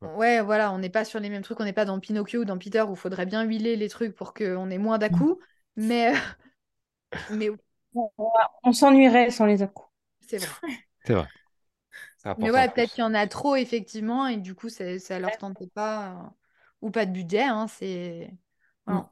[0.01, 2.45] Ouais, voilà, on n'est pas sur les mêmes trucs, on n'est pas dans Pinocchio ou
[2.45, 5.43] dans Peter où il faudrait bien huiler les trucs pour qu'on ait moins d'à-coups,
[5.77, 6.13] mais,
[7.31, 7.51] mais
[8.63, 9.89] On s'ennuierait sans les à-coups.
[10.29, 10.49] c'est vrai.
[11.05, 11.27] C'est vrai.
[12.37, 15.37] Mais ouais, peut-être qu'il y en a trop, effectivement, et du coup, ça, ça leur
[15.39, 16.29] tentait pas, euh,
[16.83, 18.31] ou pas de budget, hein, c'est...
[18.87, 19.11] voilà.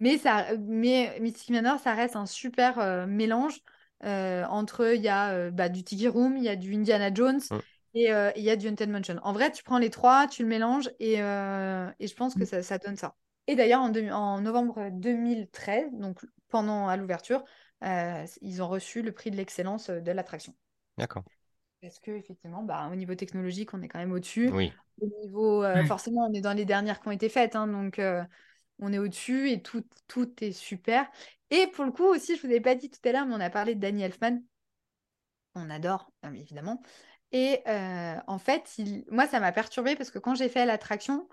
[0.00, 3.60] Mais, ça, mais Mystic Manor, ça reste un super euh, mélange
[4.04, 7.12] euh, entre, il y a euh, bah, du Tiki Room, il y a du Indiana
[7.14, 7.40] Jones,
[7.94, 7.98] Mm.
[7.98, 9.18] et euh, il y a du Haunted Mansion.
[9.22, 12.44] En vrai, tu prends les trois, tu le mélanges, et, euh, et je pense que
[12.44, 13.14] ça, ça donne ça.
[13.46, 17.44] Et d'ailleurs, en, en novembre 2013, donc pendant à l'ouverture,
[17.84, 20.54] euh, ils ont reçu le prix de l'excellence euh, de l'attraction.
[20.96, 21.24] D'accord.
[21.80, 24.50] Parce que effectivement, bah, au niveau technologique, on est quand même au-dessus.
[24.50, 24.72] Oui.
[25.00, 25.86] Au niveau, euh, Ouais.
[25.86, 28.24] forcément, on est dans les dernières qui ont été faites, hein, donc euh,
[28.78, 31.06] on est au-dessus et tout, tout est super.
[31.50, 33.40] Et pour le coup aussi, je vous avais pas dit tout à l'heure, mais on
[33.40, 34.40] a parlé de Danny Elfman.
[35.54, 36.82] On adore, évidemment.
[37.34, 39.04] Et euh, en fait, il...
[39.10, 41.28] moi, ça m'a perturbée parce que quand j'ai fait l'attraction,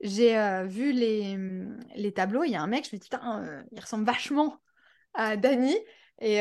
[0.00, 1.38] j'ai euh, vu les,
[1.96, 2.44] les tableaux.
[2.44, 4.58] Il y a un mec, je me dis, putain, euh, il ressemble vachement
[5.14, 5.76] à Danny.
[6.20, 6.38] Et,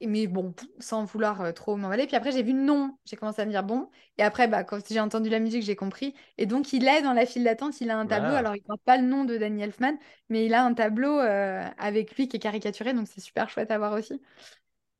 [0.00, 2.06] et- mais bon, sans vouloir trop m'emballer.
[2.06, 2.96] Puis après, j'ai vu non.
[3.04, 3.90] J'ai commencé à me dire bon.
[4.18, 6.14] Et après, bah, quand j'ai entendu la musique, j'ai compris.
[6.38, 7.80] Et donc, il est dans la file d'attente.
[7.80, 8.34] Il a un tableau.
[8.34, 9.98] Alors, il ne porte pas le nom de Danny Elfman,
[10.30, 12.92] mais il a un tableau avec lui qui est caricaturé.
[12.94, 14.20] Donc, c'est super chouette à voir aussi.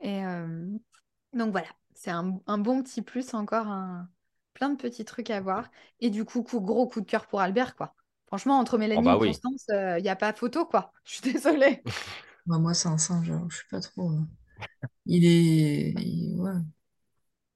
[0.01, 0.23] Et
[1.33, 1.69] donc, voilà.
[2.05, 3.35] C'est un, un bon petit plus.
[3.35, 4.09] Encore un...
[4.55, 5.71] plein de petits trucs à voir.
[6.01, 7.95] Et du coup, coup- gros coup de cœur pour Albert, quoi.
[8.27, 9.39] Franchement, entre Mélanie bah et oui.
[9.39, 10.93] Constance, il n'y a pas photo, quoi.
[11.05, 11.83] Je suis désolée.
[12.47, 14.11] Bah, moi, c'est un singe, alors je sais pas trop.
[14.13, 14.21] euh.
[15.07, 15.93] Il est.
[15.99, 16.53] il- Ouais,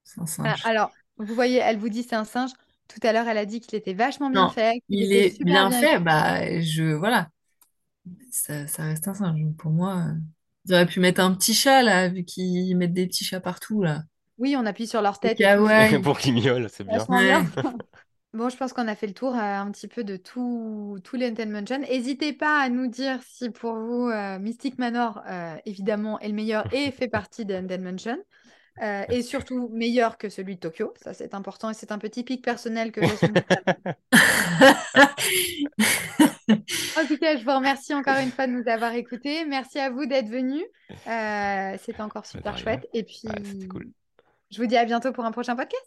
[0.05, 0.65] c'est un Ah, singe.
[0.65, 2.51] alors, vous voyez, elle vous dit c'est un singe.
[2.89, 5.67] Tout à l'heure, elle a dit qu'il était vachement bien Non, fait, il est super
[5.67, 6.95] bien bien fait, bah, je.
[6.95, 7.31] Voilà.
[8.31, 9.41] Ça, ça reste un singe.
[9.59, 10.15] Pour moi, euh,
[10.67, 13.83] ils auraient pu mettre un petit chat, là, vu qu'ils mettent des petits chats partout,
[13.83, 14.03] là.
[14.39, 15.99] Oui, on appuie sur leur tête kawaii.
[16.03, 16.99] Pour qu'il miaule, c'est bien.
[16.99, 17.25] vachement Ouais.
[17.25, 17.47] bien.
[18.35, 21.17] Bon, je pense qu'on a fait le tour euh, un petit peu de tout, tous
[21.17, 21.79] les Haunted Mansion.
[21.79, 26.35] N'hésitez pas à nous dire si pour vous, euh, Mystic Manor, euh, évidemment, est le
[26.35, 28.19] meilleur et fait partie des Haunted Mansion.
[28.83, 30.93] Euh, et surtout meilleur que celui de Tokyo.
[31.03, 33.57] Ça, c'est important et c'est un petit pic personnel que je soumettrai
[36.97, 39.45] En tout cas, je vous remercie encore une fois de nous avoir écoutés.
[39.47, 40.65] Merci à vous d'être venus.
[41.09, 42.87] Euh, C'était encore super chouette.
[42.93, 43.89] Et puis, Ouais, c'était cool.
[44.51, 45.85] Je vous dis à bientôt pour un prochain podcast.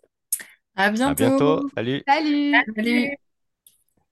[0.76, 1.16] À À bientôt.
[1.16, 1.70] bientôt.
[1.76, 2.04] Salut.
[2.08, 2.54] Salut!
[2.76, 3.12] Salut.